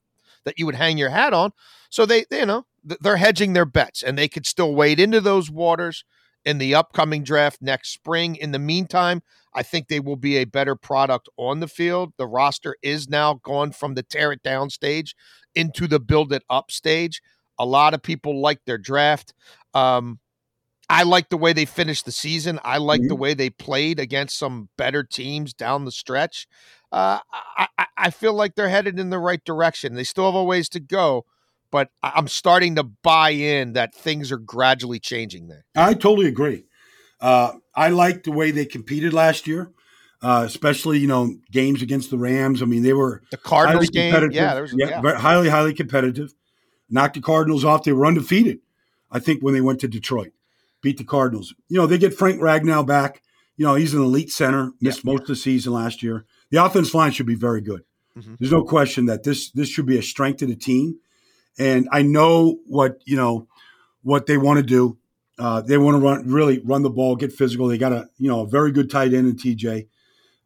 that 0.45 0.59
you 0.59 0.65
would 0.65 0.75
hang 0.75 0.97
your 0.97 1.09
hat 1.09 1.33
on. 1.33 1.51
So 1.89 2.05
they, 2.05 2.25
they 2.29 2.39
you 2.39 2.45
know, 2.45 2.65
they're 2.83 3.17
hedging 3.17 3.53
their 3.53 3.65
bets 3.65 4.03
and 4.03 4.17
they 4.17 4.27
could 4.27 4.45
still 4.45 4.73
wade 4.75 4.99
into 4.99 5.21
those 5.21 5.49
waters 5.49 6.03
in 6.45 6.57
the 6.57 6.75
upcoming 6.75 7.23
draft 7.23 7.61
next 7.61 7.91
spring. 7.91 8.35
In 8.35 8.51
the 8.51 8.59
meantime, 8.59 9.21
I 9.53 9.63
think 9.63 9.87
they 9.87 9.99
will 9.99 10.15
be 10.15 10.37
a 10.37 10.45
better 10.45 10.75
product 10.75 11.27
on 11.37 11.59
the 11.59 11.67
field. 11.67 12.13
The 12.17 12.27
roster 12.27 12.75
is 12.81 13.09
now 13.09 13.35
gone 13.43 13.71
from 13.71 13.95
the 13.95 14.03
tear 14.03 14.31
it 14.31 14.43
down 14.43 14.69
stage 14.69 15.15
into 15.59 15.87
the 15.87 15.99
build 15.99 16.31
it 16.33 16.43
up 16.49 16.71
stage. 16.71 17.21
A 17.57 17.65
lot 17.65 17.93
of 17.93 18.01
people 18.01 18.41
like 18.41 18.63
their 18.65 18.77
draft. 18.77 19.33
Um, 19.73 20.19
I 20.89 21.03
like 21.03 21.29
the 21.29 21.37
way 21.37 21.53
they 21.53 21.65
finished 21.65 22.05
the 22.05 22.11
season. 22.11 22.59
I 22.63 22.77
like 22.77 23.01
mm-hmm. 23.01 23.09
the 23.09 23.15
way 23.15 23.33
they 23.33 23.49
played 23.49 23.99
against 23.99 24.37
some 24.37 24.69
better 24.77 25.03
teams 25.03 25.53
down 25.53 25.85
the 25.85 25.91
stretch. 25.91 26.47
Uh, 26.91 27.19
I, 27.57 27.67
I 27.95 28.09
feel 28.09 28.33
like 28.33 28.55
they're 28.55 28.69
headed 28.69 28.97
in 28.97 29.11
the 29.11 29.19
right 29.19 29.43
direction. 29.43 29.93
They 29.93 30.03
still 30.03 30.25
have 30.25 30.33
a 30.35 30.43
ways 30.43 30.69
to 30.69 30.79
go, 30.79 31.25
but 31.69 31.89
I'm 32.01 32.27
starting 32.27 32.75
to 32.77 32.83
buy 32.83 33.31
in 33.31 33.73
that 33.73 33.93
things 33.93 34.31
are 34.31 34.37
gradually 34.37 34.99
changing 34.99 35.47
there. 35.47 35.65
I 35.75 35.93
totally 35.93 36.27
agree. 36.27 36.65
Uh, 37.21 37.53
I 37.75 37.89
like 37.89 38.23
the 38.23 38.31
way 38.31 38.49
they 38.49 38.65
competed 38.65 39.13
last 39.13 39.45
year, 39.45 39.71
uh, 40.21 40.43
especially 40.45 40.99
you 40.99 41.07
know 41.07 41.35
games 41.51 41.81
against 41.81 42.09
the 42.11 42.17
Rams. 42.17 42.61
I 42.61 42.65
mean, 42.65 42.83
they 42.83 42.93
were 42.93 43.21
the 43.31 43.37
Cardinals 43.37 43.89
game. 43.89 44.13
Yeah, 44.31 44.53
there 44.53 44.63
was, 44.63 44.73
yeah, 44.77 45.01
yeah. 45.03 45.15
highly 45.15 45.49
highly 45.49 45.73
competitive. 45.73 46.33
Knocked 46.89 47.15
the 47.15 47.21
Cardinals 47.21 47.63
off. 47.63 47.83
They 47.83 47.93
were 47.93 48.05
undefeated. 48.05 48.59
I 49.11 49.19
think 49.19 49.41
when 49.41 49.53
they 49.53 49.61
went 49.61 49.79
to 49.81 49.87
Detroit, 49.87 50.31
beat 50.81 50.97
the 50.97 51.03
Cardinals. 51.03 51.53
You 51.67 51.77
know, 51.77 51.87
they 51.87 51.97
get 51.97 52.13
Frank 52.13 52.41
Ragnow 52.41 52.85
back. 52.85 53.21
You 53.57 53.65
know, 53.65 53.75
he's 53.75 53.93
an 53.93 54.01
elite 54.01 54.31
center. 54.31 54.71
Missed 54.81 55.03
yeah. 55.03 55.11
most 55.11 55.21
of 55.21 55.27
the 55.27 55.35
season 55.35 55.73
last 55.73 56.03
year. 56.03 56.25
The 56.51 56.63
offense 56.63 56.93
line 56.93 57.11
should 57.11 57.25
be 57.25 57.35
very 57.35 57.61
good. 57.61 57.83
Mm-hmm. 58.17 58.35
There's 58.39 58.51
no 58.51 58.63
question 58.63 59.05
that 59.05 59.23
this 59.23 59.51
this 59.51 59.69
should 59.69 59.85
be 59.85 59.97
a 59.97 60.03
strength 60.03 60.41
of 60.41 60.49
the 60.49 60.55
team. 60.55 60.99
And 61.57 61.87
I 61.91 62.01
know 62.01 62.59
what 62.65 63.01
you 63.05 63.15
know 63.15 63.47
what 64.01 64.25
they 64.25 64.37
want 64.37 64.57
to 64.57 64.63
do. 64.63 64.97
Uh, 65.37 65.61
they 65.61 65.77
want 65.77 65.95
to 65.95 66.01
run 66.01 66.27
really 66.29 66.59
run 66.59 66.81
the 66.81 66.89
ball, 66.89 67.15
get 67.15 67.31
physical. 67.31 67.67
They 67.67 67.77
got 67.77 67.93
a 67.93 68.09
you 68.17 68.29
know 68.29 68.41
a 68.41 68.47
very 68.47 68.71
good 68.71 68.89
tight 68.89 69.13
end 69.13 69.27
in 69.27 69.35
TJ. 69.35 69.87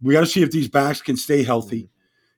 We 0.04 0.14
got 0.14 0.22
to 0.22 0.26
see 0.26 0.44
if 0.44 0.52
these 0.52 0.68
backs 0.68 1.02
can 1.02 1.18
stay 1.18 1.44
healthy. 1.44 1.90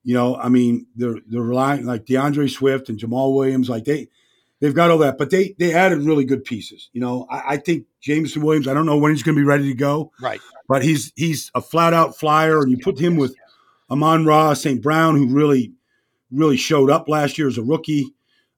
You 0.03 0.13
know, 0.13 0.35
I 0.35 0.49
mean, 0.49 0.85
they're 0.95 1.17
they're 1.27 1.41
relying 1.41 1.85
like 1.85 2.05
D'Andre 2.05 2.47
Swift 2.47 2.89
and 2.89 2.99
Jamaal 2.99 3.35
Williams, 3.35 3.69
like 3.69 3.85
they 3.85 4.07
they've 4.61 4.73
got 4.73 4.91
all 4.91 4.99
that, 4.99 5.17
but 5.17 5.31
they 5.31 5.55
they 5.57 5.73
added 5.73 6.03
really 6.03 6.25
good 6.25 6.43
pieces. 6.43 6.89
You 6.93 7.01
know, 7.01 7.25
I, 7.29 7.53
I 7.53 7.57
think 7.57 7.85
Jameson 8.01 8.43
Williams. 8.43 8.67
I 8.67 8.73
don't 8.73 8.85
know 8.85 8.97
when 8.97 9.11
he's 9.11 9.23
going 9.23 9.35
to 9.35 9.41
be 9.41 9.47
ready 9.47 9.67
to 9.67 9.73
go, 9.73 10.11
right? 10.21 10.39
But 10.67 10.83
he's 10.83 11.11
he's 11.15 11.51
a 11.55 11.61
flat 11.61 11.93
out 11.93 12.15
flyer, 12.15 12.61
and 12.61 12.71
you 12.71 12.77
put 12.77 12.99
him 12.99 13.15
with 13.15 13.35
Amon 13.89 14.25
Ra 14.25 14.53
St. 14.53 14.81
Brown, 14.81 15.15
who 15.15 15.27
really 15.27 15.73
really 16.31 16.57
showed 16.57 16.91
up 16.91 17.07
last 17.07 17.37
year 17.37 17.47
as 17.47 17.57
a 17.57 17.63
rookie 17.63 18.13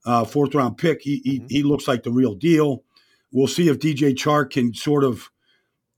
uh, 0.05 0.25
fourth 0.25 0.55
round 0.55 0.77
pick. 0.77 1.01
He, 1.01 1.21
he, 1.23 1.39
mm-hmm. 1.39 1.47
he 1.49 1.63
looks 1.63 1.87
like 1.87 2.03
the 2.03 2.11
real 2.11 2.33
deal. 2.33 2.83
We'll 3.31 3.47
see 3.47 3.67
if 3.67 3.79
DJ 3.79 4.15
Chark 4.15 4.51
can 4.51 4.73
sort 4.73 5.03
of, 5.03 5.29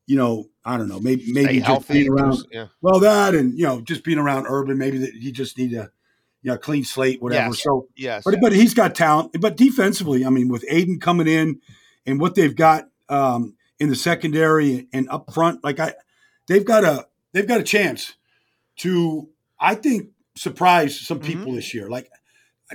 you 0.08 0.18
know, 0.18 0.50
I 0.66 0.78
don't 0.78 0.90
know, 0.90 1.00
maybe 1.00 1.32
maybe 1.32 1.46
Stay 1.46 1.58
just 1.58 1.68
healthy, 1.68 1.94
being 1.94 2.12
around. 2.12 2.38
Yeah. 2.52 2.68
Well, 2.82 3.00
that 3.00 3.34
and 3.34 3.58
you 3.58 3.66
know, 3.66 3.82
just 3.82 4.04
being 4.04 4.18
around 4.18 4.46
Urban, 4.48 4.78
maybe 4.78 4.98
that 5.00 5.14
he 5.14 5.32
just 5.32 5.58
need 5.58 5.74
a, 5.74 5.92
you 6.42 6.52
know, 6.52 6.58
clean 6.58 6.84
slate, 6.84 7.22
whatever. 7.22 7.48
Yes. 7.48 7.64
So, 7.64 7.88
yes, 7.96 8.24
but 8.26 8.36
but 8.42 8.52
he's 8.52 8.74
got 8.74 8.96
talent. 8.96 9.36
But 9.40 9.58
defensively, 9.58 10.26
I 10.26 10.30
mean, 10.30 10.50
with 10.50 10.66
Aidan 10.70 11.00
coming 11.00 11.28
in 11.28 11.62
and 12.06 12.20
what 12.20 12.36
they've 12.36 12.56
got 12.56 12.90
um, 13.08 13.56
in 13.80 13.90
the 13.90 13.96
secondary 13.96 14.88
and 14.92 15.10
up 15.10 15.34
front, 15.34 15.64
like 15.64 15.80
I, 15.80 15.94
they've 16.48 16.66
got 16.66 16.84
a 16.84 17.08
they've 17.32 17.48
got 17.48 17.62
a 17.62 17.64
chance 17.64 18.16
to, 18.78 19.30
I 19.60 19.76
think, 19.76 20.10
surprise 20.36 21.00
some 21.00 21.20
mm-hmm. 21.20 21.28
people 21.28 21.46
mm-hmm. 21.48 21.56
this 21.56 21.74
year. 21.74 21.90
Like 21.90 22.10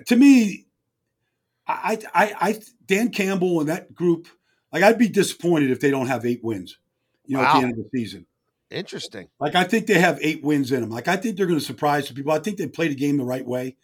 to 0.06 0.16
me, 0.16 0.66
I, 1.66 1.98
I, 2.14 2.34
I, 2.40 2.60
Dan 2.86 3.10
Campbell 3.10 3.60
and 3.60 3.68
that 3.68 3.94
group, 3.94 4.28
like 4.72 4.82
I'd 4.82 4.98
be 4.98 5.08
disappointed 5.08 5.70
if 5.70 5.80
they 5.80 5.90
don't 5.90 6.08
have 6.08 6.26
eight 6.26 6.42
wins, 6.42 6.78
you 7.26 7.36
know, 7.36 7.42
wow. 7.42 7.56
at 7.56 7.60
the 7.60 7.66
end 7.66 7.72
of 7.72 7.78
the 7.78 7.98
season. 7.98 8.26
Interesting. 8.70 9.28
Like 9.38 9.54
I 9.54 9.64
think 9.64 9.86
they 9.86 10.00
have 10.00 10.18
eight 10.20 10.42
wins 10.42 10.72
in 10.72 10.80
them. 10.80 10.90
Like 10.90 11.08
I 11.08 11.16
think 11.16 11.36
they're 11.36 11.46
going 11.46 11.58
to 11.58 11.64
surprise 11.64 12.06
some 12.06 12.16
people. 12.16 12.32
I 12.32 12.38
think 12.38 12.56
they 12.56 12.66
played 12.66 12.90
the 12.90 12.96
game 12.96 13.16
the 13.16 13.24
right 13.24 13.46
way. 13.46 13.76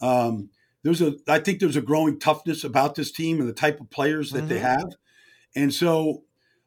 Um, 0.00 0.50
there's 0.84 1.02
a, 1.02 1.14
I 1.26 1.40
think 1.40 1.58
there's 1.58 1.76
a 1.76 1.82
growing 1.82 2.18
toughness 2.18 2.62
about 2.62 2.94
this 2.94 3.10
team 3.10 3.40
and 3.40 3.48
the 3.48 3.52
type 3.54 3.80
of 3.80 3.90
players 3.90 4.30
that 4.30 4.40
mm-hmm. 4.40 4.48
they 4.48 4.58
have, 4.60 4.92
and 5.56 5.74
so, 5.74 6.22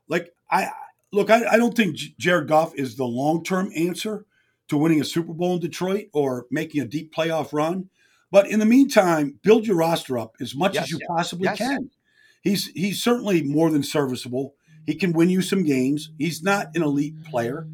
like 0.09 0.33
I 0.49 0.69
look, 1.11 1.29
I, 1.29 1.45
I 1.45 1.57
don't 1.57 1.75
think 1.75 1.95
Jared 2.17 2.47
Goff 2.47 2.75
is 2.75 2.95
the 2.95 3.05
long 3.05 3.43
term 3.43 3.71
answer 3.75 4.25
to 4.67 4.77
winning 4.77 5.01
a 5.01 5.05
Super 5.05 5.33
Bowl 5.33 5.55
in 5.55 5.59
Detroit 5.59 6.07
or 6.13 6.45
making 6.51 6.81
a 6.81 6.85
deep 6.85 7.13
playoff 7.13 7.53
run. 7.53 7.89
But 8.31 8.49
in 8.49 8.59
the 8.59 8.65
meantime, 8.65 9.39
build 9.43 9.67
your 9.67 9.75
roster 9.75 10.17
up 10.17 10.35
as 10.39 10.55
much 10.55 10.75
yes, 10.75 10.83
as 10.83 10.91
you 10.91 10.99
possibly 11.07 11.45
yes. 11.45 11.57
can. 11.57 11.89
He's 12.41 12.67
he's 12.67 13.03
certainly 13.03 13.43
more 13.43 13.69
than 13.69 13.83
serviceable. 13.83 14.55
He 14.85 14.95
can 14.95 15.13
win 15.13 15.29
you 15.29 15.41
some 15.41 15.63
games. 15.63 16.11
He's 16.17 16.41
not 16.43 16.75
an 16.75 16.83
elite 16.83 17.23
player 17.23 17.67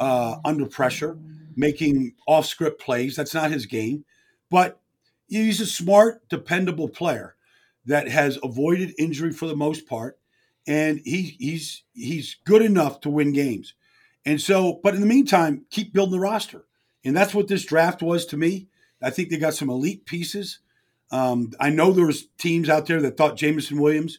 uh, 0.00 0.36
under 0.44 0.66
pressure, 0.66 1.18
making 1.56 2.14
off 2.26 2.46
script 2.46 2.80
plays. 2.80 3.16
That's 3.16 3.34
not 3.34 3.50
his 3.50 3.66
game. 3.66 4.04
But 4.50 4.80
he's 5.28 5.60
a 5.60 5.66
smart, 5.66 6.28
dependable 6.28 6.88
player 6.88 7.36
that 7.86 8.08
has 8.08 8.38
avoided 8.42 8.94
injury 8.98 9.32
for 9.32 9.46
the 9.46 9.56
most 9.56 9.86
part, 9.86 10.18
and 10.66 11.00
he 11.04 11.36
he's 11.38 11.84
he's 11.94 12.36
good 12.44 12.62
enough 12.62 13.00
to 13.00 13.10
win 13.10 13.32
games. 13.32 13.74
And 14.26 14.40
so, 14.40 14.80
but 14.82 14.94
in 14.94 15.00
the 15.00 15.06
meantime, 15.06 15.64
keep 15.70 15.92
building 15.92 16.12
the 16.12 16.20
roster, 16.20 16.64
and 17.04 17.16
that's 17.16 17.34
what 17.34 17.48
this 17.48 17.64
draft 17.64 18.02
was 18.02 18.26
to 18.26 18.36
me. 18.36 18.68
I 19.02 19.10
think 19.10 19.30
they 19.30 19.38
got 19.38 19.54
some 19.54 19.70
elite 19.70 20.04
pieces. 20.04 20.58
Um, 21.10 21.52
I 21.58 21.70
know 21.70 21.92
there 21.92 22.06
was 22.06 22.26
teams 22.36 22.68
out 22.68 22.86
there 22.86 23.00
that 23.00 23.16
thought 23.16 23.36
Jameson 23.36 23.80
Williams 23.80 24.18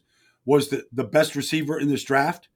was 0.50 0.70
the, 0.70 0.84
the 0.92 1.04
best 1.04 1.36
receiver 1.36 1.78
in 1.78 1.90
this 1.90 2.04
draft. 2.04 2.50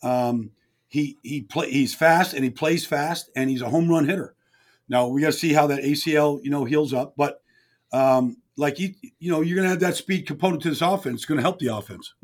Um, 0.00 0.52
he 0.86 1.18
he 1.22 1.42
play 1.42 1.70
he's 1.72 1.92
fast 1.92 2.34
and 2.34 2.44
he 2.44 2.50
plays 2.50 2.86
fast 2.86 3.30
and 3.34 3.50
he's 3.50 3.62
a 3.62 3.68
home 3.68 3.90
run 3.90 4.06
hitter. 4.06 4.36
Now 4.88 5.08
we 5.08 5.22
got 5.22 5.32
to 5.32 5.38
see 5.38 5.52
how 5.52 5.66
that 5.66 5.82
ACL 5.82 6.38
you 6.44 6.50
know 6.50 6.64
heals 6.64 6.94
up, 6.94 7.14
but 7.16 7.42
um, 7.92 8.36
like 8.56 8.78
you 8.78 8.94
you 9.18 9.32
know 9.32 9.40
you're 9.40 9.56
going 9.56 9.64
to 9.64 9.70
have 9.70 9.80
that 9.80 9.96
speed 9.96 10.24
component 10.24 10.62
to 10.62 10.70
this 10.70 10.82
offense. 10.82 11.16
It's 11.16 11.24
going 11.24 11.38
to 11.38 11.42
help 11.42 11.58
the 11.58 11.74
offense. 11.74 12.14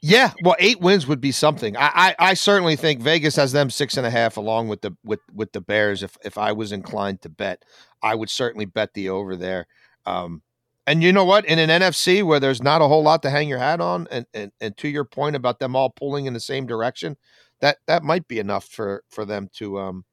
Yeah, 0.00 0.30
well, 0.44 0.54
eight 0.60 0.80
wins 0.80 1.08
would 1.08 1.20
be 1.20 1.32
something. 1.32 1.76
I, 1.76 1.90
I, 1.92 2.14
I, 2.20 2.34
certainly 2.34 2.76
think 2.76 3.00
Vegas 3.00 3.34
has 3.34 3.50
them 3.50 3.68
six 3.68 3.96
and 3.96 4.06
a 4.06 4.10
half, 4.10 4.36
along 4.36 4.68
with 4.68 4.82
the 4.82 4.96
with 5.02 5.18
with 5.34 5.50
the 5.50 5.60
Bears. 5.60 6.04
If 6.04 6.16
if 6.24 6.38
I 6.38 6.52
was 6.52 6.70
inclined 6.70 7.22
to 7.22 7.28
bet, 7.28 7.64
I 8.00 8.14
would 8.14 8.30
certainly 8.30 8.66
bet 8.66 8.94
the 8.94 9.08
over 9.08 9.34
there. 9.34 9.66
Um, 10.06 10.42
and 10.88 11.02
you 11.02 11.12
know 11.12 11.24
what? 11.24 11.44
In 11.44 11.58
an 11.58 11.68
NFC 11.68 12.22
where 12.22 12.40
there's 12.40 12.62
not 12.62 12.80
a 12.80 12.88
whole 12.88 13.02
lot 13.02 13.22
to 13.22 13.30
hang 13.30 13.46
your 13.46 13.58
hat 13.58 13.78
on, 13.78 14.08
and, 14.10 14.24
and 14.32 14.52
and 14.58 14.74
to 14.78 14.88
your 14.88 15.04
point 15.04 15.36
about 15.36 15.58
them 15.58 15.76
all 15.76 15.90
pulling 15.90 16.24
in 16.24 16.32
the 16.32 16.40
same 16.40 16.66
direction, 16.66 17.16
that 17.60 17.76
that 17.86 18.02
might 18.02 18.26
be 18.26 18.38
enough 18.38 18.64
for 18.64 19.04
for 19.10 19.26
them 19.26 19.50
to 19.56 19.78
um 19.78 20.04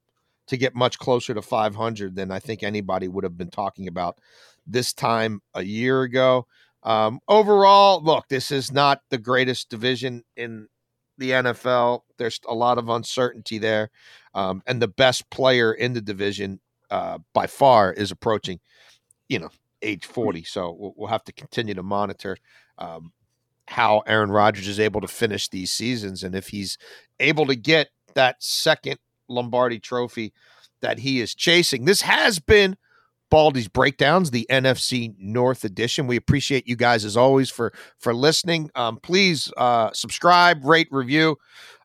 to 0.47 0.57
get 0.57 0.75
much 0.75 0.99
closer 0.99 1.33
to 1.33 1.41
500 1.41 2.15
than 2.15 2.29
I 2.29 2.39
think 2.39 2.61
anybody 2.61 3.07
would 3.07 3.23
have 3.23 3.37
been 3.37 3.49
talking 3.49 3.87
about 3.87 4.19
this 4.67 4.93
time 4.93 5.41
a 5.53 5.63
year 5.63 6.01
ago. 6.01 6.45
Um, 6.83 7.19
overall, 7.27 8.03
look, 8.03 8.27
this 8.27 8.51
is 8.51 8.71
not 8.71 8.99
the 9.09 9.17
greatest 9.17 9.69
division 9.69 10.23
in 10.35 10.67
the 11.17 11.31
NFL. 11.31 12.01
There's 12.17 12.39
a 12.47 12.53
lot 12.53 12.77
of 12.77 12.89
uncertainty 12.89 13.57
there. 13.57 13.89
Um, 14.35 14.61
and 14.67 14.81
the 14.81 14.87
best 14.87 15.29
player 15.31 15.73
in 15.73 15.93
the 15.93 16.01
division 16.01 16.59
uh, 16.91 17.19
by 17.33 17.47
far 17.47 17.91
is 17.91 18.11
approaching, 18.11 18.59
you 19.29 19.39
know, 19.39 19.49
age 19.81 20.05
40. 20.05 20.43
So 20.43 20.75
we'll, 20.77 20.93
we'll 20.95 21.09
have 21.09 21.23
to 21.25 21.33
continue 21.33 21.73
to 21.73 21.83
monitor 21.83 22.37
um, 22.77 23.11
how 23.67 24.03
Aaron 24.07 24.31
Rodgers 24.31 24.67
is 24.67 24.79
able 24.79 25.01
to 25.01 25.07
finish 25.07 25.49
these 25.49 25.71
seasons 25.71 26.23
and 26.23 26.35
if 26.35 26.49
he's 26.49 26.77
able 27.19 27.45
to 27.47 27.55
get 27.55 27.89
that 28.13 28.41
second 28.41 28.99
Lombardi 29.27 29.79
trophy 29.79 30.33
that 30.81 30.99
he 30.99 31.19
is 31.19 31.33
chasing. 31.33 31.85
This 31.85 32.01
has 32.01 32.39
been 32.39 32.77
Baldy's 33.31 33.67
breakdowns, 33.67 34.31
the 34.31 34.45
NFC 34.49 35.15
North 35.17 35.63
edition. 35.63 36.07
We 36.07 36.15
appreciate 36.15 36.67
you 36.67 36.75
guys 36.75 37.03
as 37.03 37.17
always 37.17 37.49
for 37.49 37.73
for 37.99 38.13
listening. 38.13 38.69
Um, 38.75 38.97
please 38.97 39.51
uh, 39.57 39.89
subscribe, 39.93 40.63
rate, 40.63 40.87
review, 40.91 41.37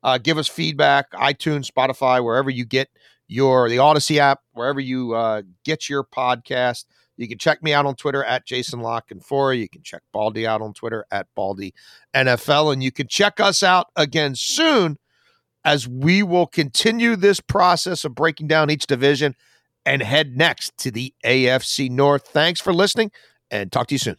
uh, 0.02 0.18
give 0.18 0.38
us 0.38 0.48
feedback. 0.48 1.10
iTunes, 1.12 1.70
Spotify, 1.70 2.22
wherever 2.22 2.50
you 2.50 2.64
get 2.64 2.90
your 3.26 3.68
the 3.68 3.76
Audacy 3.76 4.18
app, 4.18 4.40
wherever 4.52 4.80
you 4.80 5.14
uh, 5.14 5.42
get 5.64 5.88
your 5.88 6.04
podcast. 6.04 6.84
You 7.20 7.28
can 7.28 7.36
check 7.36 7.62
me 7.62 7.74
out 7.74 7.84
on 7.84 7.96
Twitter 7.96 8.24
at 8.24 8.46
Jason 8.46 8.80
La 8.80 9.00
Canfora. 9.02 9.58
You 9.58 9.68
can 9.68 9.82
check 9.82 10.02
Baldy 10.10 10.46
out 10.46 10.62
on 10.62 10.72
Twitter 10.72 11.04
at 11.10 11.26
Baldy 11.34 11.74
NFL. 12.14 12.72
And 12.72 12.82
you 12.82 12.90
can 12.90 13.08
check 13.08 13.40
us 13.40 13.62
out 13.62 13.88
again 13.94 14.34
soon 14.34 14.96
as 15.62 15.86
we 15.86 16.22
will 16.22 16.46
continue 16.46 17.16
this 17.16 17.38
process 17.38 18.06
of 18.06 18.14
breaking 18.14 18.46
down 18.46 18.70
each 18.70 18.86
division 18.86 19.36
and 19.84 20.00
head 20.02 20.34
next 20.34 20.76
to 20.78 20.90
the 20.90 21.12
AFC 21.22 21.90
North. 21.90 22.26
Thanks 22.26 22.58
for 22.58 22.72
listening 22.72 23.10
and 23.50 23.70
talk 23.70 23.88
to 23.88 23.94
you 23.94 23.98
soon. 23.98 24.16